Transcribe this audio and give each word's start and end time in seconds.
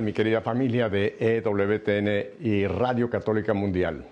mi 0.00 0.12
querida 0.12 0.40
familia 0.40 0.88
de 0.88 1.16
EWTN 1.18 2.46
y 2.46 2.66
Radio 2.66 3.10
Católica 3.10 3.52
Mundial? 3.52 4.04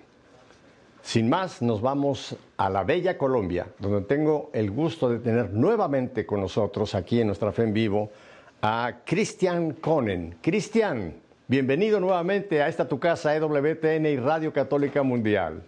Sin 1.03 1.29
más, 1.31 1.63
nos 1.63 1.81
vamos 1.81 2.37
a 2.59 2.69
la 2.69 2.85
bella 2.85 3.17
Colombia, 3.17 3.67
donde 3.79 4.03
tengo 4.03 4.51
el 4.53 4.71
gusto 4.71 5.09
de 5.09 5.19
tener 5.19 5.53
nuevamente 5.53 6.27
con 6.27 6.41
nosotros 6.41 6.95
aquí 6.95 7.21
en 7.21 7.29
nuestra 7.29 7.53
fe 7.53 7.63
en 7.63 7.73
vivo 7.73 8.11
a 8.61 8.99
Cristian 9.07 9.73
Conen. 9.73 10.37
Cristian, 10.43 11.15
bienvenido 11.49 11.99
nuevamente 11.99 12.61
a 12.61 12.69
esta 12.69 12.87
tu 12.87 12.99
casa 12.99 13.35
EWTN 13.35 14.05
y 14.07 14.17
Radio 14.17 14.53
Católica 14.53 15.03
Mundial. 15.03 15.63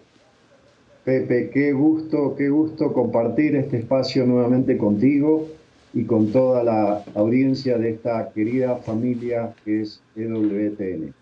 Pepe, 1.04 1.50
qué 1.50 1.72
gusto, 1.72 2.34
qué 2.36 2.50
gusto 2.50 2.92
compartir 2.92 3.56
este 3.56 3.78
espacio 3.78 4.26
nuevamente 4.26 4.76
contigo 4.76 5.48
y 5.94 6.04
con 6.04 6.32
toda 6.32 6.62
la 6.62 7.04
audiencia 7.14 7.78
de 7.78 7.90
esta 7.90 8.30
querida 8.30 8.76
familia 8.76 9.54
que 9.64 9.82
es 9.82 10.02
EWTN. 10.16 11.14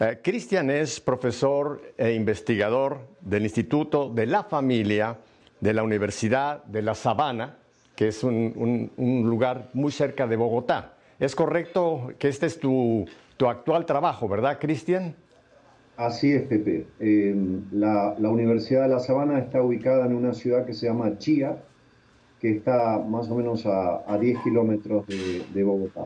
Eh, 0.00 0.18
Cristian 0.22 0.70
es 0.70 1.00
profesor 1.00 1.80
e 1.96 2.12
investigador 2.14 2.98
del 3.20 3.44
Instituto 3.44 4.08
de 4.08 4.26
la 4.26 4.42
Familia 4.42 5.16
de 5.60 5.72
la 5.72 5.84
Universidad 5.84 6.64
de 6.64 6.82
La 6.82 6.94
Sabana, 6.94 7.58
que 7.94 8.08
es 8.08 8.24
un, 8.24 8.90
lugar 8.96 9.70
muy 9.72 9.92
cerca 9.92 10.26
de 10.26 10.36
Bogotá. 10.36 10.94
¿Es 11.20 11.36
correcto 11.36 12.12
que 12.18 12.28
este 12.28 12.46
es 12.46 12.58
tu, 12.58 13.06
actual 13.38 13.86
trabajo, 13.86 14.28
verdad, 14.28 14.58
Cristian? 14.60 15.14
Así 15.96 16.32
es, 16.32 16.42
Pepe. 16.42 16.86
Eh, 16.98 17.36
la, 17.70 18.16
Universidad 18.18 18.82
de 18.82 18.88
La 18.88 18.98
Sabana 18.98 19.38
está 19.38 19.62
ubicada 19.62 20.06
en 20.06 20.14
una 20.14 20.34
ciudad 20.34 20.66
que 20.66 20.74
se 20.74 20.86
llama 20.86 21.18
Chía, 21.18 21.56
que 22.44 22.50
está 22.50 22.98
más 22.98 23.30
o 23.30 23.36
menos 23.36 23.64
a, 23.64 24.18
10 24.20 24.38
kilómetros 24.40 25.06
de, 25.06 25.64
Bogotá. 25.64 26.04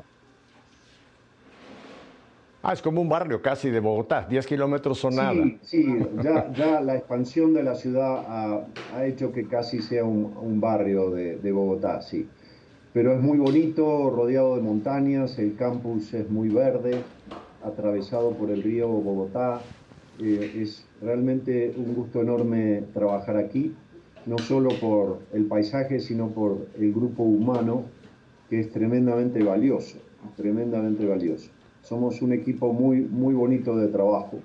Ah, 2.62 2.72
es 2.72 2.81
como 2.81 3.00
un 3.00 3.08
barrio 3.08 3.42
casi 3.42 3.70
de 3.70 3.81
Bogotá, 3.81 4.25
10 4.31 4.47
kilómetros 4.47 5.00
son 5.00 5.16
nada. 5.16 5.34
Sí, 5.62 5.84
ya, 6.22 6.81
la 6.81 6.94
expansión 6.94 7.55
de 7.55 7.64
la 7.64 7.75
ciudad 7.75 8.64
ha, 8.94 9.05
hecho 9.05 9.33
que 9.33 9.48
casi 9.48 9.83
sea 9.83 10.05
un, 10.05 10.61
barrio 10.61 11.11
de, 11.11 11.50
Bogotá, 11.50 12.03
sí. 12.03 12.28
Pero 12.92 13.14
es 13.14 13.20
muy 13.20 13.39
bonito, 13.39 14.09
rodeado 14.09 14.55
de 14.55 14.62
montañas, 14.62 15.41
el 15.41 15.56
campus 15.56 16.14
es 16.14 16.31
muy 16.31 16.50
verde, 16.50 17.03
atravesado 17.64 18.31
por 18.31 18.50
el 18.50 18.62
río 18.62 18.86
Bogotá. 18.86 19.61
Eh, 20.20 20.62
es 20.62 20.86
realmente 21.03 21.75
un 21.77 21.97
gusto 21.97 22.20
enorme 22.20 22.84
trabajar 22.94 23.36
aquí 23.36 23.75
no 24.29 24.37
solo 24.37 24.69
por 24.79 25.21
el 25.33 25.47
paisaje, 25.47 26.01
sino 26.01 26.29
por 26.29 26.67
el 26.79 26.93
grupo 26.93 27.23
humano, 27.23 27.84
que 28.51 28.61
es 28.61 28.71
tremendamente 28.71 29.43
valioso, 29.43 29.97
tremendamente 30.37 31.07
valioso. 31.07 31.48
Somos 31.81 32.21
un 32.21 32.34
equipo 32.34 32.75
muy, 32.75 33.01
muy 33.01 33.33
bonito 33.33 33.75
de 33.75 33.89
trabajo. 33.89 34.39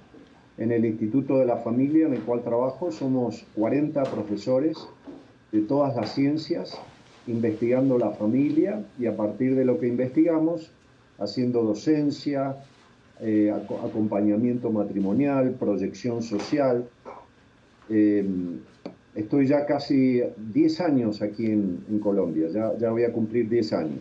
En 0.58 0.72
el 0.72 0.86
Instituto 0.86 1.38
de 1.38 1.46
la 1.46 1.58
Familia 1.58 2.08
en 2.08 2.14
el 2.14 2.22
cual 2.22 2.44
trabajo 2.44 2.94
somos 2.94 3.46
40 3.56 4.04
profesores 4.04 4.78
de 5.52 5.60
todas 5.62 5.94
las 5.98 6.14
ciencias 6.14 6.80
investigando 7.28 7.98
la 7.98 8.12
familia 8.12 8.86
y 8.98 9.08
a 9.08 9.18
partir 9.18 9.54
de 9.56 9.66
lo 9.66 9.80
que 9.80 9.88
investigamos, 9.88 10.72
haciendo 11.20 11.62
docencia, 11.62 12.56
eh, 13.20 13.52
acompañamiento 13.52 14.72
matrimonial, 14.72 15.56
proyección 15.60 16.24
social, 16.24 16.88
eh, 17.90 18.26
Estoy 19.16 19.48
ya 19.48 19.66
casi 19.66 20.22
10 20.38 20.82
años 20.82 21.22
aquí 21.22 21.46
en, 21.46 22.00
Colombia, 22.02 22.48
ya, 22.52 22.76
ya 22.78 22.90
voy 22.90 23.04
a 23.04 23.12
cumplir 23.12 23.48
10 23.48 23.74
años. 23.74 24.00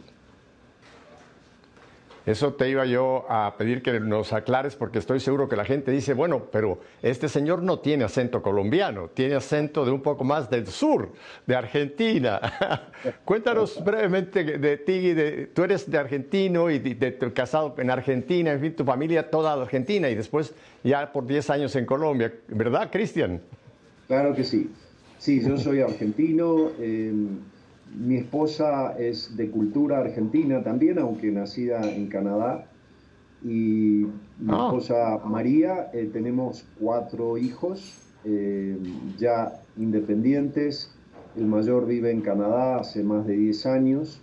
Eso 2.25 2.55
te 2.55 2.71
iba 2.71 2.87
yo 2.87 3.27
a 3.29 3.57
pedir 3.59 3.83
que 3.83 3.99
nos 3.99 4.33
aclares 4.33 4.77
porque 4.77 5.01
estoy 5.01 5.19
seguro 5.19 5.49
que 5.49 5.57
la 5.57 5.65
gente 5.65 5.91
dice, 5.91 6.15
bueno, 6.15 6.45
pero 6.53 6.79
este 7.03 7.29
señor 7.29 7.65
no 7.65 7.81
tiene 7.81 8.05
acento 8.05 8.43
colombiano, 8.43 9.09
tiene 9.09 9.35
acento 9.35 9.85
de 9.85 9.91
un 9.91 10.03
poco 10.03 10.23
más 10.23 10.49
del 10.49 10.69
sur, 10.69 11.13
de 11.47 11.57
Argentina. 11.57 12.41
Cuéntanos 13.25 13.83
brevemente 13.85 14.45
de 14.45 14.77
ti, 14.77 15.15
de, 15.15 15.49
tú 15.49 15.65
eres 15.65 15.91
de 15.91 15.99
argentino 15.99 16.71
y 16.71 16.79
de, 16.79 16.95
de, 16.95 17.33
casado 17.33 17.75
en 17.79 17.91
Argentina, 17.91 18.53
en 18.53 18.61
fin, 18.61 18.77
tu 18.77 18.85
familia 18.85 19.29
toda 19.29 19.55
argentina 19.55 20.09
y 20.09 20.15
después 20.15 20.55
ya 20.85 21.11
por 21.13 21.27
10 21.27 21.51
años 21.51 21.75
en 21.75 21.87
Colombia, 21.87 22.33
¿verdad, 22.47 22.89
Cristian? 22.93 23.41
Claro 24.07 24.33
que 24.33 24.45
sí. 24.45 24.71
Sí, 25.23 25.41
yo 25.41 25.57
soy 25.57 25.79
argentino. 25.79 26.71
Em, 26.81 27.39
mi 27.97 28.17
esposa 28.17 28.99
es 28.99 29.37
de 29.37 29.53
cultura 29.53 29.99
argentina 29.99 30.65
también, 30.65 30.99
aunque 30.99 31.31
nacida 31.31 31.81
en 31.89 32.09
Canadá. 32.09 32.67
Y 33.45 34.05
mi 34.41 34.49
ah. 34.49 34.67
esposa 34.67 35.21
María, 35.25 35.91
eh, 35.93 36.11
tenemos 36.13 36.65
cuatro 36.81 37.39
hijos 37.39 38.03
em, 38.25 38.83
ya 39.17 39.53
independientes. 39.77 40.93
El 41.37 41.47
mayor 41.47 41.87
vive 41.87 42.11
en 42.11 42.23
Canadá 42.23 42.81
hace 42.81 43.05
más 43.05 43.25
de 43.25 43.37
10 43.37 43.67
años. 43.67 44.21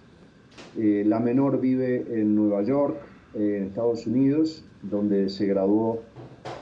Eh, 0.77 1.05
la 1.07 1.21
menor 1.21 1.61
vive 1.61 2.07
en 2.11 2.35
Nueva 2.35 2.61
York, 2.63 2.97
en 3.35 3.67
Estados 3.67 4.05
Unidos, 4.05 4.65
donde 4.81 5.29
se 5.29 5.45
graduó 5.45 6.01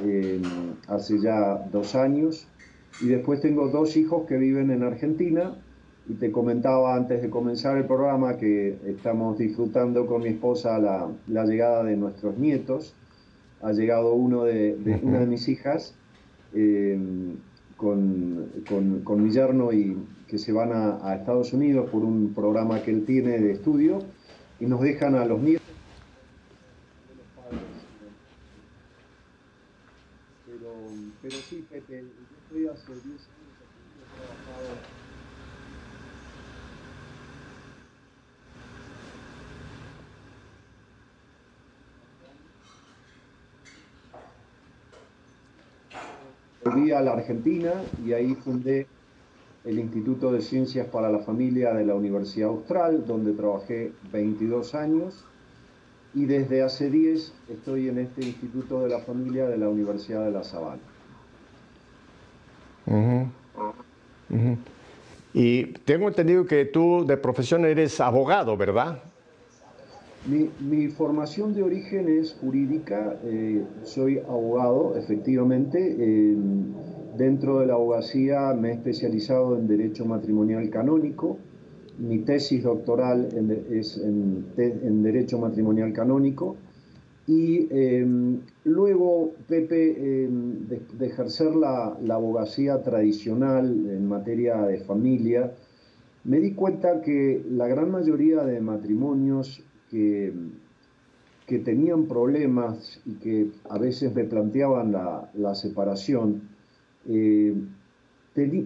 em, 0.06 0.44
hace 0.88 1.20
ya 1.20 1.56
dos 1.72 1.96
años. 1.96 2.48
Y 3.02 3.08
después 3.08 3.42
tengo 3.42 3.68
dos 3.70 3.96
hijos 3.98 4.26
que 4.28 4.38
viven 4.38 4.72
en 4.72 4.84
Argentina. 4.84 5.56
Y 6.10 6.14
te 6.14 6.32
comentaba 6.32 6.96
antes 6.96 7.22
de 7.22 7.30
comenzar 7.30 7.78
el 7.78 7.86
programa 7.86 8.38
que 8.38 8.78
estamos 8.86 9.38
disfrutando 9.38 10.06
con 10.06 10.24
mi 10.24 10.30
esposa 10.30 10.80
la, 10.80 11.10
la 11.28 11.46
llegada 11.46 11.84
de 11.84 11.98
nuestros 11.98 12.38
nietos. 12.38 12.94
Ha 13.62 13.74
llegado 13.74 14.14
uno 14.14 14.46
de, 14.46 14.78
una 15.04 15.20
de 15.20 15.26
mis 15.26 15.50
hijas 15.50 15.96
eh, 16.54 16.98
con, 17.76 18.48
con, 18.68 19.02
con, 19.02 19.24
mi 19.24 19.32
yerno 19.32 19.74
y 19.74 19.98
que 20.28 20.38
se 20.38 20.52
van 20.54 20.72
a, 20.72 21.08
a 21.08 21.16
Estados 21.16 21.54
Unidos 21.54 21.90
por 21.90 22.04
un 22.04 22.34
programa 22.34 22.82
que 22.82 22.92
él 22.92 23.06
tiene 23.06 23.40
de 23.40 23.52
estudio 23.52 24.00
y 24.60 24.66
nos 24.66 24.82
dejan 24.82 25.16
a 25.16 25.26
los 25.26 25.40
nietos 25.42 25.68
pero, 30.46 30.74
pero 31.22 31.36
sí, 31.36 31.66
Pepe, 31.70 32.04
estoy 32.88 33.00
hace 33.00 33.10
10 33.10 33.22
años 33.28 33.54
aquí, 33.60 33.82
he 34.00 34.06
trabajado 34.16 34.78
Volví 46.64 46.92
a 46.92 47.02
la 47.02 47.14
Argentina 47.14 47.74
y 48.06 48.14
ahí 48.14 48.36
fundé 48.36 48.88
el 49.64 49.80
Instituto 49.80 50.32
de 50.32 50.42
Ciencias 50.42 50.88
para 50.88 51.10
la 51.10 51.20
Familia 51.20 51.74
de 51.74 51.86
la 51.86 51.96
Universidad 51.96 52.50
Austral, 52.50 53.06
donde 53.06 53.34
trabajé 53.34 53.92
22 54.12 54.76
años 54.76 55.26
y 56.14 56.26
desde 56.26 56.64
hace 56.64 56.90
10 56.90 57.34
estoy 57.50 57.90
en 57.90 58.00
este 58.00 58.26
Instituto 58.26 58.82
de 58.82 58.90
la 58.90 59.00
Familia 59.00 59.48
de 59.48 59.58
la 59.58 59.68
Universidad 59.70 60.24
de 60.26 60.32
La 60.32 60.44
Sabana. 60.44 60.97
Y 65.34 65.66
tengo 65.86 66.08
entendido 66.08 66.46
que 66.46 66.66
tú 66.66 67.06
de 67.06 67.18
profesión 67.18 67.66
eres 67.66 68.00
abogado, 68.00 68.58
¿verdad? 68.58 69.04
Mi, 70.60 70.88
formación 70.90 71.54
de 71.54 71.64
origen 71.64 72.10
es 72.10 72.36
jurídica, 72.42 73.18
eh, 73.24 73.64
soy 73.84 74.20
abogado, 74.20 74.98
efectivamente. 74.98 75.96
dentro 77.18 77.60
de 77.60 77.66
la 77.66 77.74
abogacía 77.74 78.54
me 78.54 78.70
he 78.70 78.74
especializado 78.74 79.58
en 79.58 79.68
derecho 79.68 80.06
matrimonial 80.06 80.70
canónico. 80.70 81.38
Mi 81.98 82.20
tesis 82.20 82.64
doctoral 82.64 83.30
es 83.72 83.98
en 83.98 85.02
Derecho 85.02 85.40
Matrimonial 85.40 85.94
Canónico 85.94 86.58
y 87.28 87.68
em, 87.72 88.40
luego, 88.64 89.34
Pepe, 89.48 90.24
em, 90.24 90.66
de, 90.68 91.06
ejercer 91.06 91.54
la, 91.56 91.98
abogacía 92.10 92.82
tradicional 92.82 93.66
en 93.68 94.08
materia 94.08 94.62
de 94.62 94.80
familia, 94.80 95.52
me 96.24 96.40
di 96.40 96.54
cuenta 96.54 97.02
que 97.02 97.44
la 97.50 97.68
gran 97.68 97.92
mayoría 97.92 98.46
de 98.46 98.62
matrimonios 98.62 99.62
que, 99.92 100.34
que 101.46 101.60
tenían 101.60 102.06
problemas 102.06 103.02
y 103.06 103.16
que 103.16 103.52
a 103.70 103.78
veces 103.78 104.16
me 104.16 104.24
planteaban 104.24 104.94
la, 104.94 105.56
separación, 105.56 106.44
eh, 107.10 107.54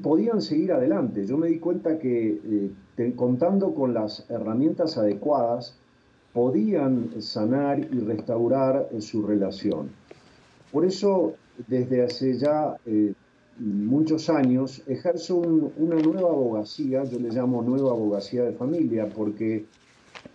podían 0.04 0.42
seguir 0.42 0.72
adelante. 0.72 1.25
Yo 1.25 1.38
me 1.38 1.48
di 1.48 1.57
cuenta 1.57 1.98
que 1.98 2.40
eh, 2.98 3.14
contando 3.16 3.74
con 3.74 3.94
las 3.96 4.30
herramientas 4.30 4.98
adecuadas, 4.98 5.80
podían 6.33 7.22
sanar 7.22 7.80
y 7.80 8.00
restaurar 8.00 8.88
eh, 8.92 9.01
su 9.01 9.25
relación. 9.25 9.89
Por 10.72 10.86
eso, 10.86 11.33
desde 11.68 12.04
hace 12.04 12.38
ya 12.38 12.78
eh, 12.86 13.13
muchos 13.57 14.30
años, 14.30 14.81
ejerzo 14.88 15.38
una 15.38 16.00
nueva 16.00 16.30
abogacía, 16.30 17.04
yo 17.04 17.19
le 17.19 17.30
llamo 17.30 17.62
nueva 17.62 17.92
abogacía 17.92 18.44
de 18.44 18.54
familia, 18.54 19.10
porque 19.13 19.66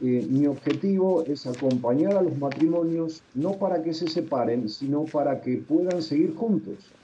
eh, 0.00 0.26
mi 0.28 0.46
objetivo 0.46 1.25
es 1.25 1.46
acompañar 1.46 2.16
a 2.16 2.22
los 2.22 2.37
matrimonios 2.37 3.25
no 3.32 3.58
para 3.58 3.82
que 3.82 3.94
se 3.94 4.08
separen, 4.08 4.69
sino 4.69 5.04
para 5.04 5.40
que 5.40 5.56
puedan 5.58 6.02
seguir 6.02 6.34
juntos, 6.34 6.94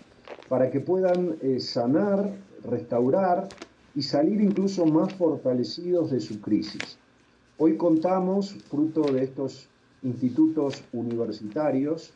para 0.49 0.71
que 0.71 0.81
puedan 0.81 1.39
sanar, 1.61 2.45
restaurar 2.63 3.49
y 3.95 4.03
salir 4.03 4.43
incluso 4.43 4.85
más 4.85 5.15
fortalecidos 5.15 6.11
de 6.11 6.21
su 6.21 6.41
crisis. 6.41 7.02
Hoy 7.59 7.77
contamos, 7.77 8.55
fruto 8.71 9.03
de 9.03 9.25
estos 9.25 9.69
institutos 10.03 10.83
universitarios 10.93 12.15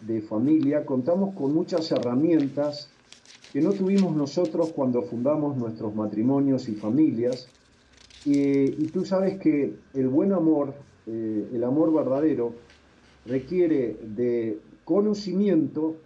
de 0.00 0.22
familia, 0.22 0.86
contamos 0.86 1.34
con 1.34 1.52
muchas 1.52 1.92
herramientas 1.92 2.88
que 3.52 3.60
no 3.60 3.72
tuvimos 3.72 4.16
nosotros 4.16 4.72
cuando 4.72 5.02
fundamos 5.02 5.58
nuestros 5.58 5.94
matrimonios 5.94 6.68
y 6.68 6.74
familias. 6.74 7.48
y 8.24 8.86
tú 8.88 9.04
sabes 9.04 9.38
que 9.38 9.74
el 9.94 10.08
buen 10.08 10.32
amor, 10.32 10.74
eh, 11.06 11.48
el 11.52 11.64
amor 11.64 11.92
verdadero, 11.92 12.54
requiere 13.26 13.96
de 14.02 14.58
conocimiento, 14.84 15.96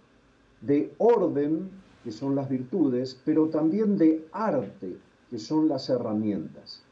de 0.61 0.93
orden, 0.97 1.69
que 2.03 2.11
son 2.11 2.35
las 2.35 2.49
virtudes, 2.49 3.19
pero 3.25 3.47
también 3.47 3.97
de 3.97 4.25
arte, 4.31 4.97
que 5.29 5.39
son 5.39 5.67
las 5.67 5.89
herramientas. 5.89 6.83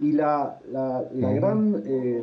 Y 0.00 0.12
la, 0.12 0.58
gran, 0.70 1.82
eh, 1.86 2.22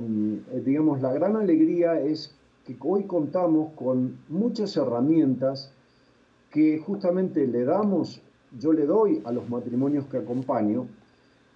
digamos, 0.65 1.01
la 1.01 1.13
gran 1.13 1.38
alegría 1.38 2.00
es 2.00 2.35
que 2.65 2.75
hoy 2.81 3.03
contamos 3.03 3.73
con 3.75 4.18
muchas 4.29 4.75
herramientas 4.75 5.71
que 6.51 6.79
justamente 6.79 7.47
le 7.47 7.63
damos, 7.63 8.21
yo 8.59 8.73
le 8.73 8.85
doy 8.85 9.21
a 9.23 9.31
los 9.31 9.50
matrimonios 9.50 10.06
que 10.07 10.18
acompaño, 10.18 10.88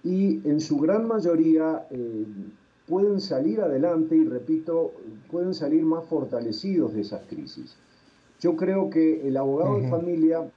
y 0.02 0.40
en 0.48 0.60
su 0.60 0.78
gran 0.78 1.06
mayoría 1.06 1.86
eh, 1.90 2.24
pueden 2.86 3.20
salir 3.20 3.60
adelante 3.60 4.16
y, 4.16 4.24
repito, 4.24 4.92
pueden 5.30 5.52
salir 5.52 5.84
más 5.84 6.04
fortalecidos 6.06 6.94
de 6.94 7.02
esas 7.02 7.22
crisis. 7.26 7.76
Yo 8.40 8.56
creo 8.56 8.88
que 8.90 9.26
el 9.26 9.36
abogado 9.36 9.80
de 9.80 9.88
familia 9.88 10.48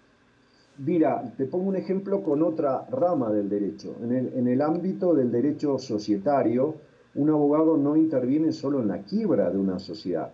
Mira, 0.86 1.34
te 1.36 1.46
pongo 1.46 1.68
un 1.68 1.76
ejemplo 1.76 2.24
con 2.24 2.42
otra 2.42 2.86
rama 2.90 3.30
del 3.34 3.50
derecho. 3.50 3.98
En 4.02 4.48
el, 4.48 4.62
ámbito 4.62 5.14
del 5.14 5.30
derecho 5.30 5.78
societario, 5.78 6.76
un 7.16 7.30
abogado 7.30 7.76
no 7.76 7.98
interviene 7.98 8.54
solo 8.54 8.82
en 8.82 8.88
la 8.88 9.00
quiebra 9.00 9.50
de 9.50 9.58
una 9.58 9.80
sociedad, 9.80 10.32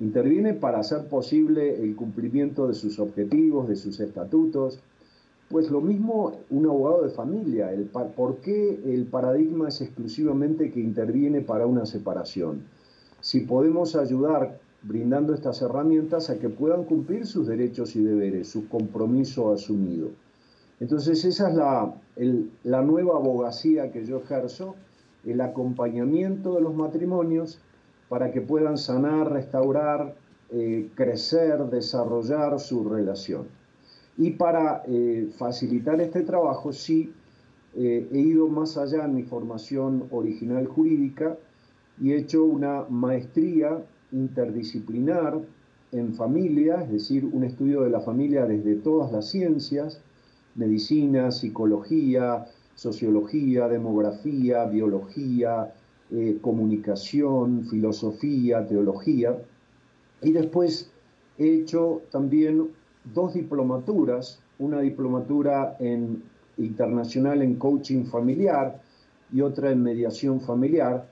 interviene 0.00 0.52
para 0.54 0.80
hacer 0.80 1.06
posible 1.06 1.80
el 1.80 1.94
cumplimiento 1.94 2.66
de 2.66 2.74
sus 2.74 2.98
objetivos, 2.98 3.68
de 3.68 3.76
sus 3.76 4.00
estatutos. 4.00 4.80
Pues 5.48 5.70
lo 5.70 5.80
mismo 5.80 6.32
un 6.50 6.66
abogado 6.66 7.04
de 7.04 7.10
familia. 7.10 7.70
¿Por 8.16 8.38
qué 8.38 8.80
el 8.86 9.04
paradigma 9.04 9.68
es 9.68 9.80
exclusivamente 9.80 10.72
que 10.72 10.80
interviene 10.80 11.40
para 11.40 11.66
una 11.66 11.86
separación? 11.86 12.62
Si 13.20 13.40
podemos 13.40 13.94
ayudar 13.94 14.58
brindando 14.84 15.34
estas 15.34 15.62
herramientas 15.62 16.30
a 16.30 16.38
que 16.38 16.48
puedan 16.48 16.84
cumplir 16.84 17.26
sus 17.26 17.46
derechos 17.46 17.96
y 17.96 18.04
deberes, 18.04 18.48
su 18.48 18.68
compromiso 18.68 19.52
asumido. 19.52 20.10
Entonces 20.78 21.24
esa 21.24 21.48
es 22.16 22.28
la, 22.64 22.82
nueva 22.82 23.16
abogacía 23.16 23.90
que 23.90 24.04
yo 24.04 24.18
ejerzo, 24.18 24.76
el 25.24 25.40
acompañamiento 25.40 26.54
de 26.54 26.60
los 26.60 26.74
matrimonios 26.74 27.60
para 28.10 28.30
que 28.30 28.42
puedan 28.42 28.76
sanar, 28.76 29.32
restaurar, 29.32 30.14
eh, 30.50 30.90
crecer, 30.94 31.64
desarrollar 31.70 32.60
su 32.60 32.86
relación. 32.86 33.46
Y 34.18 34.32
para 34.32 34.82
eh, 34.86 35.30
facilitar 35.36 36.00
este 36.00 36.20
trabajo, 36.22 36.72
sí, 36.72 37.12
eh, 37.74 38.06
he 38.12 38.18
ido 38.18 38.46
más 38.48 38.76
allá 38.76 39.06
en 39.06 39.14
mi 39.14 39.22
formación 39.22 40.06
original 40.10 40.66
jurídica 40.66 41.36
y 42.00 42.12
he 42.12 42.18
hecho 42.18 42.44
una 42.44 42.84
maestría 42.88 43.82
interdisciplinar 44.14 45.40
en 45.92 46.14
familia, 46.14 46.82
es 46.82 46.90
decir, 46.90 47.24
un 47.24 47.44
estudio 47.44 47.82
de 47.82 47.90
la 47.90 48.00
familia 48.00 48.46
desde 48.46 48.76
todas 48.76 49.12
las 49.12 49.28
ciencias, 49.28 50.00
medicina, 50.54 51.30
psicología, 51.30 52.46
sociología, 52.74 53.68
demografía, 53.68 54.64
biología, 54.64 55.72
eh, 56.10 56.38
comunicación, 56.40 57.66
filosofía, 57.68 58.66
teología. 58.66 59.36
Y 60.22 60.32
después 60.32 60.90
he 61.38 61.54
hecho 61.54 62.02
también 62.10 62.70
dos 63.12 63.34
diplomaturas, 63.34 64.40
una 64.58 64.80
diplomatura 64.80 65.76
en, 65.80 66.22
internacional 66.56 67.42
en 67.42 67.56
coaching 67.56 68.04
familiar 68.04 68.80
y 69.32 69.40
otra 69.40 69.70
en 69.70 69.82
mediación 69.82 70.40
familiar, 70.40 71.08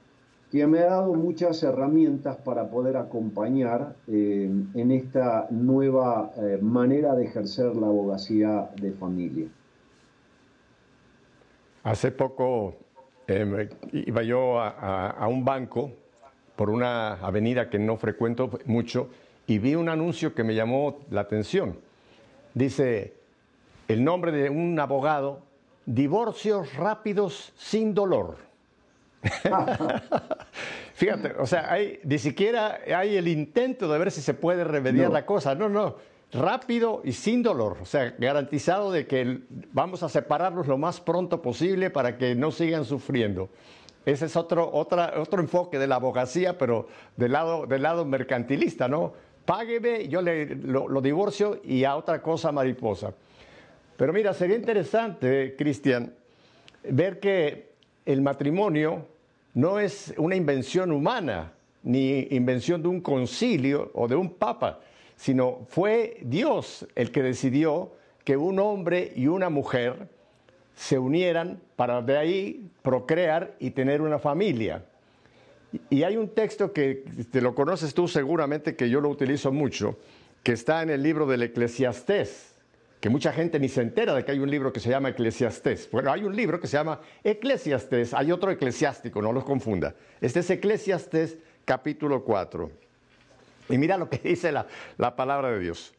que 0.52 0.66
me 0.66 0.80
ha 0.80 0.84
dado 0.84 1.14
muchas 1.14 1.62
herramientas 1.62 2.36
para 2.44 2.68
poder 2.68 2.98
acompañar 2.98 3.96
eh, 4.06 4.50
en 4.74 4.90
esta 4.90 5.46
nueva 5.48 6.30
eh, 6.36 6.58
manera 6.60 7.14
de 7.14 7.24
ejercer 7.24 7.74
la 7.74 7.86
abogacía 7.86 8.68
de 8.76 8.92
familia. 8.92 9.46
Hace 11.84 12.12
poco 12.12 12.74
em, 13.26 13.66
iba 13.92 14.22
yo 14.22 14.60
a, 14.60 15.26
un 15.26 15.42
banco 15.42 15.90
por 16.54 16.68
una 16.68 17.14
avenida 17.14 17.70
que 17.70 17.78
no 17.78 17.96
frecuento 17.96 18.50
mucho 18.66 19.08
y 19.46 19.58
vi 19.58 19.74
un 19.74 19.88
anuncio 19.88 20.34
que 20.34 20.44
me 20.44 20.54
llamó 20.54 20.98
la 21.10 21.22
atención. 21.22 21.78
Dice 22.52 23.14
el 23.88 24.04
nombre 24.04 24.32
de 24.32 24.50
un 24.50 24.78
abogado, 24.78 25.40
divorcios 25.86 26.74
rápidos 26.76 27.54
sin 27.56 27.94
dolor. 27.94 28.51
Fíjate, 30.94 31.34
o 31.38 31.46
sea, 31.46 31.72
hay, 31.72 32.00
ni 32.04 32.18
siquiera 32.18 32.80
hay 32.94 33.16
el 33.16 33.28
intento 33.28 33.90
de 33.90 33.98
ver 33.98 34.10
si 34.10 34.20
se 34.20 34.34
puede 34.34 34.64
remediar 34.64 35.10
la 35.10 35.24
cosa. 35.24 35.54
No, 35.54 35.68
no, 35.68 35.96
rápido 36.32 37.02
y 37.04 37.12
sin 37.12 37.42
dolor. 37.42 37.78
O 37.80 37.86
sea, 37.86 38.14
garantizado 38.18 38.90
de 38.90 39.06
que 39.06 39.40
vamos 39.72 40.02
a 40.02 40.08
separarlos 40.08 40.66
lo 40.66 40.78
más 40.78 41.00
pronto 41.00 41.42
posible 41.42 41.90
para 41.90 42.16
que 42.18 42.34
no 42.34 42.50
sigan 42.50 42.84
sufriendo. 42.84 43.50
Ese 44.04 44.26
es 44.26 44.36
otro, 44.36 44.68
otra, 44.72 45.14
otro 45.16 45.40
enfoque 45.40 45.78
de 45.78 45.86
la 45.86 45.96
abogacía, 45.96 46.58
pero 46.58 46.88
del 47.16 47.32
lado, 47.32 47.66
del 47.66 47.82
lado 47.82 48.04
mercantilista, 48.04 48.88
¿no? 48.88 49.12
Págueme, 49.44 50.08
yo 50.08 50.22
le, 50.22 50.56
lo, 50.56 50.88
lo 50.88 51.00
divorcio 51.00 51.60
y 51.64 51.84
a 51.84 51.94
otra 51.94 52.20
cosa 52.20 52.50
mariposa. 52.50 53.12
Pero 53.96 54.12
mira, 54.12 54.34
sería 54.34 54.56
interesante, 54.56 55.54
Cristian, 55.56 56.12
ver 56.82 57.20
que 57.20 57.72
el 58.04 58.22
matrimonio 58.22 59.06
no 59.54 59.78
es 59.78 60.14
una 60.16 60.36
invención 60.36 60.92
humana, 60.92 61.52
ni 61.82 62.28
invención 62.30 62.82
de 62.82 62.88
un 62.88 63.00
concilio 63.00 63.90
o 63.94 64.08
de 64.08 64.16
un 64.16 64.30
papa, 64.30 64.80
sino 65.16 65.66
fue 65.68 66.18
Dios 66.22 66.86
el 66.94 67.10
que 67.10 67.22
decidió 67.22 67.92
que 68.24 68.36
un 68.36 68.58
hombre 68.58 69.12
y 69.16 69.26
una 69.26 69.50
mujer 69.50 70.08
se 70.74 70.98
unieran 70.98 71.60
para 71.76 72.02
de 72.02 72.16
ahí 72.16 72.70
procrear 72.82 73.54
y 73.58 73.70
tener 73.70 74.00
una 74.00 74.18
familia. 74.18 74.84
Y 75.90 76.02
hay 76.02 76.16
un 76.16 76.28
texto 76.28 76.72
que 76.72 77.04
te 77.30 77.40
lo 77.40 77.54
conoces 77.54 77.94
tú 77.94 78.08
seguramente, 78.08 78.76
que 78.76 78.90
yo 78.90 79.00
lo 79.00 79.08
utilizo 79.08 79.52
mucho, 79.52 79.98
que 80.42 80.52
está 80.52 80.82
en 80.82 80.90
el 80.90 81.02
libro 81.02 81.26
del 81.26 81.42
Eclesiastés 81.42 82.51
que 83.02 83.10
mucha 83.10 83.32
gente 83.32 83.58
ni 83.58 83.68
se 83.68 83.82
entera 83.82 84.14
de 84.14 84.24
que 84.24 84.30
hay 84.30 84.38
un 84.38 84.48
libro 84.48 84.72
que 84.72 84.78
se 84.78 84.88
llama 84.88 85.08
Eclesiastés. 85.08 85.90
Bueno, 85.90 86.12
hay 86.12 86.22
un 86.22 86.36
libro 86.36 86.60
que 86.60 86.68
se 86.68 86.76
llama 86.76 87.00
Eclesiastés, 87.24 88.14
hay 88.14 88.30
otro 88.30 88.52
eclesiástico, 88.52 89.20
no 89.20 89.32
los 89.32 89.42
confunda. 89.42 89.96
Este 90.20 90.38
es 90.38 90.48
Eclesiastés 90.50 91.36
capítulo 91.64 92.22
4. 92.22 92.70
Y 93.70 93.76
mira 93.76 93.98
lo 93.98 94.08
que 94.08 94.18
dice 94.22 94.52
la, 94.52 94.68
la 94.98 95.16
palabra 95.16 95.50
de 95.50 95.58
Dios. 95.58 95.92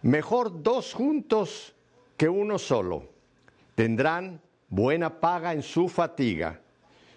Mejor 0.00 0.62
dos 0.62 0.94
juntos 0.94 1.74
que 2.16 2.30
uno 2.30 2.58
solo. 2.58 3.10
Tendrán 3.74 4.40
buena 4.70 5.20
paga 5.20 5.52
en 5.52 5.62
su 5.62 5.86
fatiga. 5.86 6.60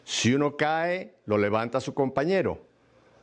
Si 0.04 0.34
uno 0.34 0.58
cae, 0.58 1.14
lo 1.26 1.38
levanta 1.38 1.80
su 1.80 1.94
compañero. 1.94 2.60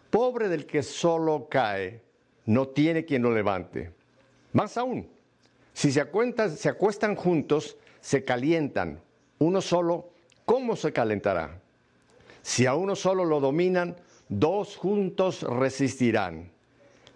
Pobre 0.08 0.48
del 0.48 0.64
que 0.64 0.82
solo 0.82 1.48
cae, 1.50 2.00
no 2.46 2.68
tiene 2.68 3.04
quien 3.04 3.20
lo 3.20 3.30
levante. 3.30 3.92
Más 4.54 4.78
aún, 4.78 5.11
si 5.72 5.92
se, 5.92 6.06
se 6.56 6.68
acuestan 6.68 7.16
juntos, 7.16 7.76
se 8.00 8.24
calientan. 8.24 9.00
Uno 9.38 9.60
solo, 9.60 10.10
¿cómo 10.44 10.76
se 10.76 10.92
calentará? 10.92 11.60
Si 12.42 12.66
a 12.66 12.74
uno 12.74 12.96
solo 12.96 13.24
lo 13.24 13.40
dominan, 13.40 13.96
dos 14.28 14.76
juntos 14.76 15.42
resistirán. 15.42 16.50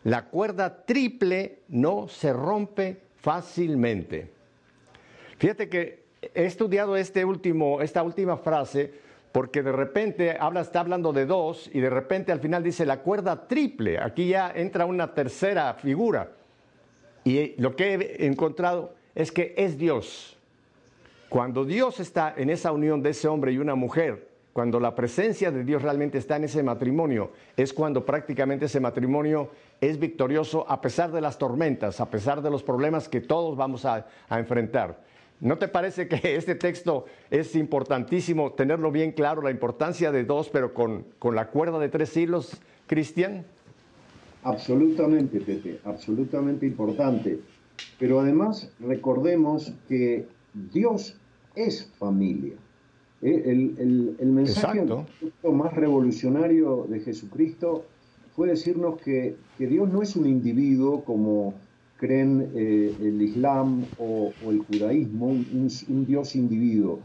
La 0.05 0.27
cuerda 0.27 0.85
triple 0.85 1.61
no 1.69 2.09
se 2.09 2.33
rompe 2.33 3.01
fácilmente. 3.17 4.31
Fíjate 5.39 5.69
que 5.69 6.05
he 6.35 6.45
estudiado 6.45 6.97
este 6.97 7.25
último, 7.25 7.81
esta 7.81 8.03
última 8.03 8.37
frase 8.37 9.07
porque 9.33 9.63
de 9.63 9.73
repente 9.73 10.37
habla, 10.41 10.63
está 10.63 10.81
hablando 10.81 11.13
de 11.13 11.27
dos 11.27 11.69
y 11.71 11.81
de 11.81 11.91
repente 11.91 12.33
al 12.33 12.41
final 12.41 12.63
dice 12.63 12.87
la 12.87 13.01
cuerda 13.03 13.47
triple. 13.47 13.99
Aquí 13.99 14.29
ya 14.29 14.51
entra 14.55 14.87
una 14.87 15.13
tercera 15.13 15.75
figura. 15.75 16.31
Y 17.27 17.61
lo 17.61 17.75
que 17.75 17.95
he 17.95 18.27
encontrado 18.27 18.95
es 19.17 19.33
que 19.33 19.53
es 19.57 19.77
Dios. 19.77 20.37
Cuando 21.29 21.65
Dios 21.65 21.99
está 21.99 22.33
en 22.37 22.51
esa 22.51 22.71
unión 22.71 23.03
de 23.03 23.11
ese 23.11 23.27
hombre 23.27 23.51
y 23.51 23.59
una 23.59 23.75
mujer, 23.75 24.29
cuando 24.53 24.79
la 24.79 24.95
presencia 24.95 25.51
de 25.51 25.65
Dios 25.65 25.83
realmente 25.83 26.19
está 26.19 26.37
en 26.37 26.45
ese 26.45 26.63
matrimonio, 26.63 27.33
es 27.57 27.73
cuando 27.73 28.07
prácticamente 28.07 28.67
ese 28.67 28.79
matrimonio 28.79 29.51
es 29.81 29.99
victorioso 29.99 30.71
a 30.71 30.81
pesar 30.81 31.11
de 31.11 31.21
las 31.21 31.37
tormentas, 31.37 32.01
a 32.01 32.09
pesar 32.09 32.43
de 32.43 32.51
los 32.51 32.63
problemas 32.63 33.09
que 33.09 33.21
todos 33.21 33.57
vamos 33.57 33.85
a, 33.85 34.07
enfrentar. 34.31 35.01
¿No 35.41 35.59
te 35.59 35.67
parece 35.67 36.07
que 36.07 36.37
este 36.37 36.55
texto 36.55 37.07
es 37.29 37.57
importantísimo 37.57 38.53
tenerlo 38.53 38.93
bien 38.93 39.11
claro, 39.11 39.43
la 39.43 39.51
importancia 39.51 40.13
de 40.13 40.23
dos, 40.23 40.49
pero 40.49 40.73
con, 40.73 41.05
con 41.19 41.35
la 41.35 41.49
cuerda 41.49 41.81
de 41.81 41.89
tres 41.89 42.17
hilos, 42.17 42.57
Cristian? 42.87 43.45
Absolutamente, 44.47 45.41
Pepe, 45.41 45.81
absolutamente 45.85 46.67
importante. 46.67 47.41
Pero 47.99 48.21
además 48.21 48.71
recordemos 48.79 49.73
que 49.89 50.27
Dios 50.73 51.17
es 51.57 51.91
familia. 51.99 52.55
Eh, 53.23 53.43
el, 53.47 54.17
el, 54.21 54.27
mensaje 54.29 54.85
más 55.43 55.75
revolucionario 55.75 56.87
de 56.89 57.01
Jesucristo 57.01 57.87
fue 58.37 58.49
decirnos 58.49 59.01
que, 59.01 59.37
Dios 59.59 59.91
no 59.91 60.03
es 60.03 60.15
un 60.15 60.27
individuo 60.27 61.03
como 61.03 61.55
creen 61.97 62.53
eh, 62.55 62.95
el 63.01 63.23
Islam 63.23 63.85
o, 63.99 64.33
el 64.49 64.59
judaísmo, 64.61 65.27
un, 65.27 66.07
Dios 66.07 66.37
individuo. 66.37 67.01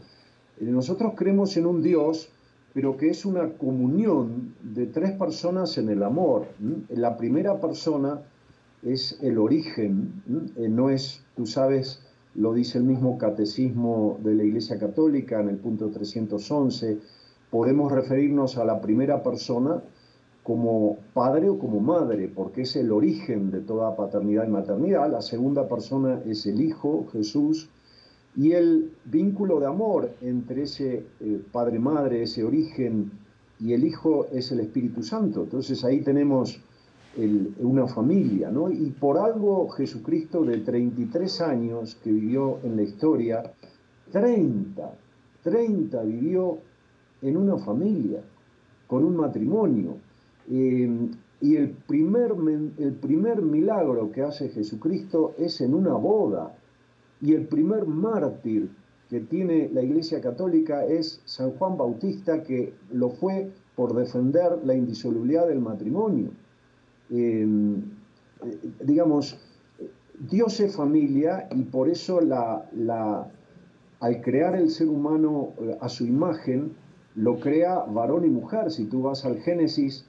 Eh, 0.60 0.66
nosotros 0.66 1.14
creemos 1.16 1.56
en 1.56 1.66
un 1.66 1.82
Dios, 1.82 2.28
pero 2.74 2.96
que 2.96 3.10
es 3.10 3.24
una 3.24 3.50
comunión 3.50 4.54
de 4.62 4.86
tres 4.86 5.12
personas 5.12 5.76
en 5.78 5.88
el 5.90 6.02
amor. 6.02 6.46
La 6.88 7.16
primera 7.16 7.60
persona 7.60 8.22
es 8.82 9.18
el 9.22 9.38
origen, 9.38 10.22
no 10.56 10.90
es, 10.90 11.22
tú 11.36 11.46
sabes, 11.46 12.02
lo 12.34 12.54
dice 12.54 12.78
el 12.78 12.84
mismo 12.84 13.18
catecismo 13.18 14.18
de 14.22 14.34
la 14.34 14.44
Iglesia 14.44 14.78
Católica 14.78 15.40
en 15.40 15.50
el 15.50 15.58
punto 15.58 15.90
311, 15.90 16.98
podemos 17.50 17.92
referirnos 17.92 18.56
a 18.56 18.64
la 18.64 18.80
primera 18.80 19.22
persona 19.22 19.82
como 20.42 20.96
padre 21.12 21.50
o 21.50 21.58
como 21.58 21.80
madre, 21.80 22.28
porque 22.34 22.62
es 22.62 22.74
el 22.76 22.90
origen 22.90 23.50
de 23.50 23.60
toda 23.60 23.94
paternidad 23.94 24.46
y 24.46 24.50
maternidad. 24.50 25.10
La 25.10 25.22
segunda 25.22 25.68
persona 25.68 26.20
es 26.26 26.46
el 26.46 26.60
Hijo, 26.60 27.06
Jesús, 27.12 27.68
y 28.36 28.52
el 28.52 28.92
vínculo 29.04 29.60
de 29.60 29.66
amor 29.66 30.10
entre 30.22 30.62
ese 30.62 31.04
eh, 31.20 31.42
padre-madre, 31.52 32.22
ese 32.22 32.44
origen, 32.44 33.10
y 33.60 33.72
el 33.74 33.84
Hijo 33.84 34.26
es 34.32 34.50
el 34.52 34.60
Espíritu 34.60 35.02
Santo. 35.02 35.44
Entonces 35.44 35.84
ahí 35.84 36.00
tenemos 36.00 36.60
una 37.58 37.86
familia, 37.86 38.50
¿no? 38.50 38.70
Y 38.70 38.90
por 38.90 39.18
algo 39.18 39.68
Jesucristo 39.68 40.44
de 40.44 40.58
33 40.58 41.40
años 41.42 41.96
que 42.02 42.10
vivió 42.10 42.58
en 42.62 42.76
la 42.76 42.82
historia, 42.82 43.42
30, 44.12 44.94
30 45.42 46.02
vivió 46.04 46.58
en 47.20 47.36
una 47.36 47.58
familia, 47.58 48.22
con 48.86 49.04
un 49.04 49.16
matrimonio. 49.16 49.96
Eh, 50.50 51.08
y 51.40 51.56
el 51.56 51.70
primer, 51.70 52.34
el 52.78 52.92
primer 52.94 53.42
milagro 53.42 54.10
que 54.12 54.22
hace 54.22 54.48
Jesucristo 54.48 55.34
es 55.38 55.60
en 55.60 55.74
una 55.74 55.94
boda. 55.94 56.54
Y 57.22 57.32
el 57.34 57.46
primer 57.46 57.86
mártir 57.86 58.68
que 59.08 59.20
tiene 59.20 59.70
la 59.72 59.82
Iglesia 59.82 60.20
Católica 60.20 60.84
es 60.84 61.22
San 61.24 61.52
Juan 61.52 61.76
Bautista, 61.76 62.42
que 62.42 62.74
lo 62.90 63.10
fue 63.10 63.50
por 63.76 63.94
defender 63.94 64.58
la 64.64 64.74
indisolubilidad 64.74 65.46
del 65.46 65.60
matrimonio. 65.60 66.30
Em, 67.10 67.76
eh, 68.44 68.58
digamos, 68.84 69.38
Dios 70.30 70.60
es 70.60 70.74
familia 70.74 71.48
y 71.54 71.62
por 71.62 71.88
eso 71.88 72.20
la, 72.20 72.68
la, 72.74 73.30
al 74.00 74.20
crear 74.20 74.56
el 74.56 74.70
ser 74.70 74.88
humano 74.88 75.52
eh, 75.60 75.76
a 75.80 75.88
su 75.88 76.04
imagen, 76.04 76.72
lo 77.14 77.38
crea 77.38 77.80
varón 77.80 78.24
y 78.24 78.30
mujer. 78.30 78.70
Si 78.70 78.86
tú 78.86 79.02
vas 79.02 79.24
al 79.24 79.38
Génesis, 79.40 80.06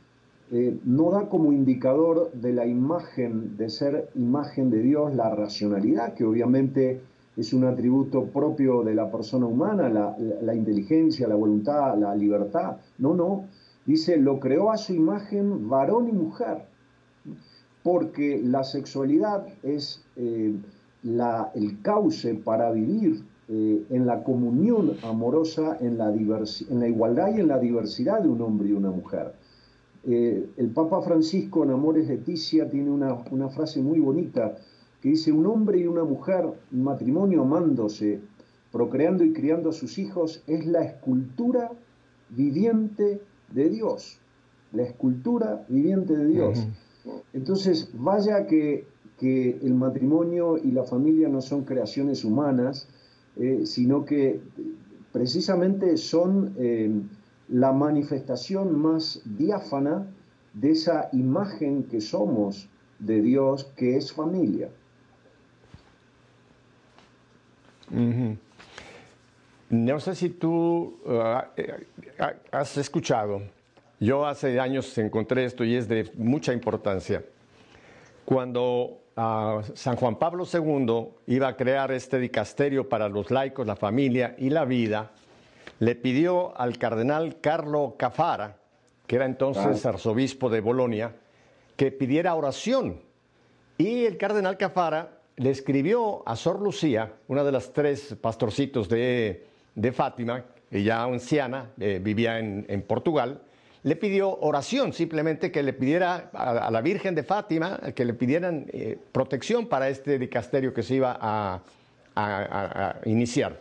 eh, 0.54 0.78
no 0.86 1.12
da 1.12 1.28
como 1.28 1.52
indicador 1.52 2.32
de 2.32 2.54
la 2.54 2.66
imagen, 2.66 3.58
de 3.58 3.70
ser 3.70 4.10
imagen 4.16 4.70
de 4.70 4.80
Dios, 4.82 5.14
la 5.16 5.34
racionalidad, 5.36 6.14
que 6.14 6.24
obviamente 6.24 7.02
es 7.36 7.54
un 7.54 7.66
atributo 7.66 8.26
propio 8.26 8.84
de 8.84 8.94
la 8.94 9.12
persona 9.12 9.48
humana, 9.48 9.90
la, 9.90 10.56
inteligencia, 10.56 11.28
la 11.28 11.36
voluntad, 11.36 11.98
la 11.98 12.16
libertad. 12.16 12.78
No, 13.00 13.16
no. 13.16 13.46
Dice, 13.86 14.16
lo 14.18 14.40
creó 14.40 14.72
a 14.72 14.78
su 14.78 14.94
imagen 14.94 15.68
varón 15.68 16.08
y 16.08 16.12
mujer 16.12 16.68
porque 17.84 18.42
la 18.44 18.64
sexualidad 18.64 19.46
es 19.62 20.04
eh, 20.16 20.56
el 21.04 21.82
cauce 21.82 22.34
para 22.36 22.72
vivir 22.72 23.24
eh, 23.50 23.84
en 23.90 24.06
la 24.06 24.24
comunión 24.24 24.94
amorosa, 25.04 25.78
en 25.82 25.98
la, 25.98 26.16
igualdad 26.16 27.36
y 27.36 27.42
en 27.42 27.48
la 27.50 27.60
diversidad 27.60 28.22
de 28.22 28.30
un 28.30 28.42
hombre 28.42 28.70
y 28.70 28.72
una 28.72 28.90
mujer. 28.90 29.34
Eh, 30.06 30.50
el 30.58 30.70
Papa 30.70 31.02
Francisco 31.02 31.64
en 31.64 31.72
Amores 31.72 32.08
Leticia 32.08 32.70
tiene 32.70 32.90
una, 32.90 33.14
una 33.32 33.50
frase 33.50 33.82
muy 33.82 34.00
bonita 34.00 34.58
que 35.02 35.10
dice, 35.10 35.32
un 35.34 35.46
hombre 35.48 35.80
y 35.80 35.86
una 35.86 36.06
mujer, 36.06 36.46
un 36.72 36.84
matrimonio 36.84 37.42
amándose, 37.42 38.22
procreando 38.72 39.26
y 39.26 39.34
criando 39.34 39.70
a 39.70 39.74
sus 39.74 39.98
hijos, 39.98 40.42
es 40.48 40.66
la 40.66 40.82
escultura 40.84 41.72
viviente 42.30 43.22
de 43.52 43.70
Dios. 43.70 44.20
La 44.72 44.84
escultura 44.84 45.66
viviente 45.68 46.16
de 46.16 46.26
Dios. 46.26 46.68
Entonces, 47.34 47.90
vaya 47.94 48.48
que, 48.48 48.92
el 49.22 49.74
matrimonio 49.74 50.58
y 50.58 50.72
la 50.72 50.84
familia 50.84 51.30
no 51.30 51.40
son 51.40 51.64
creaciones 51.64 52.26
humanas, 52.26 52.90
eh, 53.38 53.62
sino 53.66 54.04
que 54.04 54.42
precisamente 55.14 55.96
son 55.96 56.54
eh, 56.58 56.92
la 57.54 57.72
manifestación 57.72 58.82
más 58.82 59.22
diáfana 59.24 60.08
de 60.54 60.72
esa 60.72 61.10
imagen 61.14 61.84
que 61.84 62.02
somos 62.02 62.68
de 63.00 63.22
Dios, 63.22 63.66
que 63.78 63.96
es 63.98 64.12
familia. 64.12 64.70
No 69.70 70.00
sé 70.00 70.16
si 70.16 70.30
tú 70.30 71.00
uh, 71.06 71.42
eh, 71.56 71.88
has 72.52 72.78
escuchado 72.78 73.42
yo 74.04 74.26
hace 74.26 74.60
años 74.60 74.98
encontré 74.98 75.46
esto 75.46 75.64
y 75.64 75.76
es 75.76 75.88
de 75.88 76.12
mucha 76.18 76.52
importancia. 76.52 77.24
Cuando 78.26 79.00
ah, 79.16 79.62
San 79.76 79.96
Juan 79.96 80.18
Pablo 80.18 80.46
II 80.52 81.08
iba 81.28 81.48
a 81.48 81.56
crear 81.56 81.90
este 81.94 82.20
dicasterio 82.20 82.90
para 82.90 83.08
los 83.08 83.32
laicos, 83.32 83.66
la 83.66 83.78
familia 83.78 84.36
y 84.38 84.50
la 84.50 84.66
vida, 84.66 85.12
le 85.80 85.96
pidió 85.96 86.60
al 86.60 86.78
cardenal 86.78 87.40
Carlo 87.42 87.96
Cafara, 87.98 88.58
que 89.08 89.16
era 89.18 89.26
entonces 89.26 89.86
arzobispo 89.86 90.50
de 90.50 90.62
Bolonia, 90.62 91.16
que 91.76 91.92
pidiera 91.92 92.36
oración. 92.36 93.02
Y 93.78 94.06
el 94.06 94.18
cardenal 94.18 94.58
Cafara 94.58 95.20
le 95.36 95.50
escribió 95.50 96.28
a 96.28 96.36
Sor 96.36 96.62
Lucía, 96.62 97.14
una 97.28 97.44
de 97.44 97.52
las 97.52 97.74
tres 97.74 98.16
pastorcitos 98.22 98.88
de, 98.88 99.46
Fátima, 99.94 100.46
ella 100.72 101.04
anciana, 101.04 101.72
eh, 101.80 102.00
vivía 102.02 102.40
en, 102.40 102.66
en 102.70 102.82
Portugal, 102.84 103.42
le 103.84 103.98
pidió 103.98 104.38
oración, 104.40 104.94
simplemente 104.94 105.52
que 105.52 105.62
le 105.62 105.74
pidiera 105.74 106.30
a, 106.34 106.72
la 106.72 106.82
Virgen 106.82 107.16
de 107.16 107.24
Fátima, 107.24 107.80
que 107.94 108.06
le 108.06 108.14
pidieran 108.14 108.66
eh, 108.72 108.98
protección 109.12 109.68
para 109.68 109.90
este 109.90 110.18
dicasterio 110.18 110.74
que 110.74 110.84
se 110.84 110.96
iba 110.96 111.18
a, 111.20 111.62
iniciar. 113.06 113.60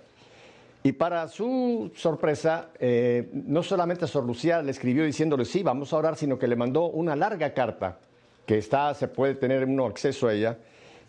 Y 0.84 0.92
para 0.92 1.28
su 1.28 1.92
sorpresa, 1.94 2.70
eh, 2.80 3.30
no 3.32 3.62
solamente 3.62 4.06
Sor 4.08 4.24
Lucía 4.24 4.62
le 4.62 4.72
escribió 4.72 5.04
diciéndole 5.04 5.44
sí, 5.44 5.62
vamos 5.62 5.92
a 5.92 5.96
orar, 5.96 6.16
sino 6.16 6.38
que 6.38 6.48
le 6.48 6.56
mandó 6.56 6.86
una 6.86 7.14
larga 7.14 7.54
carta, 7.54 7.98
que 8.44 8.58
está, 8.58 8.92
se 8.94 9.06
puede 9.06 9.36
tener 9.36 9.64
uno 9.64 9.86
acceso 9.86 10.26
a 10.26 10.34
ella. 10.34 10.58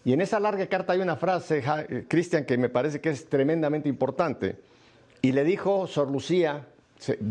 Y 0.06 0.14
en 0.14 0.22
esa 0.22 0.40
larga 0.40 0.68
carta 0.68 0.94
hay 0.94 1.00
una 1.00 1.16
frase, 1.16 1.64
eh, 1.90 2.06
Cristian, 2.08 2.46
que 2.46 2.58
me 2.58 2.70
parece 2.70 3.02
que 3.02 3.10
es 3.10 3.28
tremendamente 3.28 3.90
importante. 3.90 4.58
Y 5.24 5.32
le 5.32 5.44
dijo 5.44 5.88
Sor 5.88 6.12
Lucía, 6.12 6.68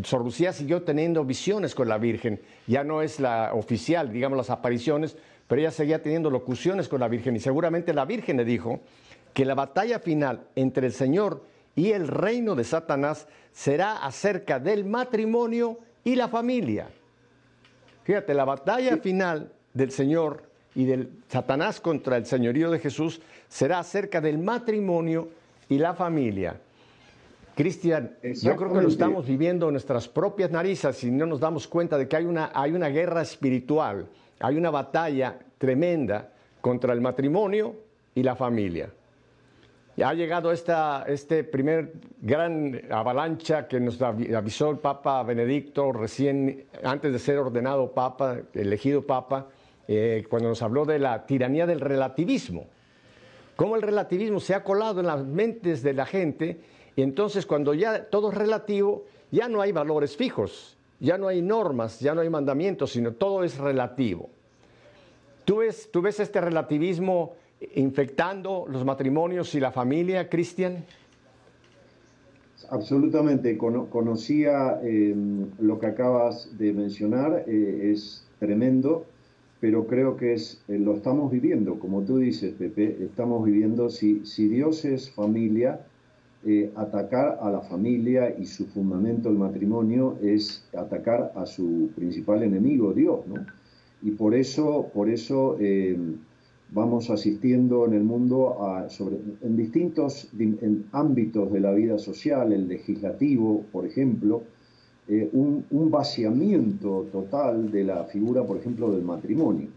Sor 0.03 0.25
Lucía 0.25 0.51
siguió 0.51 0.83
teniendo 0.83 1.23
visiones 1.23 1.73
con 1.73 1.87
la 1.87 1.97
Virgen, 1.97 2.41
ya 2.67 2.83
no 2.83 3.01
es 3.01 3.21
la 3.21 3.51
oficial, 3.53 4.11
digamos, 4.11 4.37
las 4.37 4.49
apariciones, 4.49 5.15
pero 5.47 5.61
ella 5.61 5.71
seguía 5.71 6.01
teniendo 6.01 6.29
locuciones 6.29 6.89
con 6.89 6.99
la 6.99 7.07
Virgen 7.07 7.35
y 7.35 7.39
seguramente 7.39 7.93
la 7.93 8.05
Virgen 8.05 8.37
le 8.37 8.45
dijo 8.45 8.81
que 9.33 9.45
la 9.45 9.55
batalla 9.55 9.99
final 9.99 10.41
entre 10.55 10.87
el 10.87 10.93
Señor 10.93 11.52
y 11.75 11.91
el 11.91 12.07
reino 12.07 12.55
de 12.55 12.63
Satanás 12.63 13.27
será 13.51 14.05
acerca 14.05 14.59
del 14.59 14.85
matrimonio 14.85 15.79
y 16.03 16.15
la 16.15 16.27
familia. 16.27 16.87
Fíjate, 18.03 18.33
la 18.33 18.45
batalla 18.45 18.97
final 18.97 19.51
del 19.73 19.91
Señor 19.91 20.43
y 20.75 20.85
del 20.85 21.09
Satanás 21.29 21.79
contra 21.79 22.17
el 22.17 22.25
señorío 22.25 22.69
de 22.71 22.79
Jesús 22.79 23.21
será 23.47 23.79
acerca 23.79 24.19
del 24.19 24.37
matrimonio 24.39 25.29
y 25.69 25.77
la 25.77 25.93
familia. 25.93 26.59
Cristian, 27.55 28.17
yo 28.23 28.55
creo 28.55 28.73
que 28.73 28.81
lo 28.81 28.87
estamos 28.87 29.27
viviendo 29.27 29.67
en 29.67 29.73
nuestras 29.73 30.07
propias 30.07 30.49
narices 30.49 31.03
y 31.03 31.11
no 31.11 31.27
nos 31.27 31.39
damos 31.39 31.67
cuenta 31.67 31.97
de 31.99 32.07
que 32.07 32.15
hay 32.15 32.25
una, 32.25 32.51
hay 32.53 32.71
una 32.71 32.89
guerra 32.89 33.21
espiritual, 33.21 34.07
hay 34.39 34.57
una 34.57 34.71
batalla 34.71 35.37
tremenda 35.59 36.31
contra 36.61 36.93
el 36.93 37.01
matrimonio 37.01 37.75
y 38.15 38.23
la 38.23 38.35
familia. 38.35 38.89
Ha 40.01 40.13
llegado 40.13 40.51
esta 40.51 41.03
este 41.07 41.43
primer 41.43 41.93
gran 42.19 42.81
avalancha 42.89 43.67
que 43.67 43.79
nos 43.79 44.01
avisó 44.01 44.71
el 44.71 44.79
Papa 44.79 45.21
Benedicto 45.21 45.91
recién 45.91 46.65
antes 46.83 47.11
de 47.11 47.19
ser 47.19 47.37
ordenado 47.37 47.91
Papa, 47.91 48.37
elegido 48.53 49.03
Papa, 49.03 49.47
eh, 49.87 50.25
cuando 50.29 50.49
nos 50.49 50.61
habló 50.63 50.85
de 50.85 50.97
la 50.97 51.25
tiranía 51.27 51.67
del 51.67 51.79
relativismo. 51.79 52.65
Cómo 53.55 53.75
el 53.75 53.83
relativismo 53.83 54.39
se 54.39 54.55
ha 54.55 54.63
colado 54.63 54.99
en 54.99 55.05
las 55.05 55.23
mentes 55.23 55.83
de 55.83 55.93
la 55.93 56.07
gente 56.07 56.59
y 56.95 57.03
entonces 57.03 57.45
cuando 57.45 57.75
ya 57.75 58.05
todo 58.05 58.31
es 58.31 58.37
relativo, 58.37 59.05
ya 59.29 59.47
no 59.47 59.61
hay 59.61 59.71
valores 59.71 60.17
fijos, 60.17 60.75
ya 60.99 61.19
no 61.19 61.27
hay 61.27 61.41
normas, 61.43 61.99
ya 61.99 62.15
no 62.15 62.21
hay 62.21 62.29
mandamientos, 62.29 62.93
sino 62.93 63.11
todo 63.11 63.43
es 63.43 63.59
relativo. 63.59 64.29
¿Tú 65.45 65.57
ves, 65.57 65.89
tú 65.91 66.01
ves 66.01 66.19
este 66.19 66.41
relativismo 66.41 67.35
infectando 67.75 68.65
los 68.69 68.85
matrimonios 68.85 69.53
y 69.55 69.59
la 69.59 69.71
familia, 69.71 70.29
Cristian? 70.29 70.85
Absolutamente, 72.69 73.57
conocía 73.57 74.79
eh, 74.83 75.13
lo 75.59 75.79
que 75.79 75.85
acabas 75.85 76.57
de 76.57 76.73
mencionar, 76.73 77.43
eh, 77.47 77.91
es 77.91 78.25
tremendo, 78.39 79.05
pero 79.59 79.85
creo 79.85 80.17
que 80.17 80.33
es, 80.33 80.63
eh, 80.67 80.79
lo 80.79 80.95
estamos 80.95 81.31
viviendo, 81.31 81.77
como 81.77 82.01
tú 82.01 82.17
dices, 82.17 82.53
Pepe, 82.53 82.97
estamos 83.01 83.45
viviendo, 83.45 83.89
si, 83.89 84.25
si 84.25 84.47
Dios 84.47 84.85
es 84.85 85.11
familia, 85.11 85.81
atacar 86.75 87.39
a 87.41 87.49
la 87.49 87.61
familia 87.61 88.35
y 88.37 88.45
su 88.45 88.65
fundamento, 88.65 89.29
el 89.29 89.37
matrimonio, 89.37 90.17
es 90.21 90.67
atacar 90.75 91.31
a 91.35 91.45
su 91.45 91.89
principal 91.95 92.43
enemigo, 92.43 92.91
Dios, 92.91 93.25
¿no? 93.27 93.45
Y 94.01 94.11
por 94.11 94.35
eso, 94.35 94.89
por 94.93 95.09
eso 95.09 95.57
vamos 96.71 97.09
asistiendo 97.09 97.85
en 97.85 97.93
el 97.93 98.03
mundo 98.03 98.57
en 99.41 99.57
distintos 99.57 100.29
ámbitos 100.91 101.51
de 101.51 101.59
la 101.59 101.71
vida 101.71 101.97
social, 101.99 102.51
el 102.51 102.67
legislativo, 102.67 103.63
por 103.71 103.85
ejemplo, 103.85 104.43
eh, 105.07 105.29
un, 105.33 105.91
vaciamiento 105.91 107.07
total 107.11 107.71
de 107.71 107.83
la 107.83 108.05
figura, 108.05 108.43
por 108.43 108.57
ejemplo, 108.57 108.91
del 108.91 109.03
matrimonio. 109.03 109.67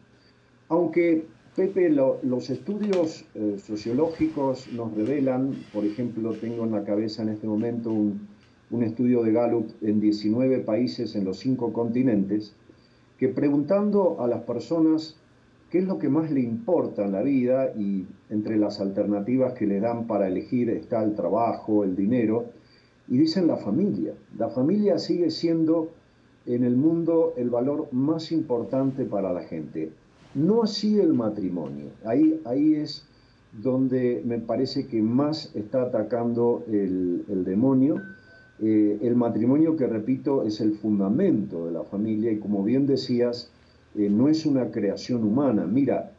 Aunque, 0.68 1.26
Pepe, 1.54 1.90
los 1.90 2.50
estudios 2.50 3.24
eh, 3.34 3.56
sociológicos 3.58 4.68
nos 4.72 4.94
revelan, 4.94 5.52
por 5.72 5.84
ejemplo, 5.84 6.32
tengo 6.34 6.64
en 6.64 6.72
la 6.72 6.84
cabeza 6.84 7.22
en 7.22 7.30
este 7.30 7.46
momento 7.46 7.90
un, 7.90 8.20
un 8.70 8.82
estudio 8.82 9.22
de 9.22 9.32
Gallup 9.32 9.70
en 9.82 10.00
19 10.00 10.60
países 10.60 11.14
en 11.16 11.24
los 11.24 11.38
cinco 11.38 11.72
continentes, 11.72 12.54
que 13.18 13.28
preguntando 13.28 14.20
a 14.20 14.26
las 14.26 14.42
personas 14.42 15.16
es 15.78 15.86
lo 15.86 15.98
que 15.98 16.08
más 16.08 16.30
le 16.30 16.40
importa 16.40 17.04
en 17.04 17.12
la 17.12 17.22
vida 17.22 17.72
y 17.76 18.06
entre 18.30 18.56
las 18.56 18.80
alternativas 18.80 19.54
que 19.54 19.66
le 19.66 19.80
dan 19.80 20.06
para 20.06 20.28
elegir 20.28 20.70
está 20.70 21.02
el 21.02 21.14
trabajo, 21.14 21.84
el 21.84 21.96
dinero, 21.96 22.46
y 23.08 23.18
dicen 23.18 23.46
la 23.46 23.56
familia. 23.56 24.14
La 24.38 24.48
familia 24.48 24.98
sigue 24.98 25.30
siendo 25.30 25.90
en 26.46 26.64
el 26.64 26.76
mundo 26.76 27.34
el 27.36 27.50
valor 27.50 27.88
más 27.92 28.32
importante 28.32 29.04
para 29.04 29.32
la 29.32 29.42
gente. 29.42 29.90
No 30.34 30.62
así 30.62 30.98
el 30.98 31.14
matrimonio. 31.14 31.86
Ahí, 32.04 32.40
ahí 32.44 32.74
es 32.74 33.06
donde 33.62 34.22
me 34.24 34.38
parece 34.38 34.86
que 34.86 35.00
más 35.02 35.54
está 35.54 35.82
atacando 35.82 36.62
el, 36.68 37.44
demonio. 37.44 38.02
Eh, 38.60 38.98
el 39.02 39.16
matrimonio, 39.16 39.76
que 39.76 39.86
repito, 39.86 40.44
es 40.44 40.60
el 40.60 40.74
fundamento 40.74 41.66
de 41.66 41.72
la 41.72 41.84
familia 41.84 42.32
y 42.32 42.38
como 42.38 42.62
bien 42.62 42.86
decías, 42.86 43.50
eh, 43.96 44.10
no 44.10 44.28
es 44.28 44.44
una 44.44 44.70
creación 44.70 45.24
humana. 45.24 45.64
Mira, 45.64 46.12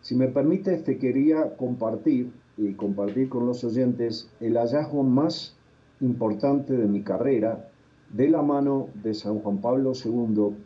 si 0.00 0.14
me 0.14 0.28
permites, 0.28 0.82
te 0.84 0.96
quería 0.96 1.56
compartir 1.56 2.32
y 2.56 2.72
compartir 2.72 3.28
con 3.28 3.46
los 3.46 3.62
oyentes 3.64 4.30
el 4.40 4.56
hallazgo 4.56 5.02
más 5.02 5.54
importante 6.00 6.74
de 6.74 6.86
mi 6.86 7.02
carrera 7.02 7.68
de 8.10 8.28
la 8.28 8.40
mano 8.40 8.88
de 8.94 9.12
San 9.12 9.40
Juan 9.40 9.58
Pablo 9.58 9.92
II, 9.92 10.56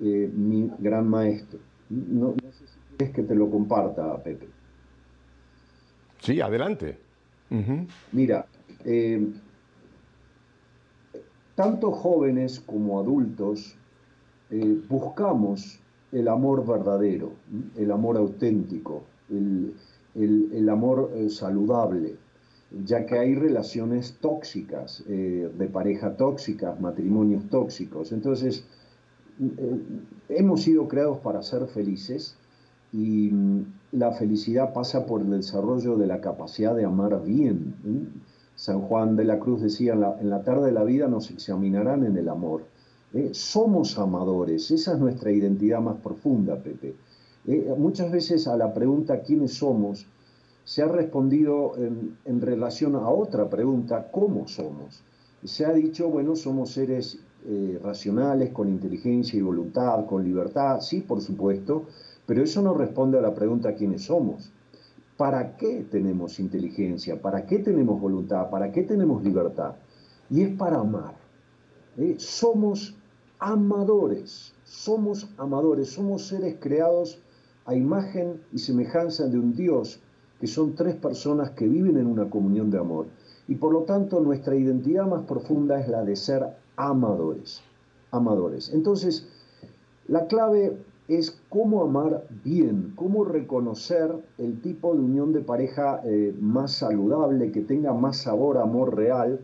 eh, 0.00 0.30
mi 0.34 0.70
gran 0.78 1.08
maestro. 1.08 1.58
No, 1.88 2.34
sé 2.52 2.66
si 2.66 2.78
quieres 2.96 3.14
que 3.14 3.22
te 3.22 3.34
lo 3.34 3.50
comparta, 3.50 4.22
Pepe. 4.22 4.48
Sí, 6.20 6.40
adelante. 6.40 6.98
Mira, 8.12 8.46
eh, 8.84 9.26
tanto 11.54 11.92
jóvenes 11.92 12.60
como 12.60 12.98
adultos 12.98 13.76
buscamos 14.88 15.80
el 16.14 16.28
amor 16.28 16.64
verdadero, 16.64 17.32
el 17.76 17.90
amor 17.90 18.16
auténtico, 18.16 19.02
el, 19.28 20.68
amor 20.68 21.10
eh, 21.14 21.28
saludable, 21.28 22.16
ya 22.84 23.04
que 23.04 23.18
hay 23.18 23.34
relaciones 23.34 24.16
tóxicas, 24.20 25.02
eh, 25.08 25.50
de 25.58 25.66
pareja 25.66 26.16
tóxica, 26.16 26.76
matrimonios 26.80 27.48
tóxicos. 27.50 28.12
Entonces, 28.12 28.64
eh, 29.40 29.80
hemos 30.28 30.62
sido 30.62 30.86
creados 30.86 31.18
para 31.18 31.42
ser 31.42 31.66
felices 31.66 32.36
y 32.92 33.30
mm, 33.32 33.64
la 33.92 34.12
felicidad 34.12 34.72
pasa 34.72 35.06
por 35.06 35.20
el 35.20 35.30
desarrollo 35.30 35.96
de 35.96 36.06
la 36.06 36.20
capacidad 36.20 36.76
de 36.76 36.84
amar 36.84 37.24
bien. 37.24 37.74
San 38.54 38.82
Juan 38.82 39.16
de 39.16 39.24
la 39.24 39.40
Cruz 39.40 39.62
decía, 39.62 39.94
en 39.94 40.30
la 40.30 40.44
tarde 40.44 40.66
de 40.66 40.72
la 40.72 40.84
vida 40.84 41.08
nos 41.08 41.32
examinarán 41.32 42.04
en 42.04 42.16
el 42.16 42.28
amor. 42.28 42.62
Eh, 43.14 43.30
somos 43.32 43.96
amadores, 43.96 44.72
esa 44.72 44.94
es 44.94 44.98
nuestra 44.98 45.30
identidad 45.30 45.80
más 45.80 45.98
profunda, 46.00 46.56
Pepe. 46.56 46.96
Eh, 47.46 47.72
muchas 47.78 48.10
veces 48.10 48.48
a 48.48 48.56
la 48.56 48.74
pregunta 48.74 49.20
¿quiénes 49.20 49.54
somos? 49.54 50.06
se 50.64 50.82
ha 50.82 50.88
respondido 50.88 51.74
en, 51.76 52.40
relación 52.40 52.96
a 52.96 53.08
otra 53.10 53.48
pregunta, 53.50 54.08
¿cómo 54.10 54.48
somos? 54.48 55.02
Se 55.44 55.66
ha 55.66 55.72
dicho, 55.72 56.08
bueno, 56.08 56.34
somos 56.36 56.70
seres 56.70 57.18
eh, 57.46 57.78
racionales, 57.84 58.50
con 58.50 58.68
inteligencia 58.68 59.38
y 59.38 59.42
voluntad, 59.42 60.06
con 60.06 60.24
libertad, 60.24 60.80
sí, 60.80 61.02
por 61.02 61.20
supuesto, 61.20 61.84
pero 62.26 62.42
eso 62.42 62.62
no 62.62 62.72
responde 62.72 63.18
a 63.18 63.22
la 63.22 63.34
pregunta 63.34 63.74
¿quiénes 63.74 64.04
somos? 64.04 64.50
¿Para 65.18 65.56
qué 65.56 65.86
tenemos 65.88 66.40
inteligencia? 66.40 67.20
¿Para 67.20 67.44
qué 67.44 67.58
tenemos 67.58 68.00
voluntad? 68.00 68.48
¿Para 68.48 68.72
qué 68.72 68.82
tenemos 68.82 69.22
libertad? 69.22 69.74
Y 70.30 70.40
es 70.40 70.56
para 70.56 70.80
amar. 70.80 71.14
somos 72.16 72.96
amadores, 73.44 74.54
somos 74.64 75.28
amadores, 75.36 75.90
somos 75.90 76.28
seres 76.28 76.56
creados 76.60 77.18
a 77.66 77.74
imagen 77.74 78.40
y 78.54 78.58
semejanza 78.58 79.26
de 79.26 79.38
un 79.38 79.54
Dios, 79.54 80.00
que 80.40 80.46
son 80.46 80.74
tres 80.74 80.94
personas 80.94 81.50
que 81.50 81.68
viven 81.68 81.98
en 81.98 82.06
una 82.06 82.30
comunión 82.30 82.70
de 82.70 82.78
amor. 82.78 83.06
Y 83.46 83.56
por 83.56 83.74
lo 83.74 83.82
tanto 83.82 84.20
nuestra 84.20 84.56
identidad 84.56 85.06
más 85.06 85.26
profunda 85.26 85.78
es 85.78 85.88
la 85.88 86.02
de 86.02 86.16
ser 86.16 86.56
amadores, 86.76 87.60
amadores. 88.12 88.72
Entonces, 88.72 89.28
la 90.08 90.26
clave 90.26 90.78
es 91.08 91.38
cómo 91.50 91.82
amar 91.82 92.26
bien, 92.44 92.94
cómo 92.96 93.24
reconocer 93.24 94.10
el 94.38 94.62
tipo 94.62 94.94
de 94.94 95.00
unión 95.00 95.34
de 95.34 95.40
pareja 95.40 96.00
eh, 96.06 96.34
más 96.40 96.72
saludable, 96.72 97.52
que 97.52 97.60
tenga 97.60 97.92
más 97.92 98.16
sabor, 98.22 98.56
amor 98.56 98.96
real, 98.96 99.38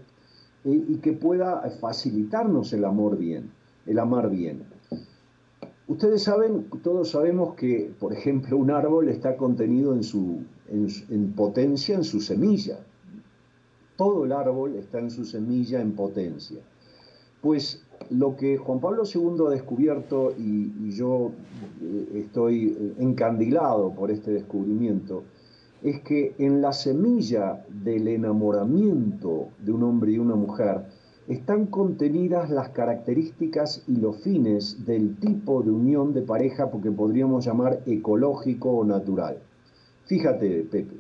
eh, 0.64 0.84
y 0.88 0.96
que 0.96 1.12
pueda 1.12 1.60
facilitarnos 1.82 2.72
el 2.72 2.86
amor 2.86 3.18
bien 3.18 3.60
el 3.90 3.98
amar 3.98 4.31
bien. 4.31 4.62
Ustedes 5.88 6.22
saben, 6.22 6.66
todos 6.85 7.11
sabemos 7.11 7.55
que, 7.57 7.92
por 7.98 8.12
ejemplo, 8.12 8.57
un 8.57 8.70
árbol 8.70 9.09
está 9.09 9.37
contenido 9.37 9.92
en, 9.92 10.05
su, 10.05 10.44
en, 10.68 11.33
potencia 11.33 11.96
en 11.96 12.05
su 12.05 12.20
semilla. 12.20 12.79
Todo 13.96 14.24
el 14.24 14.31
árbol 14.31 14.76
está 14.76 15.00
en 15.00 15.11
su 15.11 15.24
semilla 15.24 15.81
en 15.81 15.96
potencia. 15.96 16.61
Pues 17.40 17.83
lo 18.11 18.37
que 18.37 18.59
Juan 18.59 18.79
Pablo 18.79 19.03
II 19.12 19.46
ha 19.48 19.50
descubierto, 19.50 20.33
y, 20.38 20.92
yo 20.92 21.33
eh, 21.83 22.22
estoy 22.24 22.94
encandilado 23.00 23.92
por 23.92 24.12
este 24.12 24.31
descubrimiento, 24.31 25.24
es 25.83 26.00
que 26.03 26.37
en 26.38 26.62
la 26.62 26.72
semilla 26.72 27.64
del 27.68 28.07
enamoramiento 28.07 29.48
de 29.59 29.72
un 29.72 29.83
hombre 29.83 30.12
y 30.12 30.18
una 30.18 30.37
mujer 30.37 30.85
están 31.28 31.66
contenidas 31.66 32.50
las 32.50 32.70
características 32.70 33.85
y 33.87 33.96
los 33.96 34.16
fines 34.22 34.85
del 34.85 35.16
tipo 35.16 35.62
de 35.62 35.70
unión 35.70 36.12
de 36.12 36.22
pareja 36.22 36.70
porque 36.70 36.90
podríamos 36.90 37.44
llamar 37.44 37.80
ecológico 37.87 38.70
o 38.70 38.85
natural. 38.85 39.38
Fíjate, 40.06 40.62
Pepe, 40.70 40.96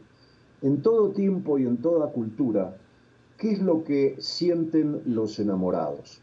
en 0.62 0.82
todo 0.82 1.10
tiempo 1.10 1.58
y 1.58 1.66
en 1.66 1.78
toda 1.78 2.12
cultura, 2.12 2.76
¿qué 3.38 3.52
es 3.52 3.60
lo 3.60 3.82
que 3.82 4.16
sienten 4.18 5.02
los 5.06 5.38
enamorados? 5.40 6.20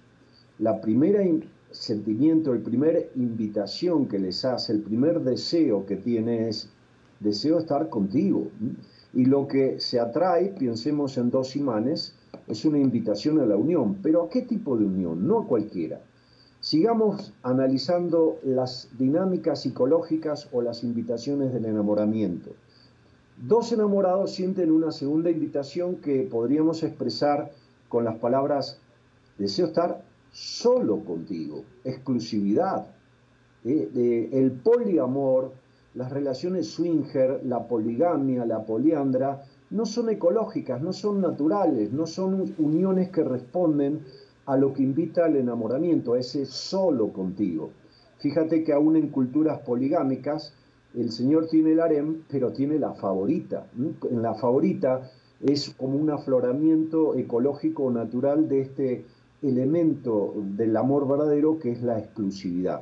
La 0.59 0.79
primera 0.79 1.21
sentimiento, 1.71 2.53
el 2.53 2.61
primer 2.61 3.11
invitación 3.15 4.07
que 4.07 4.19
les 4.19 4.45
hace, 4.45 4.73
el 4.73 4.81
primer 4.81 5.21
deseo 5.21 5.85
que 5.85 5.95
tiene 5.95 6.49
es, 6.49 6.69
deseo 7.19 7.59
estar 7.59 7.89
contigo. 7.89 8.47
Y 9.13 9.25
lo 9.25 9.47
que 9.47 9.79
se 9.79 9.99
atrae, 9.99 10.53
pensemos 10.57 11.17
en 11.17 11.29
dos 11.29 11.55
imanes, 11.55 12.13
es 12.47 12.65
una 12.65 12.79
invitación 12.79 13.39
a 13.39 13.45
la 13.45 13.55
unión, 13.55 13.97
pero 14.01 14.23
¿a 14.23 14.29
qué 14.29 14.41
tipo 14.41 14.77
de 14.77 14.85
unión? 14.85 15.27
No 15.27 15.39
a 15.39 15.47
cualquiera. 15.47 16.01
Sigamos 16.59 17.33
analizando 17.43 18.39
las 18.43 18.89
dinámicas 18.97 19.61
psicológicas 19.61 20.49
o 20.51 20.61
las 20.61 20.83
invitaciones 20.83 21.53
del 21.53 21.65
enamoramiento. 21.65 22.51
Dos 23.37 23.71
enamorados 23.71 24.31
sienten 24.31 24.71
una 24.71 24.91
segunda 24.91 25.29
invitación 25.29 25.97
que 25.97 26.23
podríamos 26.23 26.81
expresar 26.83 27.51
con 27.87 28.03
las 28.03 28.17
palabras, 28.17 28.79
deseo 29.37 29.67
estar 29.67 30.03
solo 30.31 30.99
contigo, 31.05 31.63
exclusividad. 31.83 32.87
¿eh? 33.63 34.29
el 34.33 34.51
poliamor, 34.51 35.51
las 35.93 36.11
relaciones 36.11 36.69
swinger, 36.69 37.41
la 37.45 37.67
poligamia, 37.67 38.45
la 38.45 38.65
poliandra, 38.65 39.43
no 39.69 39.85
son 39.85 40.09
ecológicas, 40.09 40.81
no 40.81 40.93
son 40.93 41.21
naturales, 41.21 41.91
no 41.91 42.07
son 42.07 42.53
uniones 42.57 43.09
que 43.09 43.23
responden 43.23 44.01
a 44.45 44.55
lo 44.55 44.73
que 44.73 44.83
invita 44.83 45.25
al 45.25 45.35
enamoramiento, 45.35 46.13
a 46.13 46.19
ese 46.19 46.45
solo 46.45 47.11
contigo. 47.11 47.71
Fíjate 48.19 48.63
que 48.63 48.73
aún 48.73 48.95
en 48.95 49.09
culturas 49.09 49.59
poligámicas, 49.59 50.53
el 50.95 51.11
Señor 51.11 51.47
tiene 51.47 51.73
el 51.73 51.81
harem, 51.81 52.23
pero 52.29 52.53
tiene 52.53 52.79
la 52.79 52.93
favorita. 52.93 53.67
En 54.09 54.21
la 54.21 54.35
favorita 54.35 55.11
es 55.41 55.69
como 55.77 55.97
un 55.97 56.09
afloramiento 56.09 57.15
ecológico 57.15 57.91
natural 57.91 58.47
de 58.47 58.61
este 58.61 59.05
elemento 59.41 60.33
del 60.55 60.75
amor 60.77 61.07
verdadero 61.07 61.59
que 61.59 61.71
es 61.71 61.83
la 61.83 61.99
exclusividad. 61.99 62.81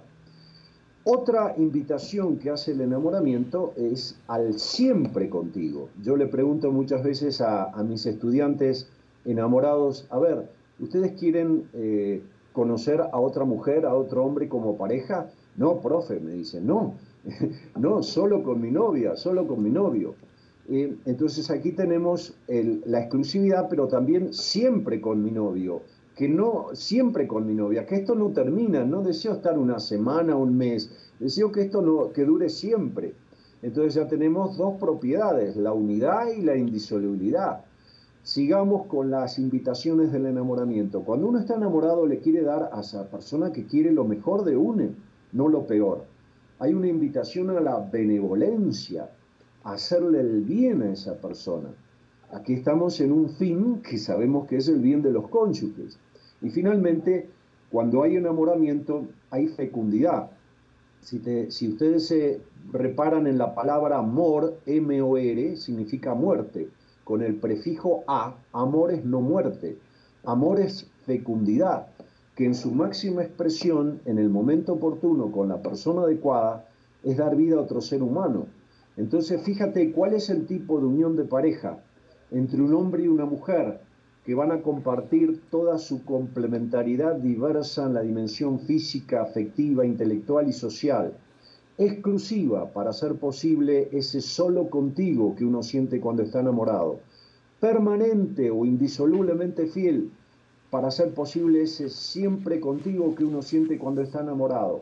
Otra 1.07 1.53
invitación 1.55 2.39
que 2.39 2.49
hace 2.49 2.71
el 2.71 2.81
enamoramiento 2.81 3.73
es 3.77 4.17
al 4.27 4.57
siempre 4.57 5.29
contigo. 5.29 5.89
Yo 6.01 6.17
le 6.17 6.25
pregunto 6.25 6.71
muchas 6.71 7.03
veces 7.03 7.41
a, 7.41 7.71
mis 7.87 8.07
estudiantes 8.07 8.89
enamorados, 9.23 10.07
a 10.09 10.17
ver, 10.17 10.49
¿ustedes 10.79 11.11
quieren 11.11 11.69
eh, 11.73 12.23
conocer 12.53 13.01
a 13.01 13.19
otra 13.19 13.45
mujer, 13.45 13.85
a 13.85 13.93
otro 13.93 14.25
hombre 14.25 14.49
como 14.49 14.77
pareja? 14.77 15.29
No, 15.57 15.79
profe, 15.79 16.19
me 16.19 16.31
dicen, 16.31 16.65
no, 16.65 16.95
no, 17.79 18.01
solo 18.01 18.41
con 18.41 18.59
mi 18.59 18.71
novia, 18.71 19.15
solo 19.15 19.45
con 19.45 19.61
mi 19.61 19.69
novio. 19.69 20.15
Eh, 20.67 20.95
entonces 21.05 21.51
aquí 21.51 21.71
tenemos 21.73 22.33
la 22.47 23.01
exclusividad, 23.01 23.69
pero 23.69 23.87
también 23.87 24.33
siempre 24.33 24.99
con 25.01 25.23
mi 25.23 25.29
novio 25.29 25.83
que 26.15 26.29
no 26.29 26.67
siempre 26.73 27.27
con 27.27 27.45
mi 27.45 27.53
novia, 27.53 27.85
que 27.85 27.95
esto 27.95 28.15
no 28.15 28.29
termina, 28.29 28.85
no 28.85 29.01
deseo 29.01 29.33
estar 29.33 29.59
una 29.59 29.79
semana, 29.79 30.37
un 30.37 30.57
mes, 30.57 30.89
deseo 31.19 31.51
que 31.51 31.63
esto 31.63 31.81
no, 31.81 32.11
que 32.13 32.23
dure 32.23 32.49
siempre. 32.49 33.13
Entonces 33.61 33.95
ya 33.95 34.07
tenemos 34.07 34.57
dos 34.57 34.79
propiedades, 34.79 35.57
la 35.57 35.73
unidad 35.73 36.27
y 36.27 36.41
la 36.41 36.55
indisolubilidad. 36.55 37.65
Sigamos 38.23 38.87
con 38.87 39.11
las 39.11 39.37
invitaciones 39.37 40.11
del 40.11 40.25
enamoramiento. 40.25 41.03
Cuando 41.03 41.27
uno 41.27 41.39
está 41.39 41.55
enamorado 41.55 42.07
le 42.07 42.19
quiere 42.19 42.43
dar 42.43 42.69
a 42.71 42.81
esa 42.81 43.09
persona 43.09 43.51
que 43.51 43.65
quiere 43.65 43.91
lo 43.91 44.05
mejor 44.05 44.45
de 44.45 44.55
uno, 44.55 44.89
no 45.33 45.49
lo 45.49 45.67
peor. 45.67 46.05
Hay 46.59 46.73
una 46.73 46.87
invitación 46.87 47.49
a 47.49 47.59
la 47.59 47.79
benevolencia, 47.79 49.09
a 49.63 49.73
hacerle 49.73 50.21
el 50.21 50.43
bien 50.43 50.81
a 50.81 50.91
esa 50.91 51.19
persona. 51.19 51.69
Aquí 52.31 52.53
estamos 52.53 52.99
en 53.01 53.11
un 53.11 53.29
fin 53.29 53.81
que 53.81 53.97
sabemos 53.97 54.47
que 54.47 54.57
es 54.57 54.69
el 54.69 54.79
bien 54.79 55.01
de 55.01 55.11
los 55.11 55.27
cónyuges. 55.27 55.99
Y 56.41 56.49
finalmente, 56.49 57.29
cuando 57.71 58.03
hay 58.03 58.17
enamoramiento, 58.17 59.07
hay 59.31 59.47
fecundidad. 59.47 60.31
Si, 61.01 61.67
ustedes 61.67 62.07
se 62.07 62.41
reparan 62.71 63.27
en 63.27 63.37
la 63.37 63.53
palabra 63.53 63.99
amor, 63.99 64.57
M-O-R, 64.65 65.55
significa 65.55 66.15
muerte. 66.15 66.69
Con 67.03 67.21
el 67.21 67.35
prefijo 67.35 68.03
A, 68.07 68.35
amor 68.51 68.91
es 68.91 69.05
no 69.05 69.21
muerte. 69.21 69.77
Amor 70.23 70.59
es 70.59 70.89
fecundidad, 71.05 71.87
que 72.35 72.45
en 72.45 72.55
su 72.55 72.71
máxima 72.71 73.21
expresión, 73.21 74.01
en 74.05 74.17
el 74.17 74.29
momento 74.29 74.73
oportuno, 74.73 75.31
con 75.31 75.47
la 75.49 75.61
persona 75.61 76.01
adecuada, 76.01 76.67
es 77.03 77.17
dar 77.17 77.35
vida 77.35 77.57
a 77.57 77.61
otro 77.61 77.81
ser 77.81 78.01
humano. 78.01 78.47
Entonces, 78.97 79.41
fíjate 79.43 79.91
cuál 79.91 80.13
es 80.13 80.29
el 80.31 80.47
tipo 80.47 80.79
de 80.79 80.87
unión 80.87 81.15
de 81.15 81.25
pareja 81.25 81.77
entre 82.31 82.61
un 82.61 82.73
hombre 82.73 83.03
y 83.03 83.07
una 83.07 83.25
mujer 83.25 83.79
que 84.25 84.33
van 84.33 84.51
a 84.51 84.61
compartir 84.61 85.41
toda 85.51 85.77
su 85.77 86.03
complementariedad 86.03 87.15
diversa 87.15 87.85
en 87.85 87.93
la 87.93 88.01
dimensión 88.01 88.59
física, 88.59 89.21
afectiva, 89.21 89.85
intelectual 89.85 90.49
y 90.49 90.53
social, 90.53 91.13
exclusiva 91.77 92.71
para 92.71 92.89
hacer 92.89 93.15
posible 93.15 93.89
ese 93.91 94.21
solo 94.21 94.69
contigo 94.69 95.35
que 95.35 95.45
uno 95.45 95.61
siente 95.61 95.99
cuando 95.99 96.23
está 96.23 96.39
enamorado, 96.39 96.99
permanente 97.59 98.49
o 98.49 98.65
indisolublemente 98.65 99.67
fiel 99.67 100.09
para 100.71 100.87
hacer 100.87 101.13
posible 101.13 101.61
ese 101.61 101.89
siempre 101.89 102.59
contigo 102.59 103.13
que 103.15 103.23
uno 103.23 103.41
siente 103.43 103.77
cuando 103.77 104.01
está 104.01 104.21
enamorado. 104.21 104.81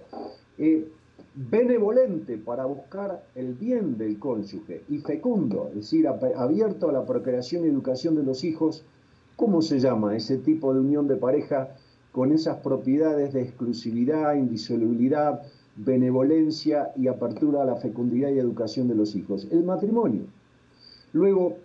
Eh, 0.57 0.87
benevolente 1.35 2.37
para 2.37 2.65
buscar 2.65 3.23
el 3.35 3.53
bien 3.53 3.97
del 3.97 4.19
cónyuge. 4.19 4.83
Y 4.89 4.99
fecundo, 4.99 5.67
es 5.69 5.75
decir, 5.75 6.07
abierto 6.07 6.89
a 6.89 6.93
la 6.93 7.05
procreación 7.05 7.65
y 7.65 7.69
educación 7.69 8.15
de 8.15 8.23
los 8.23 8.43
hijos 8.43 8.85
¿Cómo 9.35 9.61
se 9.61 9.79
llama 9.79 10.15
ese 10.15 10.37
tipo 10.37 10.73
de 10.73 10.79
unión 10.79 11.07
de 11.07 11.15
pareja 11.15 11.75
con 12.11 12.31
esas 12.31 12.57
propiedades 12.57 13.33
de 13.33 13.41
exclusividad, 13.41 14.35
indisolubilidad, 14.35 15.41
benevolencia 15.75 16.91
y 16.95 17.07
apertura 17.07 17.63
a 17.63 17.65
la 17.65 17.75
fecundidad 17.75 18.29
y 18.29 18.37
educación 18.37 18.87
de 18.87 18.95
los 18.95 19.15
hijos? 19.15 19.47
El 19.51 19.63
matrimonio. 19.63 20.25
Luego, 21.13 21.57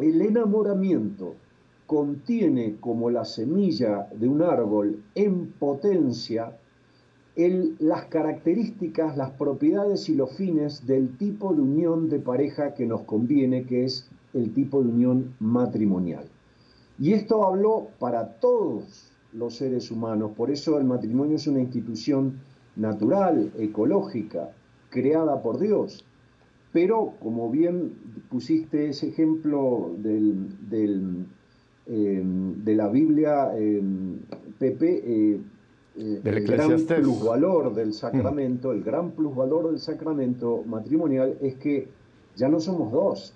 el 0.00 0.20
enamoramiento 0.20 1.34
contiene 1.86 2.76
como 2.80 3.10
la 3.10 3.24
semilla 3.24 4.08
de 4.12 4.28
un 4.28 4.42
árbol 4.42 5.02
en 5.14 5.52
potencia 5.52 6.56
las 7.78 8.04
características, 8.06 9.16
las 9.16 9.30
propiedades 9.30 10.08
y 10.08 10.14
los 10.14 10.30
fines 10.36 10.86
del 10.86 11.16
tipo 11.16 11.54
de 11.54 11.62
unión 11.62 12.08
de 12.10 12.18
pareja 12.18 12.74
que 12.74 12.86
nos 12.86 13.02
conviene, 13.02 13.64
que 13.64 13.84
es 13.84 14.10
el 14.34 14.52
tipo 14.52 14.82
de 14.82 14.88
unión 14.90 15.34
matrimonial. 15.38 16.24
Y 17.00 17.14
esto 17.14 17.46
habló 17.46 17.88
para 17.98 18.34
todos 18.34 19.10
los 19.32 19.56
seres 19.56 19.90
humanos, 19.90 20.32
por 20.36 20.50
eso 20.50 20.78
el 20.78 20.84
matrimonio 20.84 21.36
es 21.36 21.46
una 21.46 21.60
institución 21.60 22.40
natural, 22.76 23.50
ecológica, 23.58 24.50
creada 24.90 25.42
por 25.42 25.58
Dios. 25.58 26.04
Pero, 26.72 27.14
como 27.20 27.50
bien 27.50 27.94
pusiste 28.28 28.90
ese 28.90 29.08
ejemplo 29.08 29.92
del, 29.98 31.26
eh, 31.86 32.22
de 32.22 32.74
la 32.74 32.88
Biblia, 32.88 33.50
eh, 33.56 33.82
Pepe, 34.58 35.02
eh, 35.04 35.40
el 35.96 36.46
gran 36.46 36.78
plusvalor 36.80 37.74
del 37.74 37.94
sacramento, 37.94 38.72
el 38.72 38.84
gran 38.84 39.12
plusvalor 39.12 39.70
del 39.70 39.80
sacramento 39.80 40.62
matrimonial 40.66 41.38
es 41.40 41.56
que 41.56 41.88
ya 42.36 42.48
no 42.48 42.60
somos 42.60 42.92
dos, 42.92 43.34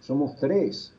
somos 0.00 0.34
tres. 0.36 0.95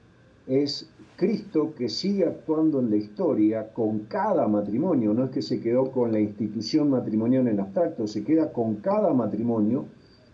Es 0.48 0.90
Cristo 1.18 1.74
que 1.76 1.90
sigue 1.90 2.26
actuando 2.26 2.80
en 2.80 2.90
la 2.90 2.96
historia 2.96 3.74
con 3.74 4.00
cada 4.06 4.48
matrimonio, 4.48 5.14
no 5.14 5.26
es 5.26 5.32
que 5.32 5.42
se 5.42 5.60
quedó 5.60 5.92
con 5.92 6.12
la 6.12 6.20
institución 6.20 6.90
matrimonial 6.90 7.48
en 7.48 7.60
abstracto, 7.60 8.08
se 8.08 8.24
queda 8.24 8.54
con 8.54 8.76
cada 8.76 9.14
matrimonio, 9.14 9.86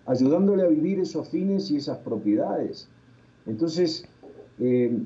ayudándole 0.06 0.63
a 0.63 0.67
vivir 0.67 0.99
esos 0.99 1.30
fines 1.30 1.71
y 1.71 1.78
esas 1.78 1.99
propiedades. 1.99 2.89
Entonces, 3.45 4.06
eh, 4.60 5.02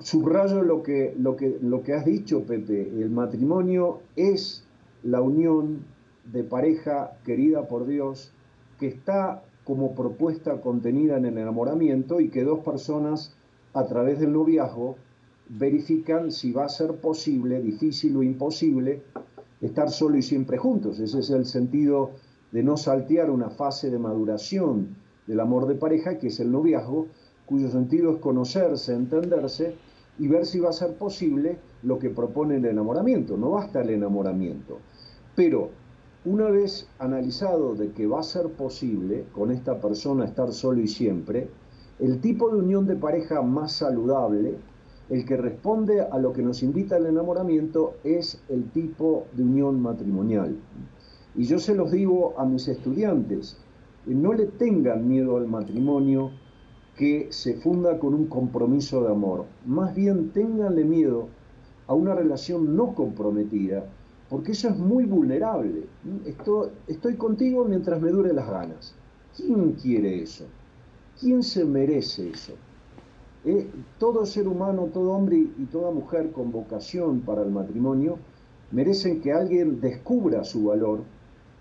subrayo 0.00 0.62
lo 0.62 0.82
que, 0.82 1.14
lo, 1.18 1.36
que, 1.36 1.58
lo 1.60 1.82
que 1.82 1.92
has 1.92 2.04
dicho, 2.04 2.44
Pepe, 2.44 2.82
el 2.82 3.10
matrimonio 3.10 4.00
es 4.16 4.64
la 5.02 5.20
unión 5.20 5.84
de 6.32 6.44
pareja 6.44 7.12
querida 7.24 7.68
por 7.68 7.86
Dios 7.86 8.32
que 8.78 8.88
está 8.88 9.42
como 9.64 9.94
propuesta 9.94 10.60
contenida 10.60 11.16
en 11.16 11.26
el 11.26 11.38
enamoramiento 11.38 12.20
y 12.20 12.28
que 12.28 12.44
dos 12.44 12.60
personas 12.60 13.36
a 13.76 13.86
través 13.86 14.18
del 14.18 14.32
noviazgo 14.32 14.96
verifican 15.50 16.32
si 16.32 16.50
va 16.50 16.64
a 16.64 16.68
ser 16.68 16.94
posible, 16.94 17.60
difícil 17.60 18.16
o 18.16 18.22
imposible, 18.22 19.02
estar 19.60 19.90
solo 19.90 20.16
y 20.16 20.22
siempre 20.22 20.56
juntos. 20.56 20.98
Ese 20.98 21.20
es 21.20 21.28
el 21.28 21.44
sentido 21.44 22.12
de 22.52 22.62
no 22.62 22.78
saltear 22.78 23.30
una 23.30 23.50
fase 23.50 23.90
de 23.90 23.98
maduración 23.98 24.96
del 25.26 25.40
amor 25.40 25.66
de 25.66 25.74
pareja, 25.74 26.18
que 26.18 26.28
es 26.28 26.40
el 26.40 26.50
noviazgo, 26.50 27.08
cuyo 27.44 27.70
sentido 27.70 28.12
es 28.12 28.16
conocerse, 28.18 28.94
entenderse 28.94 29.74
y 30.18 30.26
ver 30.26 30.46
si 30.46 30.58
va 30.58 30.70
a 30.70 30.72
ser 30.72 30.94
posible 30.94 31.58
lo 31.82 31.98
que 31.98 32.08
propone 32.08 32.56
el 32.56 32.64
enamoramiento. 32.64 33.36
No 33.36 33.50
basta 33.50 33.82
el 33.82 33.90
enamoramiento. 33.90 34.78
Pero 35.34 35.68
una 36.24 36.48
vez 36.48 36.88
analizado 36.98 37.74
de 37.74 37.90
que 37.92 38.06
va 38.06 38.20
a 38.20 38.24
ser 38.24 38.48
posible 38.48 39.26
con 39.32 39.50
esta 39.50 39.80
persona 39.80 40.24
estar 40.24 40.52
solo 40.52 40.80
y 40.80 40.88
siempre, 40.88 41.48
el 41.98 42.20
tipo 42.20 42.50
de 42.50 42.58
unión 42.58 42.86
de 42.86 42.96
pareja 42.96 43.40
más 43.42 43.72
saludable, 43.72 44.56
el 45.08 45.24
que 45.24 45.36
responde 45.36 46.02
a 46.02 46.18
lo 46.18 46.32
que 46.32 46.42
nos 46.42 46.62
invita 46.62 46.96
al 46.96 47.06
enamoramiento, 47.06 47.94
es 48.04 48.42
el 48.48 48.70
tipo 48.70 49.26
de 49.32 49.44
unión 49.44 49.80
matrimonial. 49.80 50.56
Y 51.34 51.44
yo 51.44 51.58
se 51.58 51.74
los 51.74 51.90
digo 51.92 52.34
a 52.38 52.44
mis 52.44 52.68
estudiantes, 52.68 53.56
no 54.06 54.32
le 54.32 54.46
tengan 54.46 55.08
miedo 55.08 55.36
al 55.36 55.46
matrimonio 55.46 56.30
que 56.96 57.28
se 57.30 57.54
funda 57.54 57.98
con 57.98 58.14
un 58.14 58.26
compromiso 58.26 59.02
de 59.02 59.10
amor. 59.10 59.44
Más 59.64 59.94
bien 59.94 60.30
ténganle 60.30 60.84
miedo 60.84 61.28
a 61.86 61.94
una 61.94 62.14
relación 62.14 62.76
no 62.76 62.94
comprometida, 62.94 63.84
porque 64.28 64.52
eso 64.52 64.68
es 64.68 64.76
muy 64.76 65.04
vulnerable. 65.04 65.86
Estoy, 66.24 66.70
estoy 66.88 67.16
contigo 67.16 67.64
mientras 67.64 68.00
me 68.00 68.10
dure 68.10 68.32
las 68.32 68.48
ganas. 68.48 68.94
¿Quién 69.36 69.72
quiere 69.72 70.22
eso? 70.22 70.46
¿Quién 71.18 71.42
se 71.42 71.64
merece 71.64 72.28
eso? 72.28 72.52
Eh, 73.46 73.70
todo 73.98 74.26
ser 74.26 74.46
humano, 74.48 74.90
todo 74.92 75.12
hombre 75.12 75.36
y 75.36 75.64
toda 75.72 75.90
mujer 75.90 76.30
con 76.30 76.52
vocación 76.52 77.20
para 77.20 77.42
el 77.42 77.50
matrimonio 77.50 78.18
merecen 78.70 79.22
que 79.22 79.32
alguien 79.32 79.80
descubra 79.80 80.44
su 80.44 80.64
valor 80.64 81.04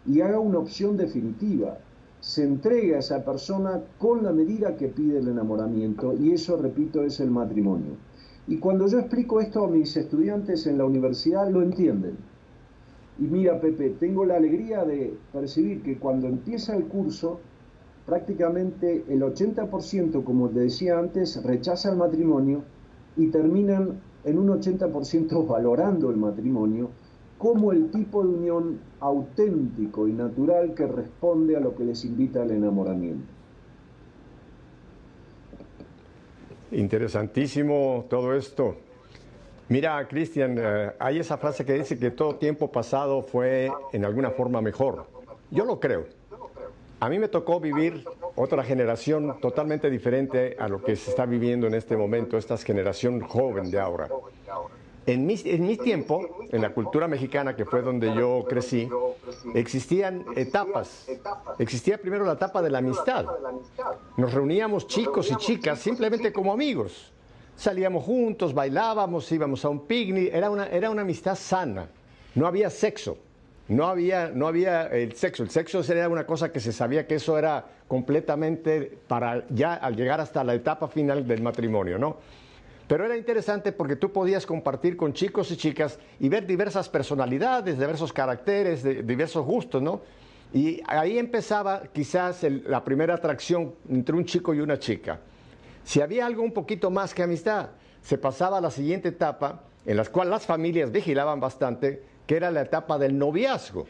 y 0.06 0.20
haga 0.20 0.40
una 0.40 0.60
opción 0.60 0.98
definitiva. 0.98 1.78
Se 2.20 2.44
entregue 2.44 2.96
a 2.96 3.00
esa 3.00 3.24
persona 3.24 3.82
con 3.98 4.24
la 4.24 4.34
medida 4.34 4.76
que 4.76 4.90
pide 4.90 5.20
el 5.20 5.30
enamoramiento 5.30 6.14
y 6.20 6.32
eso, 6.32 6.58
repito, 6.58 7.04
es 7.04 7.22
el 7.22 7.32
matrimonio. 7.32 7.94
Y 8.48 8.58
cuando 8.58 8.88
yo 8.88 9.00
explico 9.00 9.40
esto 9.40 9.64
a 9.64 9.70
mis 9.70 9.96
estudiantes 9.96 10.68
en 10.68 10.78
la 10.78 10.86
universidad, 10.86 11.50
lo 11.50 11.62
entienden. 11.62 12.18
Y 13.20 13.24
mira, 13.24 13.62
Pepe, 13.62 13.92
tengo 13.92 14.26
la 14.26 14.36
alegría 14.36 14.84
de 14.84 15.18
percibir 15.32 15.82
que 15.82 15.98
cuando 15.98 16.28
empieza 16.28 16.76
el 16.76 16.86
curso, 16.86 17.40
prácticamente 18.06 19.04
el 19.10 19.22
80%, 19.22 20.24
como 20.24 20.50
te 20.50 20.60
decía 20.60 21.00
antes, 21.00 21.44
rechaza 21.44 21.92
el 21.92 21.98
matrimonio 21.98 22.64
y 23.18 23.28
terminan 23.28 24.00
en 24.24 24.38
un 24.38 24.50
80% 24.50 25.48
valorando 25.48 26.10
el 26.10 26.18
matrimonio 26.18 26.90
como 27.38 27.72
el 27.72 27.92
tipo 27.92 28.24
de 28.24 28.30
unión 28.30 28.80
auténtico 29.00 30.08
y 30.08 30.14
natural 30.14 30.74
que 30.74 30.88
responde 30.88 31.58
a 31.58 31.60
lo 31.60 31.76
que 31.76 31.84
les 31.84 32.06
invita 32.06 32.42
al 32.42 32.52
enamoramiento. 32.52 33.26
Interesantísimo 36.72 38.06
todo 38.10 38.34
esto. 38.34 38.76
Mira, 39.68 40.08
Cristian, 40.08 40.58
eh, 40.60 40.92
hay 41.00 41.20
esa 41.20 41.38
frase 41.38 41.66
que 41.66 41.74
dice 41.74 41.98
que 41.98 42.12
todo 42.12 42.36
tiempo 42.36 42.72
pasado 42.72 43.22
fue 43.22 43.72
en 43.94 44.06
alguna 44.06 44.32
forma 44.32 44.62
mejor. 44.62 45.08
Yo 45.52 45.66
lo 45.66 45.80
creo. 45.80 46.06
A 47.00 47.10
mí 47.10 47.20
me 47.20 47.28
tocó 47.28 47.60
vivir 47.60 48.06
otra 48.36 48.64
generación 48.64 49.40
totalmente 49.42 49.90
diferente 49.90 50.56
a 50.60 50.68
lo 50.68 50.82
que 50.82 50.96
se 50.96 51.10
está 51.10 51.26
viviendo 51.26 51.68
en 51.68 51.74
este 51.74 51.98
momento, 51.98 52.38
esta 52.38 52.58
generación 52.58 53.22
joven 53.22 53.70
de 53.70 53.80
ahora. 53.80 54.10
En 55.06 55.26
mi, 55.26 55.40
en 55.46 55.78
tiempo, 55.78 56.48
en 56.50 56.62
la 56.62 56.74
cultura 56.74 57.08
mexicana, 57.08 57.56
que 57.56 57.66
fue 57.66 57.82
donde 57.82 58.16
yo 58.16 58.44
crecí, 58.50 58.90
existían 59.54 60.26
etapas. 60.36 61.08
Existía 61.60 62.00
primero 62.00 62.26
la 62.26 62.34
etapa 62.34 62.62
de 62.62 62.72
la 62.72 62.80
amistad. 62.80 63.26
Nos 64.18 64.34
reuníamos 64.34 64.88
chicos 64.88 65.30
y 65.30 65.36
chicas 65.36 65.80
simplemente 65.80 66.34
como 66.34 66.52
amigos. 66.52 67.12
Salíamos 67.56 68.04
juntos, 68.04 68.54
bailábamos, 68.54 69.32
íbamos 69.32 69.64
a 69.64 69.70
un 69.70 69.86
picnic. 69.86 70.34
Era 70.34 70.90
una 70.90 71.02
amistad 71.02 71.36
sana. 71.36 71.88
No 72.34 72.48
había 72.48 72.70
sexo. 72.70 73.18
No 73.68 73.88
había, 73.88 74.30
no 74.34 74.48
había 74.48 74.88
el 74.88 75.14
sexo. 75.14 75.44
El 75.44 75.50
sexo 75.50 75.82
era 75.92 76.08
una 76.08 76.26
cosa 76.26 76.52
que 76.52 76.60
se 76.60 76.72
sabía 76.72 77.08
que 77.08 77.16
eso 77.16 77.38
era 77.38 77.66
completamente 77.88 78.98
para 79.08 79.46
ya 79.50 79.74
al 79.74 79.96
llegar 79.96 80.22
hasta 80.22 80.44
la 80.44 80.54
etapa 80.54 80.88
final 80.88 81.28
del 81.28 81.42
matrimonio, 81.42 81.98
¿no? 81.98 82.18
Pero 82.88 83.06
era 83.06 83.18
interesante 83.18 83.72
porque 83.72 83.96
tú 83.96 84.12
podías 84.12 84.46
compartir 84.46 84.96
con 84.96 85.14
chicos 85.14 85.50
y 85.50 85.58
chicas 85.58 85.98
y 86.20 86.30
ver 86.30 86.46
diversas 86.46 86.88
personalidades, 86.88 87.80
diversos 87.80 88.14
caracteres, 88.14 88.84
diversos 88.84 89.44
gustos, 89.44 89.82
¿no? 89.82 90.02
Y 90.54 90.82
ahí 90.86 91.18
empezaba 91.18 91.84
quizás 91.92 92.44
la 92.44 92.84
primera 92.84 93.16
atracción 93.16 93.74
entre 93.90 94.16
un 94.16 94.26
chico 94.26 94.54
y 94.54 94.60
una 94.60 94.78
chica. 94.78 95.20
Si 95.84 96.02
había 96.02 96.28
algo 96.28 96.44
un 96.44 96.52
poquito 96.52 96.92
más 96.92 97.16
que 97.16 97.24
amistad, 97.24 97.70
se 98.02 98.20
pasaba 98.20 98.60
a 98.60 98.62
la 98.62 98.70
siguiente 98.70 99.10
etapa, 99.10 99.64
en 99.86 99.98
la 99.98 100.06
cual 100.06 100.30
las 100.30 100.46
familias 100.46 100.92
vigilaban 100.92 101.40
bastante, 101.40 102.04
que 102.28 102.36
era 102.36 102.52
la 102.52 102.62
etapa 102.62 102.98
del 102.98 103.18
noviazgo. 103.18 103.88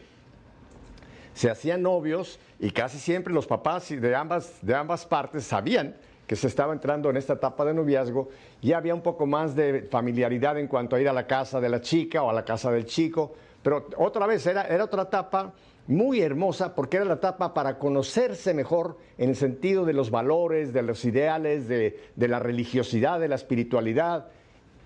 Se 1.34 1.50
hacían 1.50 1.82
novios 1.82 2.40
y 2.60 2.72
casi 2.72 2.98
siempre 2.98 3.34
los 3.34 3.46
papás 3.46 3.90
de 3.90 4.16
ambas, 4.16 4.58
de 4.62 4.76
ambas 4.76 5.06
partes 5.06 5.44
sabían 5.46 5.96
que 6.26 6.36
se 6.36 6.48
estaba 6.48 6.74
entrando 6.74 7.10
en 7.10 7.18
esta 7.18 7.34
etapa 7.34 7.66
de 7.66 7.74
noviazgo 7.74 8.30
y 8.62 8.74
había 8.74 8.96
un 8.96 9.02
poco 9.02 9.26
más 9.26 9.56
de 9.56 9.88
familiaridad 9.92 10.58
en 10.58 10.68
cuanto 10.68 10.96
a 10.96 11.02
ir 11.02 11.08
a 11.08 11.14
la 11.14 11.28
casa 11.28 11.60
de 11.60 11.70
la 11.70 11.82
chica 11.82 12.24
o 12.24 12.30
a 12.30 12.34
la 12.34 12.44
casa 12.44 12.72
del 12.72 12.86
chico, 12.86 13.34
pero 13.62 13.88
otra 13.98 14.26
vez 14.26 14.46
era, 14.48 14.64
era 14.68 14.86
otra 14.86 15.04
etapa 15.04 15.54
muy 15.88 16.22
hermosa 16.22 16.74
porque 16.74 16.98
era 16.98 17.06
la 17.06 17.16
etapa 17.16 17.54
para 17.54 17.78
conocerse 17.78 18.54
mejor 18.56 18.98
en 19.20 19.30
el 19.30 19.36
sentido 19.36 19.86
de 19.86 19.94
los 19.94 20.10
valores, 20.10 20.74
de 20.74 20.82
los 20.82 21.06
ideales, 21.06 21.68
de, 21.68 22.00
de 22.16 22.28
la 22.28 22.40
religiosidad, 22.40 23.20
de 23.20 23.28
la 23.28 23.36
espiritualidad. 23.36 24.28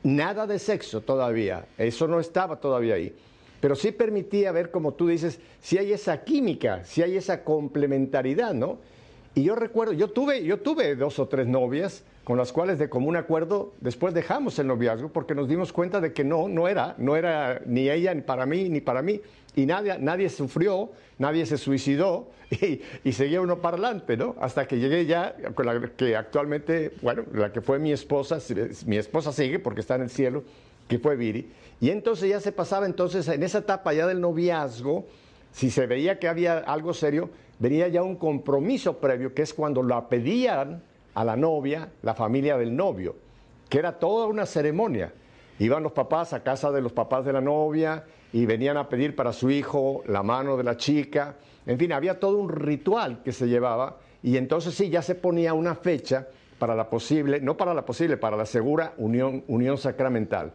Nada 0.04 0.46
de 0.46 0.60
sexo 0.60 1.02
todavía, 1.02 1.68
eso 1.78 2.08
no 2.08 2.20
estaba 2.20 2.58
todavía 2.58 2.96
ahí 2.96 3.16
pero 3.60 3.76
sí 3.76 3.92
permitía 3.92 4.52
ver, 4.52 4.72
como 4.72 4.94
tú 4.94 5.08
dices, 5.08 5.40
si 5.62 5.78
hay 5.78 5.92
esa 5.92 6.24
química, 6.24 6.84
si 6.86 7.02
hay 7.02 7.18
esa 7.18 7.44
complementariedad, 7.44 8.54
¿no? 8.54 8.80
Y 9.36 9.44
yo 9.44 9.56
recuerdo, 9.56 9.94
yo 9.94 10.10
tuve, 10.10 10.44
yo 10.44 10.58
tuve 10.58 10.96
dos 10.96 11.20
o 11.20 11.28
tres 11.28 11.48
novias 11.48 12.04
con 12.24 12.38
las 12.38 12.52
cuales 12.52 12.78
de 12.78 12.90
común 12.90 13.16
acuerdo 13.16 13.74
después 13.80 14.14
dejamos 14.14 14.60
el 14.60 14.68
noviazgo 14.68 15.10
porque 15.10 15.34
nos 15.34 15.48
dimos 15.48 15.74
cuenta 15.74 16.02
de 16.02 16.14
que 16.14 16.24
no, 16.24 16.48
no 16.48 16.68
era, 16.68 16.96
no 16.98 17.16
era 17.16 17.62
ni 17.66 17.90
ella 17.90 18.14
ni 18.14 18.22
para 18.22 18.46
mí 18.46 18.70
ni 18.70 18.82
para 18.82 19.02
mí. 19.02 19.22
Y 19.56 19.66
nadie, 19.66 19.98
nadie 20.00 20.30
sufrió, 20.30 20.92
nadie 21.18 21.46
se 21.46 21.58
suicidó 21.58 22.30
y, 22.52 22.82
y 23.04 23.14
seguía 23.14 23.42
uno 23.42 23.60
para 23.60 23.78
adelante, 23.78 24.16
¿no? 24.18 24.36
Hasta 24.40 24.68
que 24.68 24.78
llegué 24.78 25.06
ya 25.06 25.36
con 25.56 25.66
la 25.66 25.80
que 25.96 26.16
actualmente, 26.16 26.92
bueno, 27.02 27.24
la 27.34 27.52
que 27.52 27.62
fue 27.62 27.80
mi 27.80 27.92
esposa, 27.92 28.40
mi 28.86 28.98
esposa 28.98 29.32
sigue 29.32 29.60
porque 29.60 29.82
está 29.82 29.96
en 29.96 30.04
el 30.04 30.10
cielo, 30.10 30.44
que 30.90 31.00
fue 31.00 31.16
Viri. 31.16 31.50
Y 31.80 31.92
entonces 31.92 32.30
ya 32.30 32.42
se 32.42 32.52
pasaba 32.52 32.86
entonces 32.86 33.26
en 33.30 33.44
esa 33.44 33.60
etapa 33.60 33.94
ya 33.94 34.08
del 34.08 34.20
noviazgo, 34.20 35.06
si 35.54 35.70
se 35.70 35.88
veía 35.88 36.20
que 36.20 36.28
había 36.28 36.58
algo 36.58 36.94
serio, 36.94 37.30
venía 37.60 37.88
ya 37.88 38.04
un 38.04 38.18
compromiso 38.18 38.98
previo, 38.98 39.34
que 39.34 39.44
es 39.44 39.54
cuando 39.54 39.82
la 39.84 40.10
pedían 40.10 40.84
a 41.14 41.24
la 41.24 41.38
novia, 41.38 41.90
la 42.02 42.14
familia 42.14 42.58
del 42.58 42.76
novio, 42.76 43.16
que 43.70 43.78
era 43.80 44.00
toda 44.00 44.26
una 44.26 44.46
ceremonia. 44.46 45.14
Iban 45.60 45.84
los 45.84 45.92
papás 45.92 46.34
a 46.34 46.44
casa 46.44 46.72
de 46.72 46.82
los 46.82 46.92
papás 46.92 47.24
de 47.24 47.34
la 47.34 47.42
novia 47.42 48.04
y 48.34 48.46
venían 48.46 48.78
a 48.78 48.90
pedir 48.90 49.16
para 49.16 49.32
su 49.32 49.50
hijo 49.50 50.04
la 50.08 50.24
mano 50.24 50.58
de 50.58 50.64
la 50.64 50.76
chica. 50.76 51.36
En 51.66 51.78
fin, 51.78 51.94
había 51.94 52.20
todo 52.20 52.38
un 52.38 52.50
ritual 52.50 53.22
que 53.24 53.32
se 53.32 53.48
llevaba 53.48 53.98
y 54.24 54.38
entonces 54.38 54.74
sí, 54.74 54.90
ya 54.90 55.02
se 55.02 55.16
ponía 55.16 55.54
una 55.54 55.76
fecha 55.76 56.28
para 56.58 56.76
la 56.76 56.90
posible, 56.90 57.40
no 57.42 57.58
para 57.58 57.74
la 57.74 57.86
posible, 57.86 58.18
para 58.18 58.36
la 58.36 58.46
segura 58.46 58.94
unión, 58.98 59.44
unión 59.48 59.78
sacramental. 59.78 60.52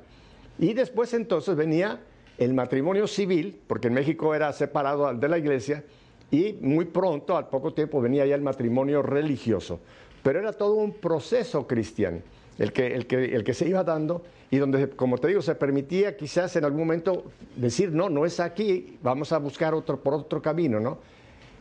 Y 0.59 0.73
después 0.75 1.15
entonces 1.15 1.57
venía 1.57 2.01
el 2.39 2.55
matrimonio 2.55 3.07
civil, 3.07 3.61
porque 3.67 3.89
en 3.89 3.95
México 3.95 4.35
era 4.35 4.53
separado 4.53 5.13
de 5.15 5.29
la 5.29 5.39
iglesia, 5.39 5.85
y 6.31 6.55
muy 6.61 6.87
pronto, 6.87 7.37
al 7.37 7.49
poco 7.49 7.73
tiempo, 7.73 8.01
venía 8.01 8.27
ya 8.27 8.35
el 8.35 8.43
matrimonio 8.43 9.03
religioso. 9.03 9.81
Pero 10.23 10.41
era 10.41 10.53
todo 10.53 10.75
un 10.75 10.95
proceso 10.95 11.67
cristiano 11.67 12.21
el 12.59 12.73
que, 12.73 12.95
el 12.95 13.07
que, 13.07 13.35
el 13.35 13.45
que 13.45 13.55
se 13.55 13.69
iba 13.69 13.83
dando 13.85 14.23
y 14.51 14.59
donde, 14.59 14.91
como 14.91 15.19
te 15.19 15.29
digo, 15.29 15.43
se 15.43 15.55
permitía 15.55 16.17
quizás 16.17 16.55
en 16.57 16.65
algún 16.65 16.81
momento 16.81 17.25
decir, 17.57 17.91
no, 17.93 18.09
no 18.09 18.25
es 18.25 18.41
aquí, 18.41 18.99
vamos 19.03 19.33
a 19.33 19.39
buscar 19.39 19.75
otro, 19.75 20.01
por 20.01 20.15
otro 20.15 20.41
camino, 20.41 20.79
¿no? 20.79 20.99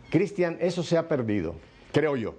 Cristian, 0.09 0.57
eso 0.59 0.83
se 0.83 0.97
ha 0.97 1.07
perdido, 1.07 1.55
creo 1.91 2.15
yo. 2.15 2.35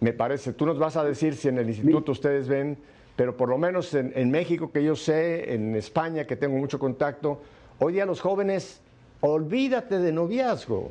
Me 0.00 0.12
parece, 0.12 0.52
tú 0.52 0.66
nos 0.66 0.78
vas 0.78 0.96
a 0.96 1.04
decir 1.04 1.34
si 1.34 1.48
en 1.48 1.58
el 1.58 1.68
instituto 1.68 2.12
ustedes 2.12 2.48
ven 2.48 2.78
pero 3.20 3.36
por 3.36 3.50
lo 3.50 3.58
menos 3.58 3.92
en, 3.92 4.30
México, 4.30 4.72
que 4.72 4.82
yo 4.82 4.96
sé, 4.96 5.52
en 5.52 5.76
España, 5.76 6.26
que 6.26 6.36
tengo 6.36 6.56
mucho 6.56 6.78
contacto, 6.78 7.42
hoy 7.78 7.92
día 7.92 8.06
los 8.06 8.18
jóvenes, 8.18 8.80
olvídate 9.20 9.98
de 9.98 10.10
noviazgo. 10.10 10.90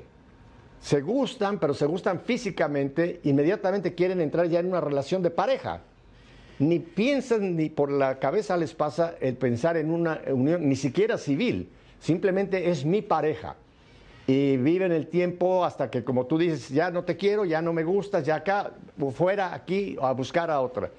Se 0.79 1.01
gustan, 1.01 1.57
pero 1.57 1.73
se 1.73 1.87
gustan 1.87 2.19
físicamente, 2.19 3.19
inmediatamente 3.23 3.95
quieren 3.95 4.21
entrar 4.21 4.47
ya 4.47 4.59
en 4.59 4.67
una 4.67 4.79
relación 4.79 5.23
de 5.23 5.31
pareja. 5.31 5.81
Ni 6.59 6.77
piensan, 6.77 7.55
ni 7.55 7.67
por 7.67 7.91
la 7.91 8.19
cabeza 8.19 8.57
les 8.57 8.75
pasa 8.75 9.15
el 9.19 9.35
pensar 9.35 9.75
en 9.77 9.89
una 9.89 10.21
unión, 10.27 10.69
ni 10.69 10.75
siquiera 10.75 11.17
civil, 11.17 11.71
simplemente 11.99 12.69
es 12.69 12.85
mi 12.85 13.01
pareja. 13.01 13.55
Y 14.27 14.57
viven 14.57 14.91
el 14.91 15.07
tiempo 15.07 15.65
hasta 15.65 15.89
que, 15.89 16.03
como 16.03 16.27
tú 16.27 16.37
dices, 16.37 16.69
ya 16.69 16.91
no 16.91 17.03
te 17.05 17.17
quiero, 17.17 17.43
ya 17.43 17.63
no 17.63 17.73
me 17.73 17.83
gustas, 17.83 18.23
ya 18.23 18.35
acá, 18.35 18.73
fuera, 19.15 19.51
aquí, 19.51 19.97
a 19.99 20.11
buscar 20.11 20.51
a 20.51 20.61
otra. 20.61 20.91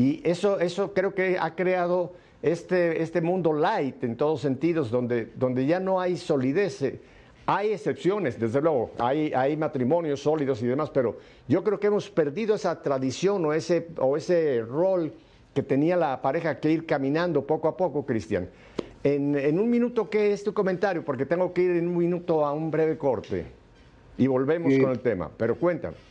Y 0.00 0.22
eso, 0.24 0.58
eso 0.60 0.94
creo 0.94 1.14
que 1.14 1.36
ha 1.38 1.54
creado 1.54 2.14
este, 2.40 3.02
este 3.02 3.20
mundo 3.20 3.52
light 3.52 4.02
en 4.02 4.16
todos 4.16 4.40
sentidos, 4.40 4.90
donde, 4.90 5.26
donde 5.34 5.66
ya 5.66 5.78
no 5.78 6.00
hay 6.00 6.16
solidez. 6.16 6.82
Hay 7.44 7.72
excepciones, 7.72 8.40
desde 8.40 8.62
luego, 8.62 8.92
hay, 8.98 9.30
hay 9.34 9.58
matrimonios 9.58 10.22
sólidos 10.22 10.62
y 10.62 10.66
demás, 10.66 10.88
pero 10.88 11.18
yo 11.48 11.62
creo 11.62 11.78
que 11.78 11.88
hemos 11.88 12.08
perdido 12.08 12.54
esa 12.54 12.80
tradición 12.80 13.44
o 13.44 13.52
ese, 13.52 13.88
o 13.98 14.16
ese 14.16 14.62
rol 14.62 15.12
que 15.52 15.62
tenía 15.62 15.98
la 15.98 16.22
pareja 16.22 16.58
que 16.60 16.70
ir 16.70 16.86
caminando 16.86 17.46
poco 17.46 17.68
a 17.68 17.76
poco, 17.76 18.06
Cristian. 18.06 18.48
En, 19.04 19.36
en, 19.36 19.58
un 19.58 19.68
minuto, 19.68 20.08
¿qué 20.08 20.32
es 20.32 20.42
tu 20.42 20.54
comentario? 20.54 21.04
Porque 21.04 21.26
tengo 21.26 21.52
que 21.52 21.60
ir 21.60 21.70
en 21.72 21.88
un 21.88 21.98
minuto 21.98 22.46
a 22.46 22.54
un 22.54 22.70
breve 22.70 22.96
corte 22.96 23.44
y 24.16 24.26
volvemos 24.26 24.72
con 24.80 24.92
el 24.92 25.00
tema, 25.00 25.30
pero 25.36 25.56
cuéntame. 25.56 26.09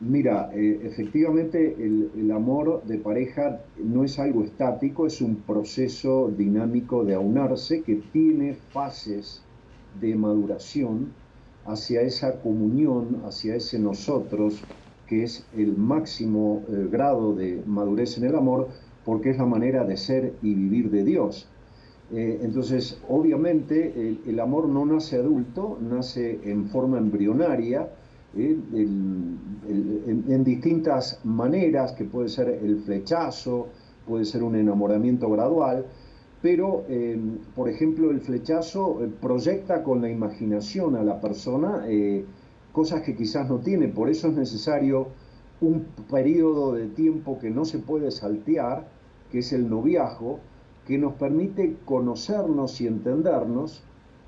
Mira, 0.00 0.50
eh, 0.52 0.80
efectivamente 0.84 1.74
el, 1.78 2.30
amor 2.30 2.82
de 2.84 2.98
pareja 2.98 3.62
no 3.82 4.04
es 4.04 4.18
algo 4.18 4.44
estático, 4.44 5.06
es 5.06 5.22
un 5.22 5.36
proceso 5.36 6.30
dinámico 6.36 7.02
de 7.02 7.14
aunarse 7.14 7.80
que 7.80 8.02
tiene 8.12 8.54
fases 8.54 9.42
de 9.98 10.14
maduración 10.14 11.12
hacia 11.64 12.02
esa 12.02 12.40
comunión, 12.42 13.22
hacia 13.24 13.56
ese 13.56 13.78
nosotros, 13.78 14.62
que 15.06 15.22
es 15.22 15.46
el 15.56 15.78
máximo 15.78 16.62
eh, 16.68 16.88
grado 16.90 17.34
de 17.34 17.62
madurez 17.64 18.18
en 18.18 18.24
el 18.24 18.34
amor, 18.34 18.68
porque 19.06 19.30
es 19.30 19.38
la 19.38 19.46
manera 19.46 19.84
de 19.84 19.96
ser 19.96 20.34
y 20.42 20.52
vivir 20.52 20.90
de 20.90 21.04
Dios. 21.04 21.48
Eh, 22.12 22.40
entonces, 22.42 23.00
obviamente, 23.08 24.18
el, 24.26 24.40
amor 24.40 24.68
no 24.68 24.84
nace 24.84 25.16
adulto, 25.16 25.78
nace 25.80 26.38
en 26.44 26.68
forma 26.68 26.98
embrionaria, 26.98 27.88
eh, 28.36 28.58
en, 28.78 30.44
distintas 30.44 31.20
maneras, 31.24 31.92
que 31.92 32.04
puede 32.04 32.28
ser 32.28 32.48
el 32.48 32.80
flechazo, 32.80 33.68
puede 34.06 34.24
ser 34.24 34.42
un 34.42 34.56
enamoramiento 34.56 35.28
gradual, 35.30 35.86
pero, 36.42 36.84
por 37.56 37.68
ejemplo, 37.68 38.10
el 38.10 38.20
flechazo 38.20 39.00
proyecta 39.20 39.82
con 39.82 40.00
la 40.00 40.08
imaginación 40.08 40.94
a 40.94 41.02
la 41.02 41.20
persona 41.20 41.84
cosas 42.76 43.00
que 43.00 43.16
quizás 43.16 43.48
no 43.48 43.60
tiene. 43.60 43.88
Por 43.88 44.10
eso 44.10 44.28
es 44.28 44.34
necesario 44.34 45.08
un 45.62 45.86
periodo 46.10 46.74
de 46.74 46.88
tiempo 46.88 47.38
que 47.38 47.48
no 47.48 47.64
se 47.64 47.78
puede 47.78 48.10
saltear, 48.10 48.86
que 49.32 49.38
es 49.38 49.50
el 49.54 49.70
noviazgo, 49.70 50.40
que 50.86 50.98
nos 50.98 51.14
permite 51.14 51.76
conocernos 51.86 52.78
y 52.82 52.86
entendernos 52.86 53.82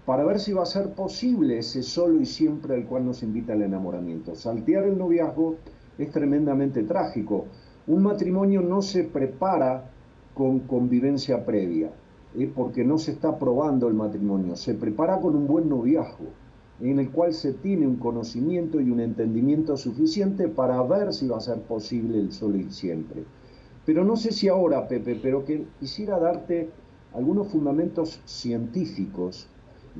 para 0.09 0.25
ver 0.25 0.41
si 0.41 0.55
va 0.55 0.63
a 0.63 0.65
ser 0.65 0.95
posible 0.95 1.59
ese 1.59 1.83
solo 1.83 2.19
y 2.19 2.25
siempre 2.25 2.75
al 2.75 2.87
cual 2.87 3.05
nos 3.05 3.23
invita 3.23 3.53
el 3.53 3.61
enamoramiento. 3.61 4.35
Saltear 4.35 4.85
el 4.85 4.97
noviazgo 4.97 5.57
es 5.99 6.11
tremendamente 6.11 6.83
trágico. 6.85 7.45
Un 7.87 8.05
matrimonio 8.05 8.63
no 8.63 8.81
se 8.81 9.05
prepara 9.05 9.91
con 10.33 10.61
convivencia 10.61 11.45
previa, 11.45 11.91
¿eh? 12.39 12.51
porque 12.57 12.87
no 12.87 12.97
se 12.97 13.11
está 13.11 13.39
probando 13.39 13.87
el 13.87 13.93
matrimonio, 13.93 14.57
se 14.57 14.73
prepara 14.73 15.21
con 15.21 15.37
un 15.37 15.47
buen 15.47 15.69
noviazgo 15.69 16.29
en 16.81 17.01
el 17.01 17.11
cual 17.11 17.35
se 17.35 17.53
tiene 17.53 17.87
un 17.87 17.97
conocimiento 17.97 18.81
y 18.81 18.91
un 18.91 19.01
entendimiento 19.01 19.77
suficiente 19.77 20.49
para 20.49 20.83
ver 20.85 21.13
si 21.13 21.29
va 21.29 21.37
a 21.37 21.43
ser 21.43 21.61
posible 21.61 22.19
el 22.19 22.33
solo 22.33 22.57
y 22.57 22.71
siempre. 22.71 23.25
Pero 23.85 24.07
no 24.07 24.17
sé 24.17 24.33
si 24.33 24.49
ahora, 24.49 24.89
Pepe, 24.89 25.21
pero 25.23 25.45
que 25.45 25.67
quisiera 25.79 26.19
darte 26.19 26.71
algunos 27.13 27.49
fundamentos 27.49 28.23
científicos, 28.25 29.51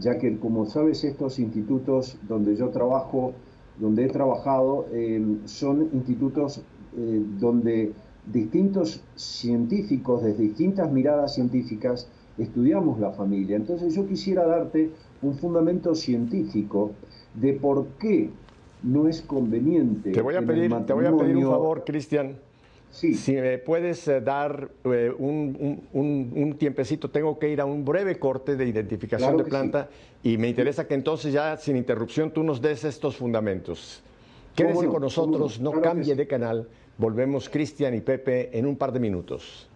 ya 0.01 0.19
que 0.19 0.39
como 0.39 0.67
sabes 0.67 1.05
estos 1.05 1.39
institutos 1.39 2.17
donde 2.29 2.57
yo 2.57 2.71
trabajo, 2.71 3.33
donde 3.79 4.05
he 4.05 4.09
trabajado, 4.09 4.87
eh, 4.93 5.23
son 5.45 5.89
institutos 5.93 6.63
eh, 6.97 7.23
donde 7.39 7.93
distintos 8.27 9.03
científicos, 9.17 10.23
desde 10.23 10.43
distintas 10.43 10.91
miradas 10.93 11.35
científicas, 11.35 12.09
estudiamos 12.37 13.01
la 13.01 13.13
familia. 13.13 13.57
Entonces 13.57 13.95
yo 13.95 14.07
quisiera 14.07 14.47
darte 14.47 14.91
un 15.23 15.35
fundamento 15.35 15.95
científico 15.95 16.93
de 17.35 17.55
por 17.55 17.87
qué 17.99 18.31
no 18.83 19.09
es 19.09 19.23
conveniente. 19.23 20.13
Te 20.13 20.23
voy 20.23 20.37
a, 20.37 20.43
pedir, 20.43 20.73
te 20.87 20.93
voy 20.93 21.07
a 21.07 21.17
pedir 21.17 21.37
un 21.37 21.51
favor, 21.51 21.85
Cristian. 21.85 22.37
Sí. 22.91 23.15
Si 23.15 23.33
me 23.33 23.59
puedes 23.59 24.09
eh, 24.09 24.21
dar 24.21 24.71
eh, 24.85 25.13
un, 25.17 26.57
tiempecito, 26.59 27.11
tengo 27.11 27.39
que 27.39 27.49
ir 27.49 27.61
a 27.61 27.65
un 27.65 27.85
breve 27.85 28.19
corte 28.19 28.57
de 28.57 28.67
identificación 28.67 29.37
de 29.37 29.45
planta 29.45 29.89
y 30.23 30.39
me 30.39 30.49
interesa 30.49 30.87
que 30.87 30.95
entonces 30.95 31.33
ya 31.33 31.57
sin 31.57 31.77
interrupción 31.77 32.31
tú 32.31 32.43
nos 32.43 32.61
des 32.61 32.85
estos 32.85 33.17
fundamentos. 33.17 34.03
Quédese 34.57 34.87
con 34.87 35.03
nosotros, 35.03 35.61
no 35.61 35.81
cambie 35.81 36.15
de 36.15 36.27
canal. 36.27 36.69
Volvemos 36.97 37.49
Cristian 37.49 37.95
y 37.95 38.01
Pepe 38.01 38.57
en 38.59 38.67
un 38.67 38.77
par 38.77 38.93
de 38.93 38.99
minutos. 38.99 39.68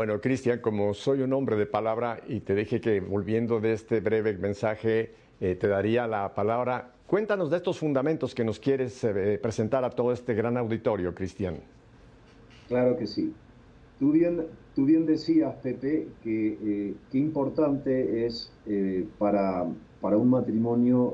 Bueno, 0.00 0.18
Cristian, 0.18 0.60
como 0.60 0.94
soy 0.94 1.20
un 1.20 1.34
hombre 1.34 1.56
de 1.56 1.66
palabra 1.66 2.22
y 2.26 2.40
te 2.40 2.54
dije 2.54 2.80
que 2.80 3.00
volviendo 3.00 3.60
de 3.60 3.74
este 3.74 4.00
breve 4.00 4.32
mensaje 4.38 5.12
eh, 5.42 5.56
te 5.56 5.68
daría 5.68 6.06
la 6.06 6.34
palabra, 6.34 6.94
cuéntanos 7.06 7.50
de 7.50 7.58
estos 7.58 7.78
fundamentos 7.78 8.34
que 8.34 8.42
nos 8.42 8.58
quieres 8.58 9.04
eh, 9.04 9.38
presentar 9.42 9.84
a 9.84 9.90
todo 9.90 10.10
este 10.14 10.32
gran 10.32 10.56
auditorio, 10.56 11.14
Cristian. 11.14 11.56
Claro 12.68 12.96
que 12.96 13.06
sí. 13.06 13.34
Tú 13.98 14.12
bien, 14.12 14.46
tú 14.74 14.86
bien 14.86 15.04
decías, 15.04 15.54
Pepe, 15.56 16.08
que 16.22 16.48
eh, 16.48 16.94
qué 17.12 17.18
importante 17.18 18.24
es 18.24 18.50
para, 19.18 19.66
para, 20.00 20.16
un 20.16 20.30
matrimonio 20.30 21.12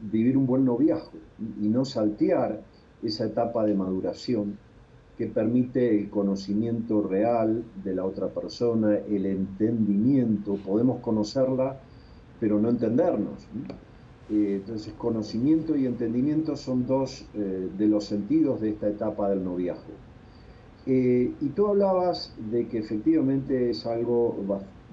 vivir 0.00 0.36
un 0.36 0.46
buen 0.46 0.64
noviazgo 0.64 1.18
y 1.60 1.66
no 1.66 1.84
saltear 1.84 2.60
esa 3.02 3.24
etapa 3.24 3.66
de 3.66 3.74
maduración 3.74 4.56
que 5.18 5.26
permite 5.26 5.98
el 5.98 6.10
conocimiento 6.10 7.02
real 7.02 7.64
de 7.82 7.92
la 7.92 8.04
otra 8.04 8.28
persona, 8.28 8.98
el 8.98 9.26
entendimiento. 9.26 10.54
Podemos 10.64 11.00
conocerla, 11.00 11.80
pero 12.38 12.60
no 12.60 12.68
entendernos. 12.68 13.48
Eh, 14.30 14.60
entonces, 14.60 14.94
conocimiento 14.96 15.76
y 15.76 15.86
entendimiento 15.86 16.54
son 16.54 16.86
dos 16.86 17.26
eh, 17.34 17.68
de 17.76 17.86
los 17.88 18.04
sentidos 18.04 18.60
de 18.60 18.70
esta 18.70 18.86
etapa 18.86 19.28
del 19.28 19.42
noviazgo. 19.42 19.92
Eh, 20.86 21.32
y 21.40 21.48
tú 21.48 21.66
hablabas 21.66 22.32
de 22.52 22.68
que 22.68 22.78
efectivamente 22.78 23.70
es 23.70 23.86
algo, 23.86 24.36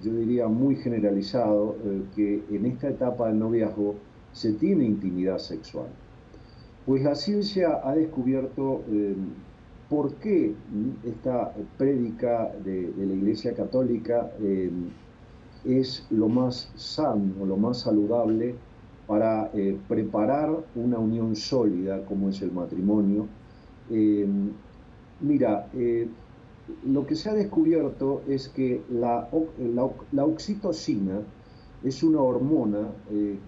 yo 0.01 0.11
diría, 0.11 0.47
muy 0.47 0.75
generalizado, 0.77 1.75
que 2.15 2.43
en 2.49 2.65
esta 2.65 2.89
etapa 2.89 3.27
del 3.27 3.37
noviazgo 3.37 3.93
se 4.33 4.53
tiene 4.53 4.85
intimidad 4.85 5.37
sexual. 5.37 5.87
Pues 6.87 7.03
la 7.03 7.13
ciencia 7.13 7.81
ha 7.83 7.93
descubierto 7.93 8.81
por 9.89 10.15
qué 10.15 10.53
esta 11.05 11.53
prédica 11.77 12.51
de, 12.63 12.91
la 12.97 13.13
Iglesia 13.13 13.53
Católica 13.53 14.31
eh, 14.41 14.71
es 15.63 16.05
lo 16.09 16.27
más 16.27 16.71
sano, 16.75 17.45
lo 17.45 17.57
más 17.57 17.81
saludable 17.81 18.55
para 19.07 19.51
eh, 19.53 19.77
preparar 19.87 20.49
una 20.75 20.97
unión 20.97 21.35
sólida 21.35 22.03
como 22.05 22.29
es 22.29 22.41
el 22.41 22.51
matrimonio. 22.51 23.27
Eh, 23.91 24.27
mira, 25.21 25.67
lo 26.87 27.05
que 27.05 27.15
se 27.15 27.29
ha 27.29 27.33
descubierto 27.33 28.23
es 28.27 28.49
que 28.49 28.81
la, 28.89 29.29
la 30.11 30.25
oxitocina 30.25 31.21
es 31.83 32.01
una 32.01 32.21
hormona 32.21 32.87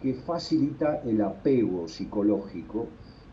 que 0.01 0.13
facilita 0.13 1.01
el 1.03 1.21
apego 1.21 1.87
psicológico 1.87 2.85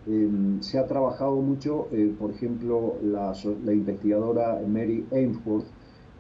Em, 0.07 0.61
se 0.61 0.79
ha 0.79 0.87
trabajado 0.87 1.37
mucho, 1.37 1.88
eh, 1.90 2.14
por 2.19 2.31
ejemplo, 2.31 2.97
la, 3.03 3.33
investigadora 3.73 4.61
Mary 4.69 5.07
Ainsworth 5.11 5.67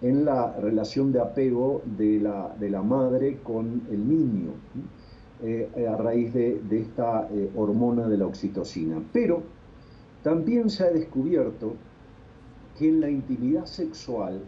en 0.00 0.24
la 0.24 0.52
relación 0.58 1.12
de 1.12 1.20
apego 1.20 1.82
de 1.98 2.18
la, 2.20 2.82
madre 2.82 3.40
con 3.42 3.82
el 3.90 4.08
niño, 4.08 4.52
eh, 5.42 5.68
a 5.86 5.96
raíz 5.96 6.32
de, 6.32 6.60
esta 6.70 7.28
eh, 7.30 7.50
hormona 7.56 8.08
de 8.08 8.16
la 8.16 8.26
oxitocina. 8.26 9.02
Pero 9.12 9.42
también 10.22 10.70
se 10.70 10.84
ha 10.84 10.90
descubierto 10.90 11.74
que 12.78 12.88
en 12.88 13.00
la 13.00 13.10
intimidad 13.10 13.66
sexual 13.66 14.40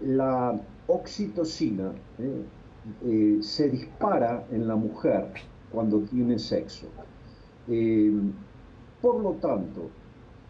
la 0.00 0.60
oxitocina 0.86 1.92
se 3.40 3.68
dispara 3.70 4.46
en 4.50 4.68
la 4.68 4.76
mujer 4.76 5.28
cuando 5.70 6.00
tiene 6.00 6.38
sexo. 6.38 6.86
Eh, 7.68 8.12
por 9.02 9.20
lo 9.20 9.32
tanto, 9.32 9.90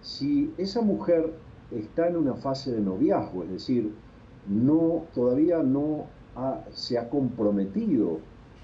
si 0.03 0.53
esa 0.59 0.81
mujer 0.83 1.33
está 1.71 2.09
en 2.09 2.17
una 2.17 2.35
fase 2.35 2.73
de 2.73 2.81
noviazgo, 2.81 3.43
es 3.45 3.51
decir, 3.51 3.93
no, 4.49 5.05
todavía 5.14 5.62
no 5.62 6.05
se 6.73 6.99
ha 6.99 7.09
comprometido 7.09 8.19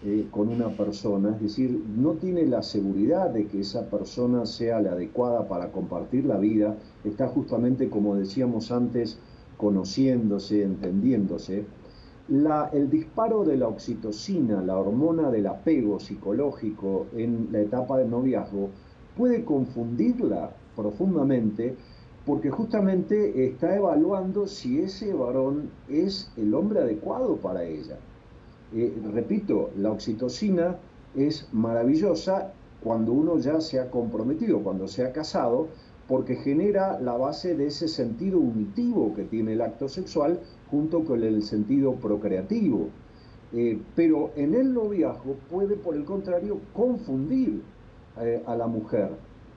eh, 0.05 0.27
con 0.31 0.49
una 0.49 0.69
persona, 0.77 1.31
es 1.31 1.41
decir, 1.41 1.85
no 1.97 2.13
tiene 2.15 2.47
la 2.47 2.63
seguridad 2.63 3.31
de 3.31 3.47
que 3.47 3.61
esa 3.61 3.89
persona 3.89 4.47
sea 4.47 4.81
la 4.81 4.93
adecuada 4.93 5.49
para 5.49 5.73
compartir 5.73 6.25
la 6.27 6.39
vida, 6.39 6.77
está 7.05 7.29
justamente, 7.29 7.89
como 7.89 8.17
decíamos 8.17 8.73
antes, 8.73 9.19
conociéndose, 9.57 10.65
entendiéndose, 10.65 11.65
el 12.73 12.89
disparo 12.89 13.45
de 13.45 13.59
la 13.59 13.69
oxitocina, 13.69 14.63
la 14.63 14.79
hormona 14.79 15.31
del 15.31 15.47
apego 15.47 16.01
psicológico 16.01 17.07
en 17.15 17.49
la 17.53 17.61
etapa 17.61 17.99
del 17.99 18.09
noviazgo, 18.09 18.71
puede 19.19 19.45
confundirla 19.45 20.51
profundamente 20.75 21.77
porque 22.25 22.51
justamente 22.51 23.47
está 23.47 23.77
evaluando 23.77 24.47
si 24.47 24.81
ese 24.81 25.13
varón 25.13 25.69
es 25.91 26.31
el 26.39 26.55
hombre 26.55 26.81
adecuado 26.81 27.37
para 27.37 27.65
ella. 27.65 27.99
Eh, 28.75 28.97
repito, 29.13 29.71
la 29.77 29.91
oxitocina 29.91 30.77
es 31.15 31.47
maravillosa 31.53 32.55
cuando 32.83 33.13
uno 33.13 33.37
ya 33.39 33.61
se 33.61 33.79
ha 33.79 33.91
comprometido, 33.91 34.61
cuando 34.61 34.89
se 34.89 35.05
ha 35.05 35.13
casado, 35.13 35.69
porque 36.09 36.37
genera 36.37 36.99
la 36.99 37.17
base 37.17 37.55
de 37.55 37.67
ese 37.67 37.89
sentido 37.89 38.39
unitivo 38.39 39.13
que 39.15 39.25
tiene 39.25 39.53
el 39.53 39.61
acto 39.61 39.89
sexual 39.89 40.41
junto 40.73 41.05
con 41.05 41.23
el 41.23 41.43
sentido 41.43 41.93
procreativo. 41.97 42.89
Eh, 43.53 43.79
pero 43.95 44.31
en 44.35 44.55
el 44.55 44.73
noviazgo 44.73 45.37
puede, 45.51 45.77
por 45.77 45.95
el 45.95 46.05
contrario, 46.07 46.59
confundir 46.73 47.61
eh, 48.19 48.43
a 48.47 48.57
la 48.57 48.67
mujer, 48.67 49.11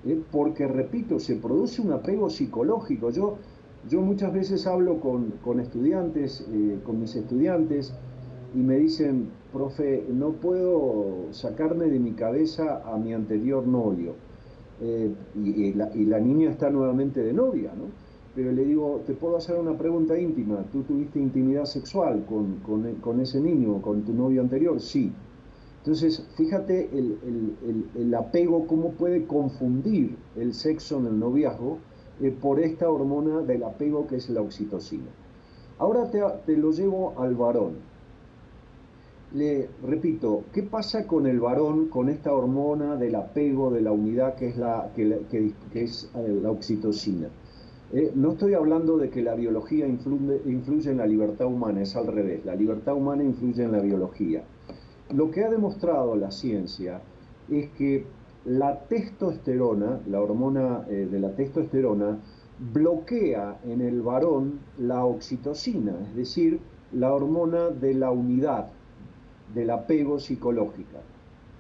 eh, 0.06 0.22
porque, 0.30 0.68
repito, 0.68 1.18
se 1.18 1.38
produce 1.38 1.82
un 1.82 1.94
apego 1.94 2.30
psicológico. 2.30 3.10
Yo, 3.12 3.38
yo 3.90 4.02
muchas 4.02 4.34
veces 4.34 4.68
hablo 4.68 5.00
con, 5.00 5.32
con 5.44 5.62
estudiantes, 5.62 6.46
con 6.84 7.00
mis 7.00 7.16
estudiantes, 7.16 7.94
y 8.54 8.58
me 8.58 8.78
dicen, 8.78 9.30
profe, 9.54 10.04
no 10.12 10.32
puedo 10.32 11.32
sacarme 11.32 11.86
de 11.86 12.00
mi 12.00 12.12
cabeza 12.12 12.82
a 12.86 12.98
mi 12.98 13.14
anterior 13.14 13.66
novio. 13.66 14.16
y, 14.82 15.74
la, 15.74 16.20
niña 16.20 16.50
está 16.50 16.70
nuevamente 16.70 17.22
de 17.22 17.32
novia, 17.32 17.72
¿no? 17.78 18.05
Pero 18.36 18.52
le 18.52 18.66
digo, 18.66 19.02
te 19.08 19.14
puedo 19.14 19.38
hacer 19.38 19.58
una 19.58 19.78
pregunta 19.78 20.20
íntima. 20.20 20.64
¿Tú 20.72 20.84
tuviste 20.84 21.20
intimidad 21.20 21.66
sexual 21.66 22.26
con, 22.28 22.58
con, 22.60 22.96
con 22.96 23.22
ese 23.22 23.40
niño, 23.40 23.82
con 23.82 24.04
tu 24.04 24.14
novio 24.14 24.42
anterior? 24.42 24.80
Sí. 24.82 25.14
Entonces, 25.86 26.26
fíjate 26.36 26.90
el, 26.92 28.16
apego, 28.16 28.66
cómo 28.66 28.94
puede 28.94 29.28
confundir 29.28 30.18
el 30.36 30.56
sexo 30.56 30.98
en 30.98 31.06
el 31.06 31.20
noviazgo 31.20 31.78
eh, 32.22 32.32
por 32.32 32.60
esta 32.60 32.90
hormona 32.90 33.42
del 33.42 33.62
apego 33.64 34.08
que 34.08 34.16
es 34.16 34.28
la 34.32 34.42
oxitocina. 34.42 35.12
Ahora 35.78 36.10
te, 36.10 36.58
lo 36.58 36.72
llevo 36.72 37.14
al 37.20 37.36
varón. 37.36 37.74
Le 39.36 39.70
repito, 39.84 40.46
¿qué 40.52 40.64
pasa 40.64 41.06
con 41.06 41.28
el 41.28 41.40
varón 41.40 41.90
con 41.90 42.10
esta 42.10 42.34
hormona 42.34 42.96
del 42.96 43.14
apego, 43.14 43.70
de 43.70 43.82
la 43.82 43.92
unidad 43.92 44.34
que 44.34 44.48
es 44.48 44.58
la, 44.58 44.90
que, 44.96 45.54
es 45.76 46.10
eh, 46.16 46.40
la 46.42 46.50
oxitocina? 46.50 47.30
Eh, 47.94 48.12
no 48.16 48.32
estoy 48.32 48.56
hablando 48.56 48.98
de 48.98 49.10
que 49.10 49.22
la 49.22 49.36
biología 49.36 49.88
influye 49.88 50.90
en 50.90 50.98
la 50.98 51.06
libertad 51.06 51.46
humana, 51.48 51.82
es 51.82 51.96
al 51.96 52.08
revés, 52.08 52.44
la 52.44 52.56
libertad 52.56 52.96
humana 52.96 53.24
influye 53.24 53.64
en 53.64 53.72
la 53.72 53.80
biología. 53.80 54.44
Lo 55.14 55.30
que 55.30 55.44
ha 55.44 55.50
demostrado 55.50 56.16
la 56.16 56.32
ciencia 56.32 57.02
es 57.50 57.70
que 57.72 58.06
la 58.46 58.80
testosterona, 58.88 60.02
la 60.08 60.20
hormona 60.20 60.86
eh, 60.90 61.08
de 61.10 61.20
la 61.20 61.36
testosterona, 61.36 62.18
bloquea 62.74 63.60
en 63.66 63.82
el 63.82 64.02
varón 64.02 64.60
la 64.80 65.06
oxitocina, 65.06 65.94
es 66.10 66.16
decir, 66.16 66.60
la 66.92 67.14
hormona 67.14 67.70
de 67.70 67.94
la 67.94 68.10
unidad, 68.12 68.68
del 69.54 69.70
apego 69.70 70.20
psicológica. 70.20 71.00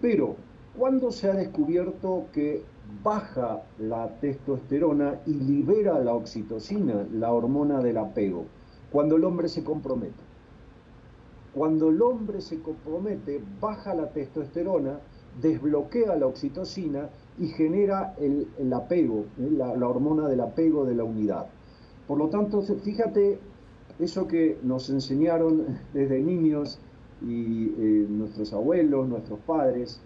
Pero, 0.01 0.35
¿cuándo 0.77 1.11
se 1.11 1.29
ha 1.29 1.33
descubierto 1.33 2.25
que 2.33 2.63
baja 3.03 3.63
la 3.79 4.07
testosterona 4.19 5.21
y 5.25 5.33
libera 5.33 5.99
la 5.99 6.13
oxitocina, 6.13 7.05
la 7.11 7.31
hormona 7.31 7.81
del 7.81 7.97
apego? 7.97 8.45
Cuando 8.91 9.15
el 9.15 9.23
hombre 9.23 9.49
se 9.49 9.63
compromete. 9.63 10.23
Cuando 11.53 11.89
el 11.89 12.01
hombre 12.01 12.41
se 12.41 12.59
compromete, 12.59 13.41
baja 13.61 13.93
la 13.93 14.09
testosterona, 14.09 14.99
desbloquea 15.41 16.15
la 16.15 16.27
oxitocina 16.27 17.09
y 17.39 17.47
genera 17.47 18.15
el, 18.19 18.73
apego, 18.73 19.25
¿eh? 19.39 19.49
la, 19.51 19.87
hormona 19.87 20.27
del 20.27 20.41
apego 20.41 20.85
de 20.85 20.95
la 20.95 21.03
unidad. 21.03 21.47
Por 22.07 22.17
lo 22.17 22.29
tanto, 22.29 22.61
fíjate 22.61 23.39
eso 23.99 24.27
que 24.27 24.57
nos 24.63 24.89
enseñaron 24.89 25.79
desde 25.93 26.19
niños 26.19 26.79
y 27.21 27.67
eh, 27.67 28.05
nuestros 28.09 28.53
abuelos, 28.53 29.07
nuestros 29.07 29.39
padres, 29.39 29.99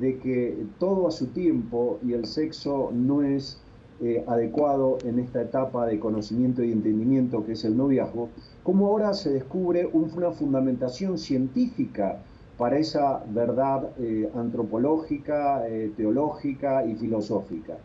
de 0.00 0.18
que 0.18 0.66
todo 0.78 1.06
a 1.06 1.10
su 1.10 1.28
tiempo 1.28 1.98
y 2.04 2.12
el 2.12 2.26
sexo 2.26 2.90
no 2.92 3.22
es 3.22 3.60
eh, 4.00 4.24
adecuado 4.26 4.98
en 5.04 5.20
esta 5.20 5.40
etapa 5.40 5.86
de 5.86 6.00
conocimiento 6.00 6.64
y 6.64 6.72
entendimiento 6.72 7.46
que 7.46 7.52
es 7.52 7.64
el 7.64 7.76
noviazgo, 7.76 8.28
como 8.64 8.88
ahora 8.88 9.14
se 9.14 9.32
descubre 9.32 9.88
una 9.92 10.32
fundamentación 10.32 11.16
científica 11.16 12.18
para 12.58 12.78
esa 12.78 13.22
verdad 13.28 13.90
eh, 13.98 14.28
antropológica, 14.34 15.66
eh, 15.68 15.92
teológica 15.96 16.84
y 16.84 16.96
filosófica. 16.96 17.78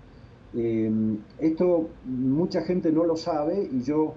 esto 1.37 1.89
mucha 2.05 2.61
gente 2.63 2.91
no 2.91 3.03
lo 3.03 3.15
sabe 3.15 3.69
y 3.71 3.83
yo 3.83 4.15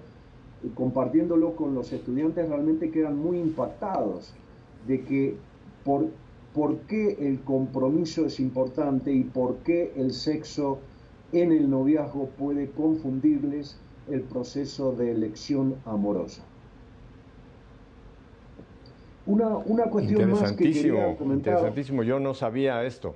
compartiéndolo 0.73 1.55
con 1.55 1.75
los 1.75 1.93
estudiantes 1.93 2.49
realmente 2.49 2.89
quedan 2.89 3.19
muy 3.19 3.39
impactados 3.39 4.33
de 4.87 5.01
que 5.01 5.35
por, 5.85 6.07
por 6.53 6.77
qué 6.81 7.17
el 7.19 7.41
compromiso 7.41 8.25
es 8.25 8.39
importante 8.39 9.11
y 9.11 9.23
por 9.23 9.57
qué 9.57 9.93
el 9.95 10.13
sexo 10.13 10.79
en 11.31 11.51
el 11.51 11.69
noviazgo 11.69 12.29
puede 12.37 12.69
confundirles 12.69 13.77
el 14.09 14.21
proceso 14.21 14.93
de 14.93 15.11
elección 15.11 15.75
amorosa. 15.85 16.43
Una, 19.25 19.57
una 19.57 19.85
cuestión 19.85 20.29
más 20.31 20.51
que 20.53 20.71
quería 20.71 21.15
comentar. 21.17 21.53
Interesantísimo, 21.53 22.03
yo 22.03 22.19
no 22.19 22.33
sabía 22.33 22.83
esto. 22.83 23.15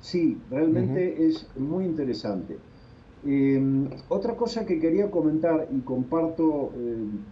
Sí, 0.00 0.38
realmente 0.50 1.26
es 1.26 1.48
muy 1.56 1.84
interesante. 1.84 2.58
Em, 3.24 3.88
otra 4.08 4.36
cosa 4.36 4.66
que 4.66 4.78
quería 4.78 5.10
comentar 5.10 5.68
y 5.72 5.80
comparto, 5.80 6.70
em, 6.76 7.24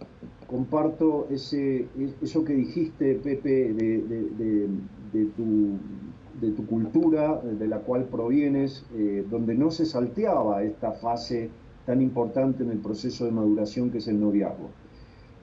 comparto 0.48 1.28
ese, 1.30 1.86
eso 2.22 2.42
que 2.42 2.54
dijiste, 2.54 3.14
Pepe, 3.16 3.74
de 3.74 4.68
tu 5.36 5.78
de 6.40 6.50
tu 6.50 6.66
cultura, 6.66 7.40
de 7.40 7.66
la 7.66 7.78
cual 7.78 8.04
provienes, 8.04 8.84
eh, 8.94 9.24
donde 9.30 9.54
no 9.54 9.70
se 9.70 9.86
salteaba 9.86 10.62
esta 10.62 10.92
fase 10.92 11.50
tan 11.86 12.02
importante 12.02 12.62
en 12.62 12.70
el 12.70 12.78
proceso 12.78 13.24
de 13.24 13.30
maduración 13.30 13.90
que 13.90 13.98
es 13.98 14.08
el 14.08 14.20
noviazgo. 14.20 14.70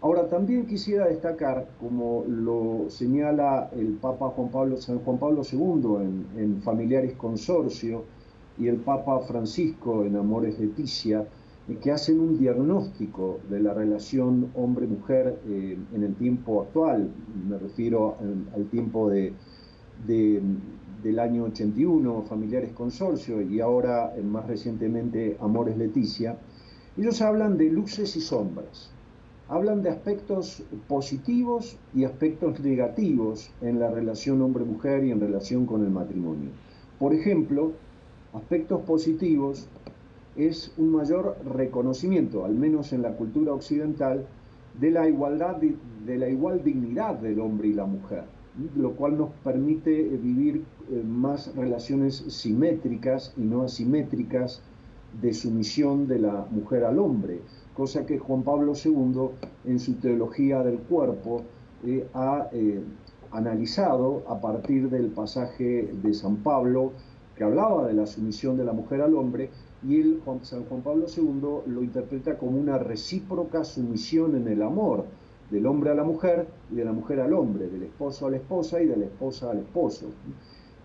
Ahora, 0.02 0.28
también 0.28 0.66
quisiera 0.66 1.08
destacar, 1.08 1.70
como 1.80 2.26
lo 2.28 2.90
señala 2.90 3.70
el 3.76 3.94
Papa 4.02 4.30
Juan 4.30 4.50
Pablo, 4.50 4.78
San 4.78 5.00
Juan 5.00 5.20
Pablo 5.20 5.44
II 5.50 6.42
en, 6.42 6.62
Familiares 6.64 7.14
Consorcio 7.14 8.06
y 8.58 8.68
el 8.68 8.78
Papa 8.78 9.20
Francisco 9.20 10.04
en 10.04 10.16
Amores 10.16 10.60
Leticia, 10.60 11.28
eh, 11.70 11.78
que 11.80 11.92
hacen 11.92 12.20
un 12.20 12.40
diagnóstico 12.40 13.40
de 13.48 13.60
la 13.60 13.76
relación 13.76 14.50
hombre-mujer 14.56 15.40
eh, 15.48 15.78
en 15.94 16.04
el 16.04 16.16
tiempo 16.16 16.64
actual, 16.64 17.12
me 17.48 17.60
refiero 17.60 18.16
al, 18.56 18.66
tiempo 18.66 19.08
de, 19.08 19.34
del 20.08 21.20
año 21.20 21.44
81, 21.46 22.24
Familiares 22.24 22.72
Consorcio, 22.74 23.42
y 23.42 23.60
ahora 23.60 24.14
eh, 24.16 24.22
más 24.22 24.48
recientemente 24.48 25.38
Amores 25.40 25.78
Leticia, 25.78 26.38
ellos 26.98 27.22
hablan 27.22 27.58
de 27.58 27.70
luces 27.70 28.16
y 28.16 28.22
sombras, 28.22 28.92
hablan 29.48 29.82
de 29.82 29.90
aspectos 29.90 30.64
positivos 30.88 31.78
y 31.94 32.04
aspectos 32.04 32.60
negativos 32.60 33.52
en 33.62 33.80
la 33.80 33.90
relación 33.90 34.42
hombre-mujer 34.42 35.04
y 35.04 35.12
en 35.12 35.20
relación 35.20 35.66
con 35.66 35.84
el 35.84 35.90
matrimonio. 35.90 36.50
Por 37.00 37.14
ejemplo, 37.14 37.74
aspectos 38.34 38.82
positivos 38.82 39.68
es 40.36 40.74
un 40.78 40.92
mayor 40.92 41.38
reconocimiento, 41.46 42.46
al 42.46 42.56
menos 42.56 42.94
en 42.94 43.02
la 43.02 43.16
cultura 43.16 43.54
occidental, 43.54 44.26
de 44.80 44.92
la 44.92 45.08
igualdad, 45.08 45.58
de 45.58 46.18
la 46.18 46.30
igual 46.30 46.64
dignidad 46.64 47.16
del 47.16 47.40
hombre 47.42 47.68
y 47.68 47.74
la 47.74 47.86
mujer 47.86 48.24
lo 48.76 48.92
cual 48.94 49.18
nos 49.18 49.30
permite 49.44 50.02
eh, 50.02 50.18
vivir 50.18 50.64
eh, 50.90 51.04
más 51.04 51.56
relaciones 51.56 52.18
simétricas 52.28 53.34
y 53.38 53.42
no 53.42 53.64
asimétricas 53.64 54.62
de 55.22 55.34
sumisión 55.34 56.08
de 56.08 56.20
la 56.20 56.46
mujer 56.52 56.84
al 56.84 57.00
hombre, 57.00 57.42
cosa 57.76 58.06
que 58.06 58.20
Juan 58.20 58.44
Pablo 58.44 58.74
II 58.74 59.30
en 59.66 59.80
su 59.80 59.94
teología 59.96 60.64
del 60.64 60.80
cuerpo 60.80 61.44
eh, 61.86 62.08
ha 62.14 62.50
analizado 63.32 64.24
a 64.28 64.40
partir 64.40 64.90
del 64.90 65.08
pasaje 65.08 65.90
de 66.04 66.14
San 66.14 66.38
Pablo 66.38 66.92
que 67.36 67.44
hablaba 67.44 67.88
de 67.88 67.94
la 67.94 68.06
sumisión 68.06 68.58
de 68.58 68.66
la 68.66 68.74
mujer 68.74 69.02
al 69.02 69.16
hombre 69.16 69.50
y 69.88 70.00
él, 70.00 70.22
San 70.44 70.66
Juan 70.66 70.82
Pablo 70.82 71.06
II, 71.08 71.72
lo 71.74 71.84
interpreta 71.84 72.38
como 72.38 72.60
una 72.60 72.78
recíproca 72.78 73.64
sumisión 73.64 74.36
en 74.36 74.48
el 74.48 74.62
amor, 74.62 75.06
del 75.52 75.66
hombre 75.68 75.92
a 75.92 75.96
la 75.96 76.04
mujer 76.04 76.48
y 76.72 76.76
de 76.76 76.86
la 76.86 76.94
mujer 76.94 77.20
al 77.20 77.34
hombre, 77.34 77.68
del 77.68 77.84
esposo 77.84 78.26
a 78.26 78.32
la 78.32 78.38
esposa 78.38 78.82
y 78.82 78.88
de 78.88 78.98
la 78.98 79.06
esposa 79.06 79.52
al 79.52 79.60
esposo. 79.60 80.08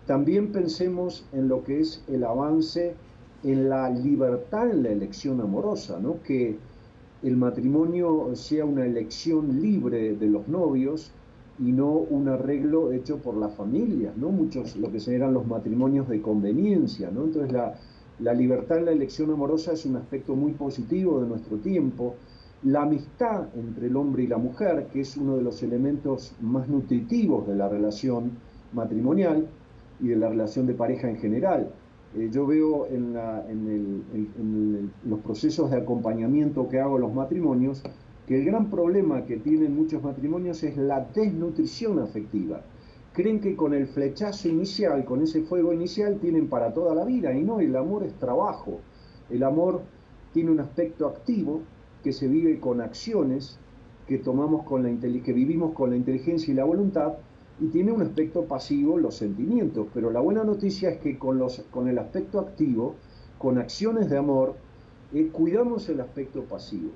También 0.07 0.53
pensemos 0.53 1.25
en 1.33 1.49
lo 1.49 1.65
que 1.65 1.81
es 1.81 2.05
el 2.09 2.25
avance 2.25 2.95
en 3.43 3.69
la 3.69 3.89
libertad 3.91 4.71
en 4.71 4.83
la 4.83 4.91
elección 4.91 5.41
amorosa, 5.41 6.01
¿no? 6.01 6.23
que 6.23 6.59
el 7.23 7.37
matrimonio 7.37 8.31
sea 8.35 8.65
una 8.65 8.85
elección 8.85 9.61
libre 9.63 10.17
de 10.17 10.27
los 10.27 10.49
novios 10.49 11.13
y 11.59 11.73
no 11.73 11.91
un 11.91 12.29
arreglo 12.29 12.93
hecho 12.93 13.19
por 13.19 13.37
las 13.37 13.55
familias, 13.55 14.15
¿no? 14.17 14.29
Muchos 14.29 14.77
lo 14.77 14.93
que 14.93 15.01
se 15.01 15.15
eran 15.15 15.33
los 15.33 15.47
matrimonios 15.47 16.07
de 16.09 16.21
conveniencia, 16.21 17.11
¿no? 17.11 17.25
Entonces 17.25 17.51
la, 17.51 17.79
la 18.19 18.35
libertad 18.35 18.79
en 18.79 18.85
la 18.85 18.93
elección 18.93 19.31
amorosa 19.31 19.73
es 19.73 19.87
un 19.87 19.97
aspecto 19.97 20.37
muy 20.37 20.53
positivo 20.53 21.21
de 21.21 21.29
nuestro 21.29 21.57
tiempo 21.57 22.17
la 22.67 22.83
amistad 22.83 23.47
entre 23.55 23.87
el 23.87 23.97
hombre 23.97 24.25
y 24.25 24.27
la 24.27 24.39
mujer, 24.39 24.89
que 24.93 25.03
es 25.03 25.17
uno 25.17 25.37
de 25.37 25.43
los 25.43 25.63
elementos 25.63 26.35
más 26.41 26.69
nutritivos 26.69 27.47
de 27.47 27.55
la 27.55 27.69
relación 27.69 28.33
matrimonial 28.73 29.47
y 30.01 30.09
de 30.09 30.17
la 30.17 30.29
relación 30.29 30.67
de 30.67 30.75
pareja 30.75 31.09
en 31.09 31.17
general. 31.19 31.71
Eh, 32.17 32.29
yo 32.33 32.45
veo 32.45 32.89
en, 32.89 33.15
los 35.05 35.21
procesos 35.21 35.71
de 35.71 35.77
acompañamiento 35.77 36.69
que 36.69 36.81
hago 36.81 36.97
a 36.97 36.99
los 36.99 37.15
matrimonios 37.15 37.85
que 38.27 38.41
el 38.41 38.45
gran 38.45 38.69
problema 38.69 39.25
que 39.25 39.37
tienen 39.37 39.77
muchos 39.77 40.03
matrimonios 40.03 40.65
es 40.65 40.77
la 40.77 41.07
desnutrición 41.15 42.01
afectiva. 42.01 42.63
Creen 43.13 43.39
que 43.39 43.55
con 43.55 43.75
el 43.75 43.87
flechazo 43.87 44.49
inicial, 44.49 45.05
con 45.05 45.23
ese 45.23 45.43
fuego 45.43 45.73
inicial, 45.73 46.19
tienen 46.19 46.49
para 46.49 46.75
toda 46.75 46.97
la 46.97 47.05
vida 47.05 47.33
y 47.33 47.45
no, 47.45 47.61
el 47.61 47.77
amor 47.77 48.03
es 48.03 48.15
trabajo. 48.15 48.81
El 49.31 49.45
amor 49.45 49.83
tiene 50.33 50.51
un 50.51 50.59
aspecto 50.59 51.07
activo 51.07 51.63
que 52.07 52.13
se 52.13 52.29
vive 52.29 52.61
con 52.61 52.81
acciones 52.81 53.59
que 54.07 54.19
tomamos 54.19 54.63
con 54.63 54.85
la 54.85 55.01
que 55.01 55.33
vivimos 55.33 55.75
con 55.75 55.91
la 55.91 55.97
inteligencia 55.97 56.53
y 56.53 56.55
la 56.55 56.63
voluntad 56.63 57.15
y 57.59 57.67
tiene 57.67 57.91
un 57.91 58.01
aspecto 58.01 58.45
pasivo 58.45 58.97
los 58.97 59.17
sentimientos, 59.17 59.89
pero 59.93 60.13
la 60.13 60.21
buena 60.21 60.45
noticia 60.45 60.91
es 60.91 60.99
que 60.99 61.19
con, 61.19 61.37
los, 61.39 61.65
con 61.73 61.89
el 61.89 61.99
aspecto 61.99 62.39
activo, 62.39 62.95
con 63.39 63.59
acciones 63.59 64.09
de 64.09 64.19
amor, 64.19 64.55
eh, 65.15 65.31
cuidamos 65.33 65.89
el 65.89 66.01
aspecto 66.01 66.45
pasivo. 66.45 66.91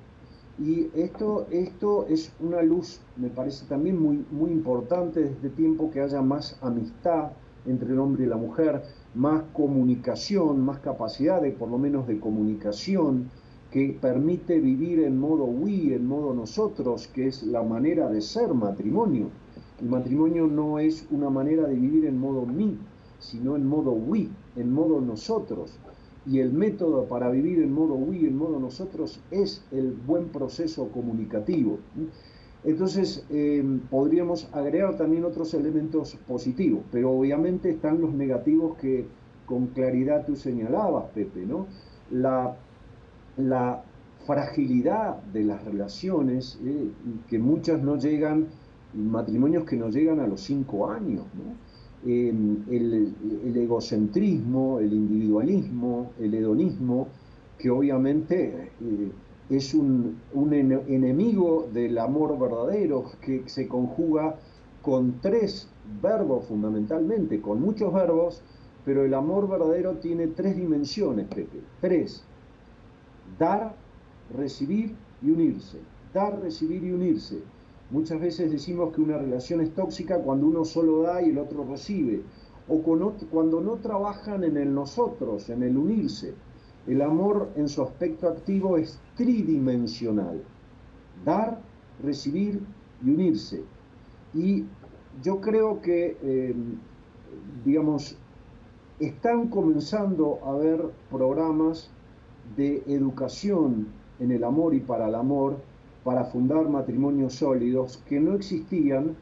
Y 0.57 0.87
esto, 0.95 1.45
esto 1.51 2.07
es 2.07 2.31
una 2.39 2.61
luz, 2.61 3.01
me 3.17 3.27
parece 3.27 3.65
también 3.65 4.01
muy, 4.01 4.23
muy 4.31 4.51
importante 4.51 5.25
desde 5.25 5.49
tiempo 5.49 5.91
que 5.91 5.99
haya 5.99 6.21
más 6.21 6.57
amistad 6.61 7.31
entre 7.65 7.89
el 7.89 7.99
hombre 7.99 8.23
y 8.23 8.27
la 8.27 8.37
mujer, 8.37 8.81
más 9.13 9.43
comunicación, 9.51 10.61
más 10.63 10.79
capacidad 10.79 11.41
por 11.59 11.69
lo 11.69 11.77
menos 11.77 12.07
de 12.07 12.17
comunicación, 12.17 13.29
que 13.71 13.97
permite 13.99 14.59
vivir 14.59 14.99
en 14.99 15.17
modo 15.17 15.45
we, 15.45 15.95
en 15.95 16.05
modo 16.05 16.33
nosotros, 16.33 17.07
que 17.07 17.27
es 17.27 17.43
la 17.43 17.63
manera 17.63 18.09
de 18.09 18.21
ser 18.21 18.53
matrimonio. 18.53 19.29
El 19.81 19.89
matrimonio 19.89 20.47
no 20.47 20.77
es 20.77 21.07
una 21.09 21.29
manera 21.29 21.67
de 21.67 21.75
vivir 21.75 22.05
en 22.05 22.19
modo 22.19 22.45
me, 22.45 22.75
sino 23.19 23.55
en 23.55 23.65
modo 23.65 23.91
we, 23.91 24.27
en 24.57 24.73
modo 24.73 24.99
nosotros. 24.99 25.79
Y 26.25 26.39
el 26.39 26.51
método 26.51 27.05
para 27.05 27.29
vivir 27.29 27.59
en 27.59 27.73
modo 27.73 27.95
we, 27.95 28.27
en 28.27 28.37
modo 28.37 28.59
nosotros, 28.59 29.21
es 29.31 29.63
el 29.71 29.93
buen 30.05 30.27
proceso 30.27 30.89
comunicativo. 30.89 31.79
Entonces, 32.65 33.25
eh, 33.29 33.63
podríamos 33.89 34.49
agregar 34.51 34.97
también 34.97 35.23
otros 35.23 35.53
elementos 35.53 36.15
positivos, 36.27 36.83
pero 36.91 37.11
obviamente 37.11 37.69
están 37.69 38.01
los 38.01 38.13
negativos 38.13 38.77
que 38.77 39.05
con 39.45 39.67
claridad 39.67 40.25
tú 40.25 40.35
señalabas, 40.35 41.05
Pepe, 41.13 41.45
¿no? 41.45 41.65
La 42.11 42.55
la 43.37 43.83
fragilidad 44.25 45.17
de 45.33 45.43
las 45.43 45.63
relaciones, 45.63 46.59
eh, 46.63 46.89
que 47.29 47.39
muchas 47.39 47.81
no 47.81 47.97
llegan, 47.97 48.47
matrimonios 48.93 49.65
que 49.65 49.75
no 49.75 49.89
llegan 49.89 50.19
a 50.19 50.27
los 50.27 50.41
cinco 50.41 50.89
años, 50.89 51.25
el, 52.05 53.55
egocentrismo, 53.55 54.79
el 54.79 54.93
individualismo, 54.93 56.11
el 56.19 56.33
hedonismo, 56.33 57.07
que 57.57 57.69
obviamente 57.69 58.71
eh, 58.81 59.11
es 59.49 59.73
un, 59.73 60.17
un 60.33 60.53
enemigo 60.53 61.67
del 61.73 61.97
amor 61.97 62.39
verdadero, 62.39 63.05
que 63.21 63.43
se 63.47 63.67
conjuga 63.67 64.35
con 64.81 65.19
tres 65.21 65.69
verbos 66.01 66.45
fundamentalmente, 66.45 67.41
con 67.41 67.61
muchos 67.61 67.93
verbos, 67.93 68.41
pero 68.83 69.03
el 69.03 69.13
amor 69.13 69.47
verdadero 69.47 69.97
tiene 69.97 70.27
tres 70.27 70.55
dimensiones, 70.55 71.27
Pepe, 71.27 71.59
tres 71.81 72.23
dar, 73.37 73.75
recibir 74.35 74.95
y 75.21 75.29
unirse. 75.29 75.79
Dar, 76.13 76.39
recibir 76.41 76.83
y 76.83 76.91
unirse. 76.91 77.39
Muchas 77.89 78.21
veces 78.21 78.51
decimos 78.51 78.93
que 78.93 79.01
una 79.01 79.17
relación 79.17 79.61
es 79.61 79.73
tóxica 79.75 80.19
cuando 80.19 80.47
uno 80.47 80.63
solo 80.63 81.01
da 81.01 81.21
y 81.21 81.29
el 81.29 81.37
otro 81.37 81.65
recibe, 81.65 82.21
o 82.67 82.81
cuando 82.81 83.59
no 83.59 83.73
trabajan 83.73 84.43
en 84.43 84.55
el 84.55 84.73
nosotros, 84.73 85.49
en 85.49 85.63
el 85.63 85.77
unirse. 85.77 86.33
El 86.87 87.01
amor 87.01 87.49
en 87.55 87.67
su 87.67 87.83
aspecto 87.83 88.27
activo 88.27 88.77
es 88.77 88.99
tridimensional. 89.15 90.41
Dar, 91.25 91.61
recibir 92.01 92.61
y 93.03 93.09
unirse. 93.09 93.61
Y 94.33 94.65
yo 95.21 95.41
creo 95.41 95.81
que, 95.81 96.17
eh, 96.21 96.55
digamos, 97.65 98.15
están 98.99 99.49
comenzando 99.49 100.39
a 100.45 100.51
haber 100.51 100.91
programas 101.09 101.91
de 102.55 102.83
educación 102.87 103.87
en 104.19 104.31
el 104.31 104.43
amor 104.43 104.73
y 104.75 104.79
para 104.79 105.07
el 105.07 105.15
amor 105.15 105.57
para 106.03 106.25
fundar 106.25 106.67
matrimonios 106.69 107.35
sólidos 107.35 108.01
que 108.07 108.19
no 108.19 108.33
existían 108.35 109.15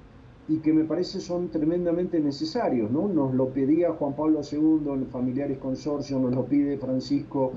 y 0.47 0.57
que 0.59 0.73
me 0.73 0.83
parece 0.83 1.19
son 1.19 1.49
tremendamente 1.49 2.19
necesarios, 2.19 2.89
¿no? 2.89 3.07
Nos 3.07 3.33
lo 3.33 3.49
pedía 3.49 3.93
Juan 3.93 4.15
Pablo 4.15 4.41
II 4.49 4.91
en 4.93 5.07
Familiares 5.07 5.59
Consorcio, 5.59 6.17
nos 6.19 6.33
lo 6.33 6.45
pide 6.45 6.77
Francisco 6.77 7.51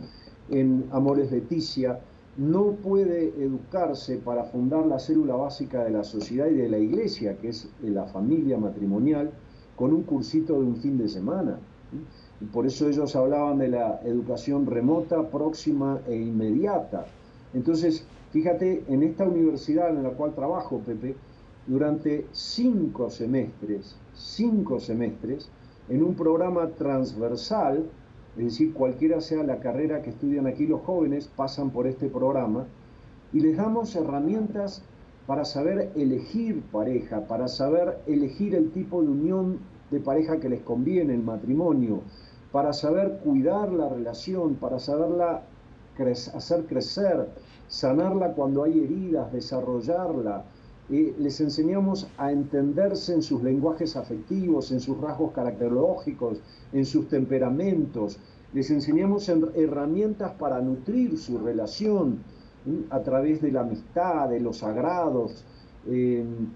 en 0.51 0.85
Amores 0.91 1.31
Leticia. 1.31 2.01
No 2.37 2.73
puede 2.73 3.29
educarse 3.43 4.17
para 4.19 4.45
fundar 4.45 4.87
la 4.87 4.99
célula 4.99 5.37
básica 5.37 5.85
de 5.85 5.91
la 5.91 6.05
sociedad 6.05 6.49
y 6.49 6.55
de 6.55 6.69
la 6.69 6.79
iglesia, 6.79 7.39
que 7.39 7.49
es 7.49 7.71
la 7.83 8.05
familia 8.07 8.59
matrimonial, 8.59 9.31
con 9.77 9.93
un 9.93 10.03
cursito 10.03 10.55
de 10.55 10.61
un 10.61 10.77
fin 10.77 10.99
de 10.99 11.09
semana 11.09 11.59
por 12.53 12.67
eso 12.67 12.89
ellos 12.89 13.15
hablaban 13.15 13.59
de 13.59 13.69
la 13.69 14.01
educación 14.05 14.67
remota, 14.67 15.29
próxima 15.29 16.01
e 16.09 16.17
inmediata. 16.17 17.07
Entonces, 17.55 18.07
fíjate, 18.33 18.85
en 18.89 19.03
esta 19.03 19.25
universidad 19.25 19.91
en 19.91 20.03
la 20.03 20.11
cual 20.11 20.35
trabajo, 20.35 20.79
Pepe, 20.79 21.15
durante 21.67 22.27
cinco 22.33 23.11
semestres, 23.11 23.97
cinco 24.15 24.81
semestres, 24.81 25.49
en 25.89 26.03
un 26.03 26.15
programa 26.15 26.69
transversal, 26.71 27.85
es 28.37 28.45
decir, 28.45 28.73
cualquiera 28.73 29.21
sea 29.21 29.43
la 29.43 29.61
carrera 29.61 30.03
que 30.03 30.11
estudian 30.11 30.47
aquí 30.47 30.67
los 30.67 30.81
jóvenes, 30.81 31.29
pasan 31.29 31.71
por 31.71 31.87
este 31.87 32.09
programa, 32.09 32.67
y 33.33 33.41
les 33.41 33.57
damos 33.57 33.95
herramientas 33.95 34.83
para 35.27 35.45
saber 35.45 35.93
elegir 35.95 36.63
pareja, 36.73 37.27
para 37.27 37.49
saber 37.49 37.99
elegir 38.07 38.55
el 38.55 38.71
tipo 38.73 39.03
de 39.03 39.09
unión 39.09 39.59
de 39.91 40.01
pareja 40.01 40.41
que 40.41 40.49
les 40.49 40.63
conviene, 40.63 41.15
el 41.15 41.23
matrimonio, 41.23 42.01
para 42.53 42.75
saber 42.75 43.21
cuidar 43.25 43.73
la 43.73 43.89
relación, 43.89 44.55
para 44.57 44.79
saberla 44.79 45.43
hacer 46.35 46.67
crecer, 46.67 47.29
sanarla 47.67 48.33
cuando 48.35 48.65
hay 48.65 48.79
heridas, 48.81 49.33
desarrollarla. 49.33 50.45
Les 50.89 51.41
enseñamos 51.41 52.09
a 52.19 52.31
entenderse 52.31 53.15
en 53.15 53.23
sus 53.23 53.43
lenguajes 53.43 53.97
afectivos, 53.97 54.71
en 54.73 54.81
sus 54.81 55.01
rasgos 55.01 55.33
caracterológicos, 55.33 56.41
en 56.73 56.85
sus 56.85 57.09
temperamentos. 57.09 58.19
Les 58.53 58.71
enseñamos 58.71 59.29
herramientas 59.55 60.33
para 60.33 60.61
nutrir 60.61 61.17
su 61.17 61.39
relación 61.39 62.19
a 62.91 63.01
través 63.01 63.41
de 63.41 63.53
la 63.53 63.63
amistad, 63.63 64.29
de 64.29 64.41
los 64.41 64.59
sagrados. 64.59 65.45
Em, 65.87 66.49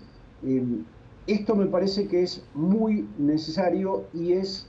em, 0.44 0.84
esto 1.26 1.56
me 1.56 1.66
parece 1.66 2.06
que 2.06 2.22
es 2.22 2.44
muy 2.54 3.08
necesario 3.18 4.04
y 4.12 4.32
es 4.32 4.68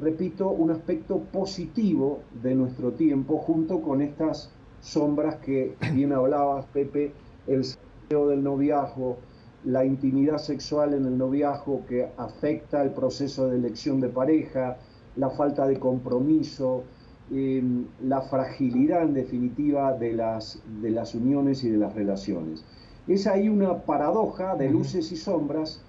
repito, 0.00 0.50
un 0.50 0.70
aspecto 0.70 1.18
positivo 1.18 2.20
de 2.42 2.54
nuestro 2.54 2.92
tiempo 2.92 3.38
junto 3.38 3.80
con 3.80 4.02
estas 4.02 4.50
sombras 4.80 5.36
que 5.36 5.76
bien 5.92 6.12
hablabas, 6.12 6.66
Pepe, 6.66 7.12
el 7.46 7.62
deseo 7.62 8.28
del 8.28 8.42
noviazgo, 8.42 9.18
la 9.64 9.84
intimidad 9.84 10.38
sexual 10.38 10.94
en 10.94 11.04
el 11.04 11.18
noviazgo 11.18 11.84
que 11.86 12.08
afecta 12.16 12.82
el 12.82 12.90
proceso 12.90 13.48
de 13.48 13.56
elección 13.56 14.00
de 14.00 14.08
pareja, 14.08 14.78
la 15.16 15.30
falta 15.30 15.66
de 15.66 15.78
compromiso, 15.78 16.84
em, 17.30 17.86
la 18.02 18.22
fragilidad 18.22 19.02
en 19.02 19.14
definitiva 19.14 19.92
de 19.92 20.14
las, 20.14 20.62
de 20.80 20.90
las 20.90 21.14
uniones 21.14 21.62
y 21.62 21.70
de 21.70 21.78
las 21.78 21.94
relaciones. 21.94 22.64
Es 23.06 23.26
ahí 23.26 23.48
una 23.48 23.82
paradoja 23.82 24.56
de 24.56 24.70
luces 24.70 25.12
y 25.12 25.16
sombras, 25.16 25.82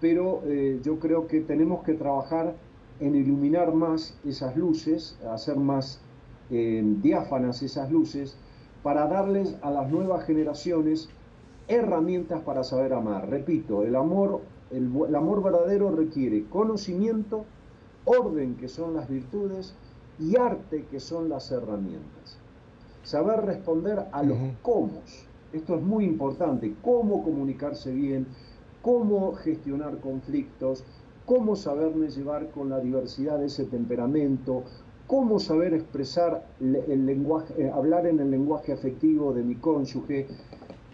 pero 0.00 0.42
eh, 0.44 0.80
yo 0.82 0.98
creo 0.98 1.26
que 1.26 1.40
tenemos 1.40 1.82
que 1.84 1.94
trabajar 1.94 2.54
en 3.00 3.14
iluminar 3.14 3.74
más 3.74 4.18
esas 4.24 4.56
luces, 4.56 5.18
hacer 5.30 5.56
más 5.56 6.00
eh, 6.50 6.82
diáfanas 7.02 7.62
esas 7.62 7.90
luces, 7.90 8.36
para 8.82 9.06
darles 9.08 9.56
a 9.62 9.70
las 9.70 9.90
nuevas 9.90 10.24
generaciones 10.24 11.08
herramientas 11.68 12.42
para 12.42 12.64
saber 12.64 12.92
amar. 12.92 13.28
Repito, 13.28 13.82
el 13.82 13.96
amor, 13.96 14.42
el, 14.70 15.14
amor 15.14 15.42
verdadero 15.42 15.90
requiere 15.90 16.44
conocimiento, 16.48 17.44
orden, 18.04 18.56
que 18.56 18.68
son 18.68 18.94
las 18.94 19.08
virtudes, 19.08 19.74
y 20.18 20.36
arte, 20.36 20.86
que 20.90 21.00
son 21.00 21.28
las 21.28 21.50
herramientas. 21.50 22.38
Saber 23.02 23.44
responder 23.44 24.06
a 24.12 24.22
los 24.22 24.38
cómo. 24.62 25.02
Esto 25.52 25.76
es 25.76 25.82
muy 25.82 26.04
importante, 26.04 26.74
cómo 26.82 27.22
comunicarse 27.22 27.92
bien, 27.92 28.26
cómo 28.82 29.32
gestionar 29.34 29.98
conflictos, 29.98 30.84
cómo 31.26 31.56
saberme 31.56 32.08
llevar 32.08 32.50
con 32.50 32.70
la 32.70 32.78
diversidad 32.78 33.38
de 33.40 33.46
ese 33.46 33.64
temperamento, 33.64 34.62
cómo 35.08 35.40
saber 35.40 35.74
expresar 35.74 36.46
el 36.60 37.04
lenguaje, 37.04 37.54
eh, 37.58 37.70
hablar 37.70 38.06
en 38.06 38.20
el 38.20 38.30
lenguaje 38.30 38.72
afectivo 38.72 39.32
de 39.32 39.42
mi 39.42 39.56
cónyuge. 39.56 40.28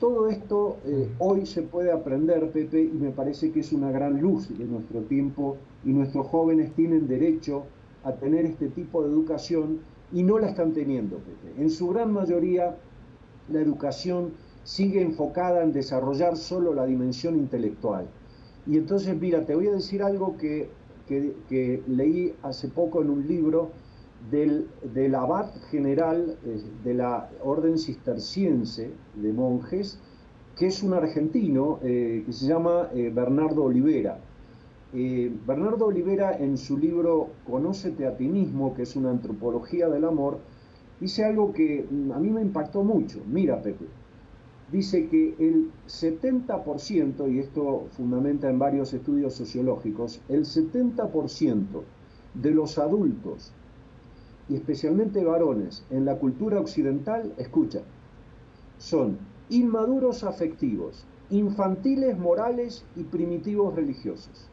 Todo 0.00 0.28
esto 0.28 0.78
eh, 0.86 1.08
hoy 1.18 1.46
se 1.46 1.62
puede 1.62 1.92
aprender, 1.92 2.50
Pepe, 2.50 2.82
y 2.82 2.98
me 2.98 3.10
parece 3.10 3.52
que 3.52 3.60
es 3.60 3.72
una 3.72 3.92
gran 3.92 4.20
luz 4.20 4.48
de 4.58 4.64
nuestro 4.64 5.02
tiempo 5.02 5.58
y 5.84 5.90
nuestros 5.90 6.26
jóvenes 6.26 6.72
tienen 6.74 7.06
derecho 7.06 7.64
a 8.02 8.12
tener 8.12 8.46
este 8.46 8.68
tipo 8.68 9.02
de 9.04 9.10
educación 9.10 9.80
y 10.12 10.22
no 10.22 10.38
la 10.38 10.48
están 10.48 10.72
teniendo, 10.72 11.20
En 11.58 11.70
su 11.70 11.88
gran 11.88 12.12
mayoría, 12.12 12.76
la 13.48 13.60
educación 13.60 14.30
sigue 14.64 15.02
enfocada 15.02 15.62
en 15.62 15.72
desarrollar 15.72 16.36
solo 16.36 16.74
la 16.74 16.84
dimensión 16.84 17.36
intelectual. 17.36 18.08
Y 18.66 18.76
entonces, 18.76 19.18
mira, 19.20 19.44
te 19.44 19.54
voy 19.54 19.68
a 19.68 19.72
decir 19.72 20.02
algo 20.02 20.36
que, 20.36 20.68
que, 21.08 21.82
leí 21.88 22.34
hace 22.42 22.68
poco 22.68 23.02
en 23.02 23.10
un 23.10 23.26
libro 23.26 23.70
del, 24.30 24.68
del 24.94 25.14
abad 25.14 25.50
general 25.70 26.38
eh, 26.44 26.62
de 26.84 26.94
la 26.94 27.28
orden 27.42 27.78
cisterciense 27.78 28.90
de 29.14 29.32
monjes, 29.32 29.98
que 30.56 30.66
es 30.66 30.82
un 30.82 30.94
argentino 30.94 31.80
eh, 31.82 32.22
que 32.24 32.32
se 32.32 32.46
llama 32.46 32.88
eh, 32.94 33.10
Bernardo 33.14 33.64
Olivera. 33.64 34.18
Bernardo 34.94 35.86
Olivera 35.86 36.36
en 36.36 36.58
su 36.58 36.76
libro 36.76 37.30
Conócete 37.50 38.06
a 38.06 38.14
ti 38.14 38.28
mismo, 38.28 38.74
que 38.74 38.82
es 38.82 38.94
una 38.94 39.08
antropología 39.08 39.88
del 39.88 40.04
amor, 40.04 40.40
dice 41.00 41.24
algo 41.24 41.54
que 41.54 41.86
mm, 41.90 42.12
a 42.12 42.18
mí 42.18 42.28
me 42.28 42.42
impactó 42.42 42.84
mucho. 42.84 43.20
Mira, 43.26 43.62
Pepe, 43.62 43.86
dice 44.72 45.06
que 45.08 45.34
el 45.38 45.70
70%, 45.86 47.30
y 47.30 47.40
esto 47.40 47.88
fundamenta 47.90 48.48
en 48.48 48.58
varios 48.58 48.94
estudios 48.94 49.34
sociológicos, 49.34 50.20
el 50.30 50.46
70% 50.46 51.82
de 52.34 52.50
los 52.50 52.78
adultos, 52.78 53.52
y 54.48 54.54
especialmente 54.56 55.22
varones, 55.22 55.84
en 55.90 56.06
la 56.06 56.16
cultura 56.16 56.58
occidental, 56.58 57.34
escucha, 57.36 57.82
son 58.78 59.18
inmaduros 59.50 60.24
afectivos, 60.24 61.04
infantiles 61.28 62.18
morales 62.18 62.84
y 62.96 63.02
primitivos 63.04 63.74
religiosos. 63.74 64.48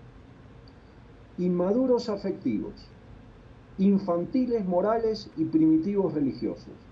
Inmaduros 1.38 2.10
afectivos, 2.10 2.74
infantiles 3.78 4.66
morales 4.66 5.32
y 5.38 5.46
primitivos 5.46 6.14
religiosos 6.14 6.89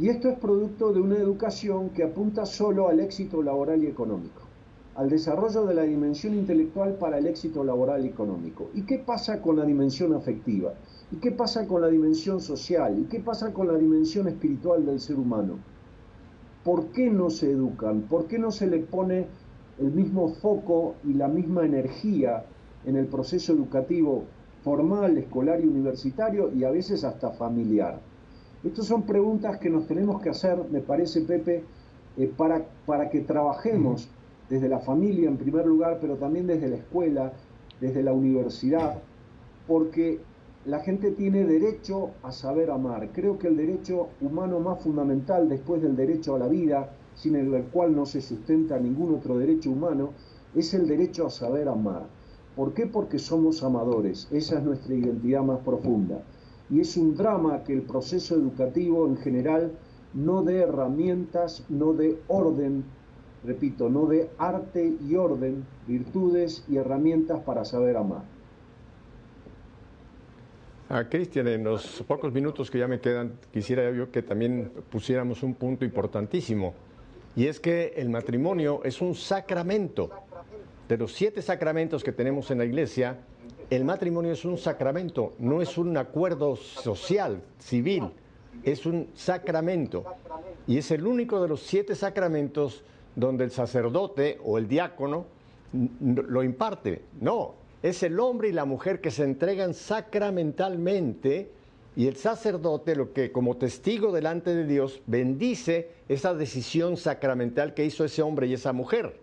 y 0.00 0.08
esto 0.10 0.28
es 0.28 0.38
producto 0.38 0.92
de 0.92 1.00
una 1.00 1.16
educación 1.16 1.90
que 1.90 2.04
apunta 2.04 2.46
solo 2.46 2.88
al 2.88 3.00
éxito 3.00 3.42
laboral 3.42 3.82
y 3.82 3.88
económico, 3.88 4.42
al 4.94 5.10
desarrollo 5.10 5.66
de 5.66 5.74
la 5.74 5.82
dimensión 5.82 6.34
intelectual 6.34 6.94
para 6.94 7.18
el 7.18 7.26
éxito 7.26 7.64
laboral 7.64 8.04
y 8.04 8.08
económico. 8.08 8.70
¿Y 8.74 8.82
qué 8.82 8.98
pasa 8.98 9.42
con 9.42 9.56
la 9.56 9.64
dimensión 9.64 10.14
afectiva? 10.14 10.74
¿Y 11.10 11.16
qué 11.16 11.32
pasa 11.32 11.66
con 11.66 11.82
la 11.82 11.88
dimensión 11.88 12.40
social? 12.40 12.96
¿Y 12.96 13.04
qué 13.06 13.18
pasa 13.18 13.52
con 13.52 13.66
la 13.66 13.76
dimensión 13.76 14.28
espiritual 14.28 14.86
del 14.86 15.00
ser 15.00 15.16
humano? 15.16 15.58
¿Por 16.62 16.92
qué 16.92 17.10
no 17.10 17.28
se 17.28 17.50
educan? 17.50 18.02
¿Por 18.02 18.26
qué 18.28 18.38
no 18.38 18.52
se 18.52 18.68
le 18.68 18.78
pone 18.78 19.26
el 19.80 19.90
mismo 19.90 20.28
foco 20.34 20.94
y 21.04 21.14
la 21.14 21.26
misma 21.26 21.64
energía 21.64 22.44
en 22.84 22.94
el 22.94 23.06
proceso 23.06 23.52
educativo 23.52 24.26
formal, 24.62 25.18
escolar 25.18 25.60
y 25.60 25.66
universitario 25.66 26.52
y 26.54 26.62
a 26.62 26.70
veces 26.70 27.02
hasta 27.02 27.30
familiar? 27.30 28.00
Estas 28.64 28.86
son 28.86 29.02
preguntas 29.02 29.58
que 29.58 29.70
nos 29.70 29.86
tenemos 29.86 30.20
que 30.20 30.30
hacer, 30.30 30.58
me 30.72 30.80
parece, 30.80 31.20
Pepe, 31.20 31.62
eh, 32.16 32.32
para, 32.36 32.66
para 32.86 33.08
que 33.08 33.20
trabajemos 33.20 34.08
desde 34.50 34.68
la 34.68 34.80
familia 34.80 35.28
en 35.28 35.36
primer 35.36 35.64
lugar, 35.64 35.98
pero 36.00 36.16
también 36.16 36.48
desde 36.48 36.68
la 36.68 36.76
escuela, 36.76 37.32
desde 37.80 38.02
la 38.02 38.12
universidad, 38.12 38.98
porque 39.68 40.18
la 40.64 40.80
gente 40.80 41.12
tiene 41.12 41.44
derecho 41.44 42.10
a 42.24 42.32
saber 42.32 42.72
amar. 42.72 43.10
Creo 43.12 43.38
que 43.38 43.46
el 43.46 43.56
derecho 43.56 44.08
humano 44.20 44.58
más 44.58 44.82
fundamental 44.82 45.48
después 45.48 45.80
del 45.80 45.94
derecho 45.94 46.34
a 46.34 46.40
la 46.40 46.48
vida, 46.48 46.90
sin 47.14 47.36
el 47.36 47.62
cual 47.66 47.94
no 47.94 48.06
se 48.06 48.20
sustenta 48.20 48.76
ningún 48.80 49.14
otro 49.14 49.38
derecho 49.38 49.70
humano, 49.70 50.10
es 50.56 50.74
el 50.74 50.88
derecho 50.88 51.28
a 51.28 51.30
saber 51.30 51.68
amar. 51.68 52.06
¿Por 52.56 52.74
qué? 52.74 52.86
Porque 52.86 53.20
somos 53.20 53.62
amadores. 53.62 54.26
Esa 54.32 54.58
es 54.58 54.64
nuestra 54.64 54.94
identidad 54.94 55.44
más 55.44 55.60
profunda 55.60 56.24
y 56.70 56.80
es 56.80 56.96
un 56.96 57.16
drama 57.16 57.64
que 57.64 57.72
el 57.72 57.82
proceso 57.82 58.34
educativo 58.34 59.06
en 59.06 59.16
general 59.16 59.72
no 60.14 60.42
dé 60.42 60.58
herramientas, 60.60 61.64
no 61.68 61.92
dé 61.92 62.18
orden, 62.28 62.84
repito, 63.44 63.88
no 63.88 64.06
dé 64.06 64.30
arte 64.38 64.94
y 65.06 65.14
orden, 65.14 65.64
virtudes 65.86 66.64
y 66.68 66.76
herramientas 66.76 67.40
para 67.40 67.64
saber 67.64 67.96
amar. 67.96 68.22
Ah, 70.90 71.04
Cristian, 71.08 71.46
en 71.48 71.64
los 71.64 72.02
pocos 72.06 72.32
minutos 72.32 72.70
que 72.70 72.78
ya 72.78 72.88
me 72.88 72.98
quedan, 72.98 73.32
quisiera 73.52 73.90
yo 73.90 74.10
que 74.10 74.22
también 74.22 74.72
pusiéramos 74.90 75.42
un 75.42 75.54
punto 75.54 75.84
importantísimo, 75.84 76.72
y 77.36 77.46
es 77.46 77.60
que 77.60 77.92
el 77.96 78.08
matrimonio 78.08 78.80
es 78.84 79.02
un 79.02 79.14
sacramento. 79.14 80.10
De 80.88 80.96
los 80.96 81.12
siete 81.12 81.42
sacramentos 81.42 82.02
que 82.02 82.12
tenemos 82.12 82.50
en 82.50 82.58
la 82.58 82.64
iglesia, 82.64 83.18
el 83.70 83.84
matrimonio 83.84 84.32
es 84.32 84.44
un 84.44 84.56
sacramento, 84.56 85.34
no 85.38 85.60
es 85.60 85.76
un 85.76 85.96
acuerdo 85.96 86.56
social, 86.56 87.42
civil, 87.58 88.10
es 88.62 88.86
un 88.86 89.08
sacramento. 89.14 90.04
Y 90.66 90.78
es 90.78 90.90
el 90.90 91.06
único 91.06 91.40
de 91.42 91.48
los 91.48 91.60
siete 91.60 91.94
sacramentos 91.94 92.82
donde 93.14 93.44
el 93.44 93.50
sacerdote 93.50 94.38
o 94.44 94.58
el 94.58 94.68
diácono 94.68 95.26
lo 96.00 96.42
imparte. 96.42 97.02
No, 97.20 97.54
es 97.82 98.02
el 98.02 98.18
hombre 98.20 98.48
y 98.48 98.52
la 98.52 98.64
mujer 98.64 99.00
que 99.00 99.10
se 99.10 99.24
entregan 99.24 99.74
sacramentalmente 99.74 101.50
y 101.94 102.06
el 102.06 102.16
sacerdote 102.16 102.96
lo 102.96 103.12
que 103.12 103.32
como 103.32 103.56
testigo 103.56 104.12
delante 104.12 104.54
de 104.54 104.64
Dios 104.64 105.02
bendice 105.06 105.90
esa 106.08 106.32
decisión 106.32 106.96
sacramental 106.96 107.74
que 107.74 107.84
hizo 107.84 108.04
ese 108.04 108.22
hombre 108.22 108.46
y 108.46 108.54
esa 108.54 108.72
mujer. 108.72 109.18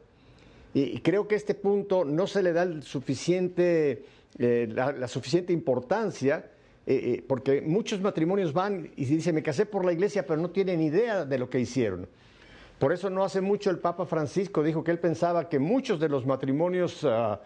Y 0.74 1.00
creo 1.00 1.26
que 1.26 1.36
este 1.36 1.56
punto 1.56 2.04
no 2.04 2.28
se 2.28 2.43
le 2.43 2.52
da 2.52 2.64
el 2.64 2.84
suficiente 2.84 4.04
eh, 4.38 4.68
la, 4.70 5.08
suficiente 5.08 5.54
importancia, 5.54 6.52
eh, 6.86 6.94
eh, 6.96 7.26
porque 7.26 7.62
muchos 7.62 8.02
matrimonios 8.02 8.52
van 8.52 8.92
y 8.96 9.06
dicen, 9.06 9.34
me 9.34 9.42
casé 9.42 9.66
por 9.66 9.86
la 9.86 9.94
iglesia, 9.94 10.26
pero 10.26 10.42
no 10.42 10.50
tienen 10.50 10.82
idea 10.82 11.24
de 11.24 11.38
lo 11.38 11.50
que 11.50 11.60
hicieron. 11.60 12.08
Por 12.78 12.92
eso 12.92 13.10
no 13.10 13.24
hace 13.24 13.40
mucho 13.40 13.70
el 13.70 13.80
Papa 13.80 14.06
Francisco 14.06 14.62
dijo 14.62 14.84
que 14.84 14.92
él 14.92 15.00
pensaba 15.00 15.48
que 15.48 15.60
muchos 15.60 16.00
de 16.02 16.10
los 16.10 16.26
matrimonios 16.26 17.06
ah, 17.06 17.40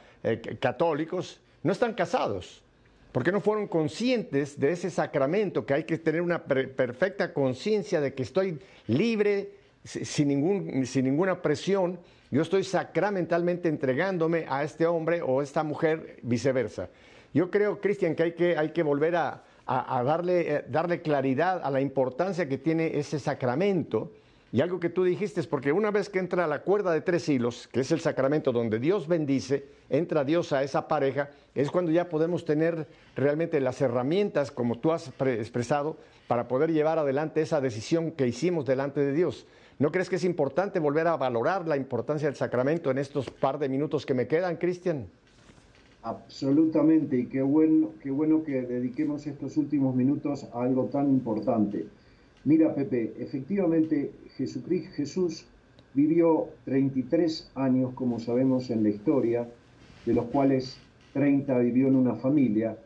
católicos 0.59 1.39
no 1.61 1.71
están 1.71 1.93
casados, 1.93 2.63
porque 3.11 3.31
no 3.31 3.39
fueron 3.39 3.67
conscientes 3.67 4.59
de 4.59 4.71
ese 4.71 4.89
sacramento, 4.89 5.67
que 5.67 5.75
hay 5.75 5.83
que 5.83 5.99
tener 5.99 6.21
una 6.21 6.43
perfecta 6.43 7.31
conciencia 7.31 8.01
de 8.01 8.15
que 8.15 8.23
estoy 8.23 8.59
libre, 8.87 9.51
sin, 9.83 10.29
ningún, 10.29 10.85
sin 10.87 11.05
ninguna 11.05 11.41
presión, 11.41 11.99
yo 12.31 12.41
estoy 12.41 12.63
sacramentalmente 12.63 13.69
entregándome 13.69 14.45
a 14.47 14.63
este 14.63 14.85
hombre 14.85 15.21
o 15.21 15.41
esta 15.41 15.63
mujer, 15.63 16.19
viceversa. 16.21 16.89
Yo 17.33 17.49
creo, 17.49 17.79
Cristian, 17.79 18.15
que 18.15 18.23
hay 18.23 18.31
que, 18.33 18.57
hay 18.57 18.69
que 18.69 18.83
volver 18.83 19.15
a, 19.15 19.43
darle, 19.65 20.55
eh, 20.55 20.65
darle 20.67 21.01
claridad 21.01 21.61
a 21.63 21.71
la 21.71 21.81
importancia 21.81 22.47
que 22.47 22.57
tiene 22.57 22.97
ese 22.97 23.19
sacramento. 23.19 24.11
Y 24.51 24.61
algo 24.61 24.79
que 24.79 24.89
tú 24.89 25.03
dijiste 25.03 25.39
es 25.39 25.45
porque 25.45 25.71
una 25.71 25.91
vez 25.91 26.09
que 26.09 26.17
entra 26.17 26.47
la 26.47 26.63
cuerda 26.63 26.91
de 26.91 27.01
tres 27.01 27.29
hilos, 27.29 27.67
que 27.71 27.81
es 27.81 27.91
el 27.91 27.99
sacramento 27.99 28.51
donde 28.51 28.79
Dios 28.79 29.07
bendice, 29.07 29.67
entra 29.91 30.23
Dios 30.23 30.53
a 30.53 30.63
esa 30.63 30.87
pareja, 30.87 31.29
es 31.53 31.69
cuando 31.69 31.91
ya 31.91 32.09
podemos 32.09 32.45
tener 32.45 32.87
realmente 33.15 33.59
las 33.59 33.79
herramientas, 33.79 34.49
como 34.49 34.79
tú 34.79 34.91
has 34.91 35.11
expresado, 35.21 35.97
para 36.27 36.47
poder 36.47 36.71
llevar 36.71 36.97
adelante 36.97 37.41
esa 37.41 37.61
decisión 37.61 38.11
que 38.11 38.27
hicimos 38.27 38.65
delante 38.65 39.01
de 39.01 39.13
Dios. 39.13 39.45
¿No 39.77 39.91
crees 39.91 40.09
que 40.09 40.15
es 40.15 40.23
importante 40.23 40.79
volver 40.79 41.05
a 41.05 41.15
valorar 41.15 41.67
la 41.67 41.77
importancia 41.77 42.27
del 42.27 42.35
sacramento 42.35 42.89
en 42.89 42.97
estos 42.97 43.29
par 43.29 43.59
de 43.59 43.69
minutos 43.69 44.03
que 44.03 44.15
me 44.15 44.27
quedan, 44.27 44.57
Cristian? 44.57 45.05
Absolutamente, 46.01 47.17
y 47.17 47.25
qué 47.27 47.43
bueno, 47.43 47.91
qué 48.01 48.09
bueno 48.09 48.43
que 48.43 48.63
dediquemos 48.63 49.27
estos 49.27 49.57
últimos 49.57 49.95
minutos 49.95 50.47
a 50.53 50.63
algo 50.63 50.85
tan 50.85 51.07
importante. 51.09 51.85
Mira, 52.45 52.73
Pepe, 52.73 53.13
efectivamente 53.19 54.11
Jesucristo, 54.39 54.95
Jesús 54.95 55.45
vivió 55.93 56.47
33 56.63 57.51
años, 57.55 57.93
como 57.93 58.21
sabemos 58.21 58.69
en 58.69 58.83
la 58.83 58.89
historia, 58.89 59.49
de 60.05 60.13
los 60.13 60.27
cuales 60.27 60.77
30 61.11 61.57
vivió 61.57 61.89
en 61.89 61.97
una 61.97 62.15
familia, 62.15 62.77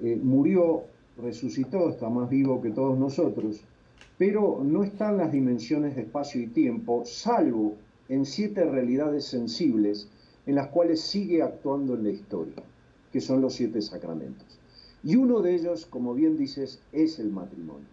eh, 0.00 0.20
murió, 0.22 0.82
resucitó, 1.16 1.88
está 1.88 2.10
más 2.10 2.28
vivo 2.28 2.60
que 2.60 2.68
todos 2.68 2.98
nosotros, 2.98 3.62
pero 4.18 4.60
no 4.62 4.84
están 4.84 5.16
las 5.16 5.32
dimensiones 5.32 5.96
de 5.96 6.02
espacio 6.02 6.42
y 6.42 6.48
tiempo, 6.48 7.06
salvo 7.06 7.76
en 8.10 8.26
siete 8.26 8.66
realidades 8.66 9.24
sensibles 9.24 10.06
en 10.44 10.54
las 10.56 10.68
cuales 10.68 11.00
sigue 11.00 11.42
actuando 11.42 11.94
en 11.94 12.04
la 12.04 12.10
historia, 12.10 12.62
que 13.10 13.22
son 13.22 13.40
los 13.40 13.54
siete 13.54 13.80
sacramentos. 13.80 14.60
Y 15.02 15.16
uno 15.16 15.40
de 15.40 15.54
ellos, 15.54 15.86
como 15.86 16.12
bien 16.12 16.36
dices, 16.36 16.82
es 16.92 17.18
el 17.18 17.30
matrimonio. 17.30 17.88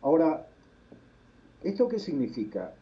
Ahora, 0.00 0.46
¿esto 1.64 1.88
qué 1.88 1.98
significa? 1.98 2.74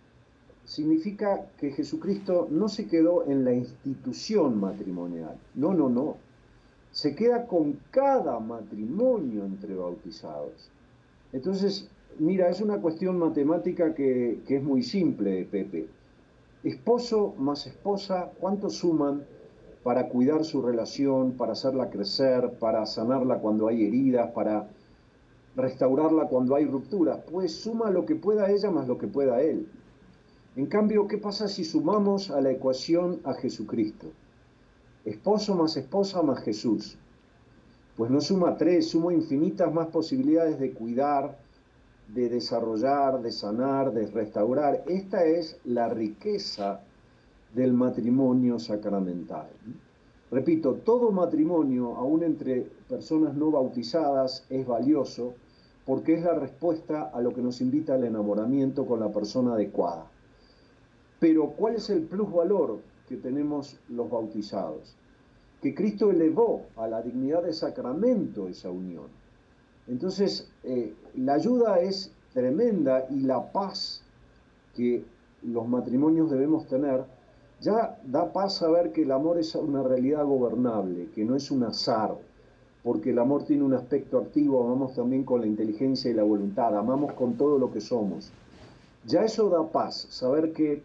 Significa 0.65 1.47
que 1.59 1.73
Jesucristo 1.73 2.49
no 2.51 2.69
se 2.69 2.87
quedó 2.87 3.27
en 3.27 3.45
la 3.45 3.53
institución 3.53 4.61
matrimonial. 4.61 5.37
No, 5.55 5.75
no, 5.75 5.89
no. 5.89 6.17
Se 6.93 7.15
queda 7.15 7.47
con 7.47 7.79
cada 7.91 8.39
matrimonio 8.41 9.45
entre 9.45 9.75
bautizados. 9.75 10.71
Entonces, 11.33 11.89
Mira, 12.19 12.51
es 12.51 12.61
una 12.61 12.81
cuestión 12.83 13.19
matemática 13.19 13.95
que, 13.95 14.41
es 14.47 14.63
muy 14.63 14.83
simple, 14.83 15.47
Pepe. 15.51 15.89
Esposo 16.65 17.35
más 17.39 17.67
esposa, 17.67 18.31
¿cuánto 18.39 18.69
suman? 18.69 19.25
para 19.83 20.11
cuidar 20.11 20.45
su 20.45 20.61
relación, 20.61 21.33
para 21.39 21.53
hacerla 21.53 21.89
crecer, 21.89 22.59
para 22.61 22.85
sanarla 22.85 23.39
cuando 23.39 23.67
hay 23.67 23.87
heridas, 23.87 24.31
para 24.33 24.69
restaurarla 25.61 26.29
cuando 26.29 26.55
hay 26.55 26.65
rupturas. 26.65 27.21
Pues 27.31 27.55
suma 27.55 27.91
lo 27.91 28.07
que 28.07 28.17
pueda 28.17 28.51
ella 28.51 28.71
más 28.71 28.89
lo 28.89 28.99
que 28.99 29.07
pueda 29.07 29.41
él. 29.43 29.67
En 30.57 30.67
cambio, 30.67 31.07
¿qué 31.07 31.19
pasa 31.19 31.49
si 31.49 31.65
sumamos 31.65 32.31
a 32.31 32.41
la 32.41 32.51
ecuación 32.51 33.21
a 33.25 33.35
Jesucristo? 33.35 34.09
Esposo 35.05 35.55
más 35.55 35.77
esposa 35.77 36.23
más 36.23 36.43
Jesús. 36.43 36.99
Pues 37.97 38.11
no 38.11 38.21
suma 38.21 38.57
tres, 38.57 38.89
suma 38.89 39.13
infinitas 39.13 39.73
más 39.73 39.89
posibilidades 39.89 40.59
de 40.59 40.73
cuidar, 40.73 41.39
de 42.09 42.29
desarrollar, 42.29 43.23
de 43.23 43.31
sanar, 43.31 43.93
de 43.93 44.07
restaurar. 44.07 44.83
Esta 44.87 45.25
es 45.25 45.59
la 45.65 45.89
riqueza 45.89 46.81
del 47.55 47.73
matrimonio 47.73 48.59
sacramental. 48.59 49.49
Repito, 50.31 50.75
todo 50.75 51.11
matrimonio, 51.11 51.97
aún 51.97 52.23
entre 52.23 52.63
personas 52.89 53.35
no 53.35 53.51
bautizadas, 53.51 54.45
es 54.49 54.67
valioso 54.67 55.35
porque 55.91 56.15
es 56.15 56.23
la 56.23 56.35
respuesta 56.35 57.11
a 57.13 57.21
lo 57.21 57.35
que 57.35 57.43
nos 57.43 57.61
invita 57.61 57.95
al 57.95 58.05
enamoramiento 58.05 58.87
con 58.87 59.01
la 59.01 59.09
persona 59.09 59.55
adecuada. 59.55 60.07
Pero 61.19 61.49
¿cuál 61.49 61.75
es 61.75 61.91
el 61.91 62.03
plusvalor 62.03 62.79
que 63.09 63.17
tenemos 63.17 63.77
los 63.89 64.09
bautizados? 64.09 64.95
Que 65.61 65.75
Cristo 65.75 66.13
elevó 66.13 66.67
a 66.77 66.87
la 66.87 67.03
dignidad 67.03 67.43
de 67.43 67.53
sacramento 67.53 68.47
esa 68.47 68.71
unión. 68.71 69.07
Entonces, 69.89 70.49
eh, 70.63 70.95
la 71.17 71.35
ayuda 71.35 71.81
es 71.81 72.13
tremenda 72.35 73.09
y 73.11 73.23
la 73.23 73.51
paz 73.51 74.05
que 74.77 75.03
los 75.43 75.67
matrimonios 75.67 76.31
debemos 76.31 76.69
tener 76.69 77.03
ya 77.61 77.99
da 78.05 78.33
paz 78.33 78.59
saber 78.59 78.93
que 78.93 79.03
el 79.03 79.11
amor 79.11 79.39
es 79.39 79.57
una 79.57 79.83
realidad 79.83 80.25
gobernable, 80.25 81.09
que 81.13 81.25
no 81.25 81.35
es 81.35 81.51
un 81.51 81.65
azar, 81.65 82.17
porque 82.83 83.11
el 83.11 83.19
amor 83.19 83.45
tiene 83.45 83.63
un 83.63 83.75
aspecto 83.75 84.19
activo, 84.19 84.65
amamos 84.65 84.95
también 84.95 85.25
con 85.25 85.41
la 85.41 85.47
inteligencia 85.47 86.11
y 86.11 86.15
la 86.15 86.23
voluntad, 86.23 86.77
amamos 86.77 87.13
con 87.13 87.35
todo 87.35 87.59
lo 87.59 87.73
que 87.73 87.81
somos. 87.81 88.33
Ya 89.07 89.25
eso 89.25 89.49
da 89.51 89.71
paz, 89.71 90.07
saber 90.11 90.53
que 90.53 90.83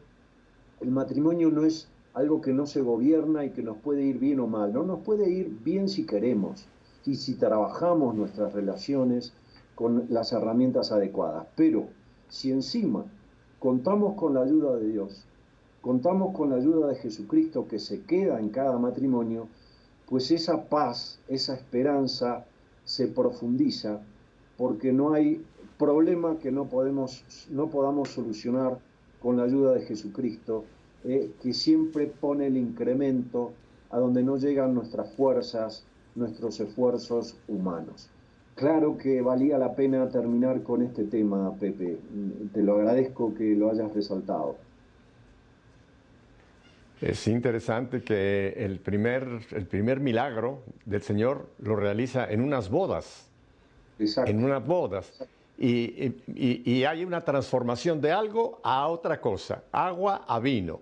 el 0.81 0.91
matrimonio 0.91 1.49
no 1.51 1.63
es 1.63 1.87
algo 2.13 2.41
que 2.41 2.53
no 2.53 2.65
se 2.65 2.81
gobierna 2.81 3.45
y 3.45 3.51
que 3.51 3.61
nos 3.61 3.77
puede 3.77 4.03
ir 4.03 4.19
bien 4.19 4.39
o 4.39 4.47
mal, 4.47 4.73
no 4.73 4.83
nos 4.83 4.99
puede 4.99 5.29
ir 5.29 5.49
bien 5.63 5.89
si 5.89 6.05
queremos 6.05 6.65
y 7.05 7.15
si 7.15 7.35
trabajamos 7.35 8.15
nuestras 8.15 8.53
relaciones 8.53 9.33
con 9.75 10.05
las 10.09 10.31
herramientas 10.31 10.91
adecuadas. 10.91 11.47
Pero 11.55 11.87
si 12.29 12.51
encima 12.51 13.05
contamos 13.59 14.15
con 14.15 14.33
la 14.33 14.41
ayuda 14.41 14.75
de 14.77 14.87
Dios, 14.87 15.25
contamos 15.81 16.35
con 16.35 16.49
la 16.49 16.55
ayuda 16.55 16.87
de 16.87 16.95
Jesucristo 16.95 17.67
que 17.67 17.79
se 17.79 18.01
queda 18.03 18.39
en 18.39 18.49
cada 18.49 18.79
matrimonio, 18.79 19.47
pues 20.10 20.32
esa 20.32 20.66
paz, 20.66 21.20
esa 21.28 21.56
esperanza 21.56 22.45
se 22.84 23.08
profundiza 23.08 24.01
porque 24.58 24.93
no 24.93 25.14
hay 25.14 25.43
problema 25.78 26.38
que 26.39 26.51
no, 26.51 26.66
podemos, 26.66 27.24
no 27.49 27.70
podamos 27.70 28.10
solucionar 28.10 28.78
con 29.22 29.38
la 29.38 29.43
ayuda 29.43 29.74
de 29.74 29.82
Jesucristo, 29.82 30.64
eh, 31.03 31.32
que 31.41 31.53
siempre 31.53 32.08
pone 32.08 32.47
el 32.47 32.58
incremento 32.58 33.51
a 33.89 33.99
donde 33.99 34.24
no 34.24 34.38
llegan 34.38 34.74
nuestras 34.74 35.12
fuerzas, 35.14 35.84
nuestros 36.16 36.60
esfuerzos 36.60 37.38
humanos. 37.47 38.10
Claro 38.56 38.97
que 38.97 39.22
valía 39.22 39.58
la 39.58 39.76
pena 39.76 40.08
terminar 40.10 40.64
con 40.64 40.82
este 40.82 41.03
tema, 41.03 41.53
Pepe. 41.60 41.97
Te 42.53 42.64
lo 42.64 42.76
agradezco 42.76 43.34
que 43.34 43.56
lo 43.56 43.70
hayas 43.70 43.93
resaltado. 43.93 44.56
Es 47.01 47.27
interesante 47.27 48.01
que 48.01 48.53
el 48.57 48.79
primer, 48.79 49.27
el 49.51 49.65
primer 49.65 49.99
milagro 49.99 50.63
del 50.85 51.01
Señor 51.01 51.49
lo 51.59 51.75
realiza 51.75 52.29
en 52.31 52.41
unas 52.41 52.69
bodas. 52.69 53.27
Exacto. 53.99 54.31
En 54.31 54.43
unas 54.43 54.65
bodas. 54.65 55.11
Y, 55.57 56.15
y, 56.35 56.83
hay 56.83 57.05
una 57.05 57.23
transformación 57.23 58.01
de 58.01 58.11
algo 58.11 58.59
a 58.61 58.87
otra 58.87 59.21
cosa, 59.21 59.63
agua 59.71 60.25
a 60.27 60.39
vino. 60.39 60.81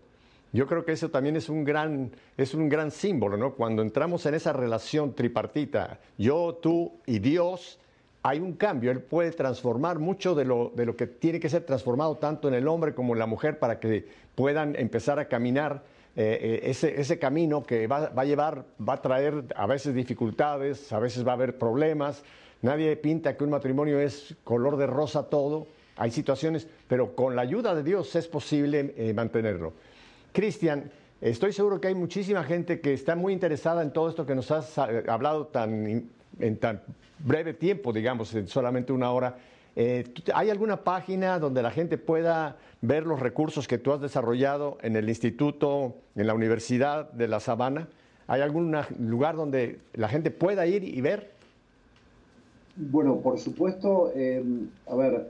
Yo 0.51 0.66
creo 0.66 0.84
que 0.84 0.93
eso 0.93 1.09
también 1.09 1.36
es 1.36 1.47
un 1.47 1.64
gran, 1.64 2.11
es 2.38 2.55
un 2.55 2.70
gran 2.70 2.89
símbolo, 2.89 3.38
¿no? 3.38 3.53
Cuando 3.53 3.84
entramos 3.84 4.26
en 4.26 4.34
esa 4.34 4.51
relación 4.51 5.14
tripartita, 5.14 5.99
yo, 6.18 6.57
tú 6.59 6.93
y 7.05 7.20
Dios, 7.20 7.80
hay 8.24 8.39
un 8.39 8.53
cambio. 8.53 8.89
Él 8.89 9.01
puede 9.01 9.32
transformar 9.32 9.99
mucho 9.99 10.34
de 10.34 10.45
lo, 10.45 10.72
de 10.76 10.86
lo 10.86 10.95
que 10.95 11.05
tiene 11.05 11.39
que 11.39 11.49
ser 11.49 11.66
transformado 11.66 12.18
tanto 12.18 12.47
en 12.47 12.53
el 12.55 12.68
hombre 12.68 12.95
como 12.95 13.14
en 13.14 13.20
la 13.20 13.28
mujer 13.28 13.59
para 13.59 13.80
que 13.80 14.07
puedan 14.34 14.76
empezar 14.76 15.20
a 15.20 15.28
caminar 15.28 15.84
eh, 16.16 16.61
eh, 16.64 16.70
ese, 16.70 17.01
ese, 17.01 17.18
camino 17.18 17.64
que 17.64 17.88
va, 17.88 18.09
va, 18.09 18.22
a 18.22 18.26
llevar, 18.26 18.66
va 18.88 18.93
a 18.93 19.01
traer 19.01 19.45
a 19.55 19.66
veces 19.66 19.95
dificultades, 19.95 20.93
a 20.93 20.99
veces 20.99 21.26
va 21.26 21.32
a 21.32 21.36
haber 21.36 21.57
problemas. 21.57 22.24
Nadie 22.61 22.95
pinta 22.97 23.36
que 23.36 23.43
un 23.43 23.49
matrimonio 23.49 23.99
es 23.99 24.36
color 24.43 24.78
de 24.78 24.86
rosa 24.86 25.24
todo. 25.30 25.66
Hay 25.97 26.11
situaciones, 26.11 26.68
pero 26.88 27.16
con 27.16 27.36
la 27.36 27.41
ayuda 27.41 27.74
de 27.74 27.84
Dios 27.84 28.16
es 28.16 28.28
posible 28.28 28.93
eh, 28.95 29.14
mantenerlo. 29.14 29.74
Cristian, 30.32 30.91
estoy 31.20 31.51
seguro 31.51 31.82
que 31.82 31.88
hay 31.88 31.95
muchísima 31.95 32.43
gente 32.43 32.80
que 32.80 32.93
está 32.93 33.16
muy 33.16 33.34
interesada 33.34 33.82
en 33.82 33.91
todo 33.91 34.09
esto 34.09 34.26
que 34.26 34.36
nos 34.36 34.51
has 34.51 34.78
hablado 34.78 35.47
tan, 35.47 36.09
en 36.39 36.57
tan 36.57 36.82
breve 37.20 37.53
tiempo, 37.53 37.91
digamos, 37.91 38.34
en 38.36 38.47
solamente 38.47 38.93
una 38.93 39.11
hora. 39.11 39.36
Eh, 39.76 40.04
¿Hay 40.34 40.50
alguna 40.50 40.84
página 40.84 41.40
donde 41.40 41.64
la 41.64 41.72
gente 41.72 41.98
pueda 41.98 42.58
ver 42.82 43.06
los 43.06 43.20
recursos 43.20 43.68
que 43.68 43.78
tú 43.78 43.92
has 43.92 44.02
desarrollado 44.02 44.78
en 44.82 44.96
el 44.96 45.10
instituto, 45.10 45.96
en 46.16 46.28
la 46.28 46.34
Universidad 46.34 47.12
de 47.12 47.28
La 47.28 47.40
Sabana? 47.40 47.88
¿Hay 48.28 48.42
algún 48.42 48.76
lugar 49.00 49.36
donde 49.36 49.80
la 49.94 50.08
gente 50.08 50.32
pueda 50.32 50.66
ir 50.68 50.84
y 50.84 51.02
ver? 51.02 51.34
Bueno, 52.76 53.18
por 53.18 53.38
supuesto, 53.38 54.12
em, 54.16 54.68
a 54.88 54.96
ver, 54.96 55.30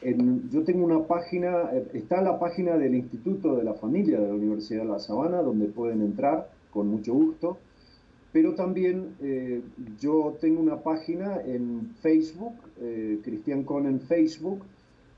em, 0.00 0.48
yo 0.50 0.64
tengo 0.64 0.86
una 0.86 1.06
página, 1.06 1.70
eh, 1.72 1.86
está 1.92 2.22
la 2.22 2.38
página 2.38 2.78
del 2.78 2.94
Instituto 2.94 3.56
de 3.56 3.64
la 3.64 3.74
Familia 3.74 4.18
de 4.18 4.28
la 4.28 4.34
Universidad 4.34 4.84
de 4.84 4.88
La 4.88 4.98
Sabana, 4.98 5.42
donde 5.42 5.66
pueden 5.66 6.00
entrar 6.00 6.48
con 6.72 6.88
mucho 6.88 7.12
gusto. 7.12 7.58
Pero 8.32 8.54
también 8.54 9.16
eh, 9.20 9.62
yo 10.00 10.36
tengo 10.40 10.60
una 10.60 10.78
página 10.78 11.40
en 11.44 11.94
Facebook, 12.00 12.54
eh, 12.80 13.18
Cristian 13.22 13.64
Con 13.64 13.86
en 13.86 14.00
Facebook, 14.00 14.62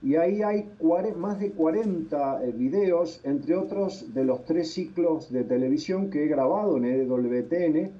y 0.02 0.16
ahí 0.16 0.42
hay 0.42 0.70
más 1.16 1.38
de 1.38 1.52
40 1.52 2.44
eh, 2.44 2.52
videos, 2.52 3.20
entre 3.24 3.56
otros 3.56 4.14
de 4.14 4.24
los 4.24 4.44
tres 4.44 4.72
ciclos 4.72 5.30
de 5.30 5.44
televisión 5.44 6.10
que 6.10 6.24
he 6.24 6.28
grabado 6.28 6.76
en 6.76 6.86
EWTN, 6.86 7.90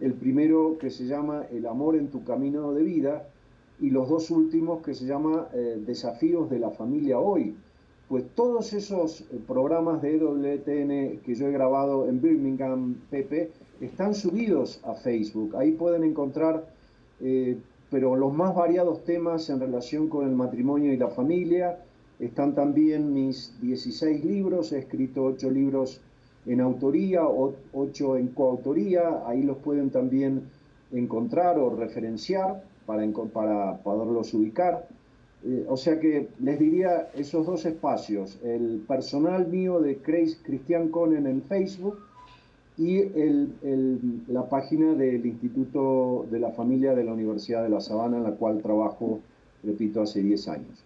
el 0.00 0.14
primero 0.14 0.78
que 0.78 0.90
se 0.90 1.06
llama 1.06 1.46
El 1.50 1.66
amor 1.66 1.96
en 1.96 2.08
tu 2.08 2.24
camino 2.24 2.72
de 2.72 2.82
vida, 2.82 3.28
y 3.80 3.90
los 3.90 4.08
dos 4.08 4.30
últimos 4.30 4.82
que 4.82 4.94
se 4.94 5.06
llama 5.06 5.48
Desafíos 5.86 6.50
de 6.50 6.58
la 6.58 6.70
familia 6.70 7.18
hoy. 7.18 7.56
Pues 8.08 8.24
todos 8.34 8.74
esos 8.74 9.24
programas 9.46 10.02
de 10.02 10.16
EWTN 10.16 11.20
que 11.22 11.34
yo 11.34 11.46
he 11.46 11.52
grabado 11.52 12.06
en 12.06 12.20
Birmingham, 12.20 12.96
Pepe, 13.08 13.50
están 13.80 14.14
subidos 14.14 14.80
a 14.84 14.94
Facebook. 14.94 15.56
Ahí 15.56 15.72
pueden 15.72 16.04
encontrar, 16.04 16.66
eh, 17.20 17.56
pero 17.90 18.16
los 18.16 18.32
más 18.32 18.54
variados 18.54 19.04
temas 19.04 19.50
en 19.50 19.60
relación 19.60 20.08
con 20.08 20.26
el 20.26 20.34
matrimonio 20.34 20.92
y 20.92 20.96
la 20.96 21.08
familia. 21.08 21.78
Están 22.18 22.54
también 22.54 23.12
mis 23.12 23.58
16 23.60 24.24
libros, 24.24 24.72
he 24.72 24.78
escrito 24.78 25.24
8 25.24 25.50
libros 25.50 26.00
en 26.46 26.60
autoría, 26.60 27.22
8 27.26 28.16
en 28.16 28.28
coautoría, 28.28 29.22
ahí 29.26 29.42
los 29.42 29.58
pueden 29.58 29.90
también 29.90 30.42
encontrar 30.92 31.58
o 31.58 31.74
referenciar 31.74 32.62
para, 32.86 33.06
para 33.32 33.78
poderlos 33.78 34.34
ubicar. 34.34 34.86
Eh, 35.44 35.64
o 35.68 35.76
sea 35.76 35.98
que 35.98 36.28
les 36.40 36.58
diría 36.58 37.08
esos 37.14 37.46
dos 37.46 37.64
espacios, 37.64 38.38
el 38.44 38.84
personal 38.86 39.48
mío 39.48 39.80
de 39.80 39.96
Cristian 39.98 40.88
Conen 40.88 41.26
en 41.26 41.42
Facebook 41.42 41.98
y 42.80 42.96
el, 42.98 44.22
la 44.26 44.48
página 44.48 44.94
del 44.94 45.26
Instituto 45.26 46.24
de 46.30 46.40
la 46.40 46.50
Familia 46.52 46.94
de 46.94 47.04
la 47.04 47.12
Universidad 47.12 47.62
de 47.62 47.68
La 47.68 47.82
Sabana, 47.82 48.16
en 48.16 48.22
la 48.22 48.30
cual 48.30 48.62
trabajo, 48.62 49.20
repito, 49.62 50.00
hace 50.00 50.22
10 50.22 50.48
años. 50.48 50.84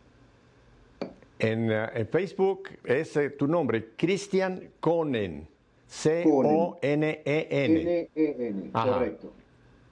En, 1.38 1.70
eh, 1.70 2.04
Facebook 2.10 2.70
es 2.82 3.16
eh, 3.16 3.30
tu 3.30 3.46
nombre, 3.46 3.90
Cristian 3.96 4.70
Conen. 4.80 5.46
C-O-N-E-N. 5.86 7.20
N-E-N, 7.80 8.70
correcto. 8.72 9.32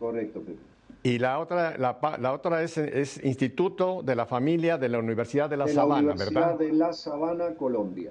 Correcto, 0.00 0.40
Pepe. 0.40 0.58
Y 1.04 1.18
la 1.20 1.38
otra, 1.38 1.78
la, 1.78 1.98
la, 2.18 2.32
otra 2.32 2.64
es, 2.64 2.78
es, 2.78 3.22
Instituto 3.22 4.02
de 4.02 4.16
la 4.16 4.26
Familia 4.26 4.76
de 4.76 4.88
la 4.88 4.98
Universidad 4.98 5.48
de 5.48 5.56
La 5.56 5.68
Sabana, 5.68 6.14
¿verdad? 6.14 6.26
Universidad 6.26 6.58
de 6.58 6.72
La 6.72 6.92
Sabana, 6.92 7.54
Colombia. 7.54 8.10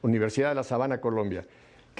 Universidad 0.00 0.50
de 0.50 0.54
La 0.54 0.62
Sabana, 0.62 0.98
Colombia. 0.98 1.44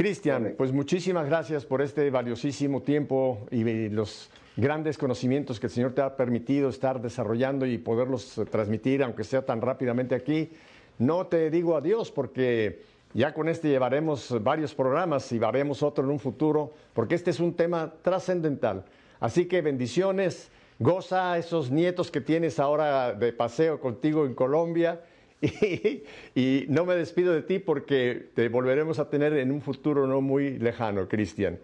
Cristian, 0.00 0.54
pues 0.56 0.72
muchísimas 0.72 1.26
gracias 1.26 1.66
por 1.66 1.82
este 1.82 2.08
valiosísimo 2.08 2.80
tiempo 2.80 3.46
y 3.50 3.90
los 3.90 4.30
grandes 4.56 4.96
conocimientos 4.96 5.60
que 5.60 5.66
el 5.66 5.70
Señor 5.70 5.92
te 5.92 6.00
ha 6.00 6.16
permitido 6.16 6.70
estar 6.70 7.02
desarrollando 7.02 7.66
y 7.66 7.76
poderlos 7.76 8.40
transmitir, 8.50 9.02
aunque 9.02 9.24
sea 9.24 9.44
tan 9.44 9.60
rápidamente 9.60 10.14
aquí. 10.14 10.52
No 10.98 11.26
te 11.26 11.50
digo 11.50 11.76
adiós 11.76 12.10
porque 12.10 12.80
Ya 13.12 13.34
con 13.34 13.50
este 13.50 13.68
llevaremos 13.68 14.42
varios 14.42 14.74
programas 14.74 15.30
y 15.32 15.44
haremos 15.44 15.82
otro 15.82 16.02
en 16.04 16.10
un 16.10 16.18
futuro, 16.18 16.72
porque 16.94 17.14
este 17.14 17.30
es 17.30 17.38
un 17.38 17.52
tema 17.52 17.92
trascendental. 18.00 18.86
Así 19.20 19.44
que 19.44 19.60
bendiciones, 19.60 20.50
goza 20.78 21.32
a 21.32 21.36
esos 21.36 21.70
nietos 21.70 22.10
que 22.10 22.22
tienes 22.22 22.58
ahora 22.58 23.12
de 23.12 23.34
paseo 23.34 23.78
contigo 23.80 24.24
en 24.24 24.32
Colombia. 24.32 25.02
Y, 26.34 26.66
no 26.68 26.84
me 26.84 26.94
despido 26.94 27.32
de 27.32 27.42
ti 27.42 27.58
porque 27.58 28.30
te 28.34 28.48
volveremos 28.48 28.98
a 28.98 29.08
tener 29.08 29.32
en 29.34 29.50
un 29.50 29.60
futuro 29.60 30.06
no 30.06 30.20
muy 30.20 30.58
lejano, 30.58 31.08
Cristian. 31.08 31.58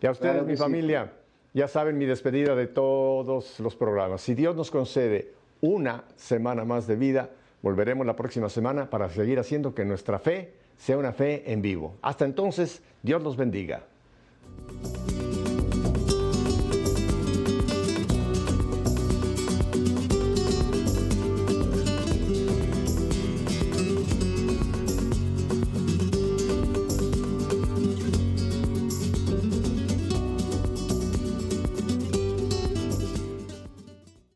Y 0.00 0.06
a 0.06 0.10
ustedes, 0.10 0.44
mi 0.44 0.56
familia, 0.56 1.12
ya 1.54 1.66
saben 1.66 1.96
mi 1.96 2.04
despedida 2.04 2.54
de 2.54 2.66
todos 2.66 3.58
los 3.60 3.74
programas. 3.74 4.20
Si 4.20 4.34
Dios 4.34 4.54
nos 4.54 4.70
concede 4.70 5.32
una 5.60 6.04
semana 6.16 6.64
más 6.64 6.86
de 6.86 6.96
vida, 6.96 7.30
volveremos 7.62 8.06
la 8.06 8.14
próxima 8.14 8.48
semana 8.50 8.90
para 8.90 9.08
seguir 9.08 9.38
haciendo 9.38 9.74
que 9.74 9.84
nuestra 9.84 10.18
fe 10.18 10.52
sea 10.76 10.98
una 10.98 11.12
fe 11.12 11.50
en 11.50 11.62
vivo. 11.62 11.96
Hasta 12.02 12.24
entonces, 12.24 12.82
Dios 13.02 13.22
los 13.22 13.36
bendiga. 13.36 13.84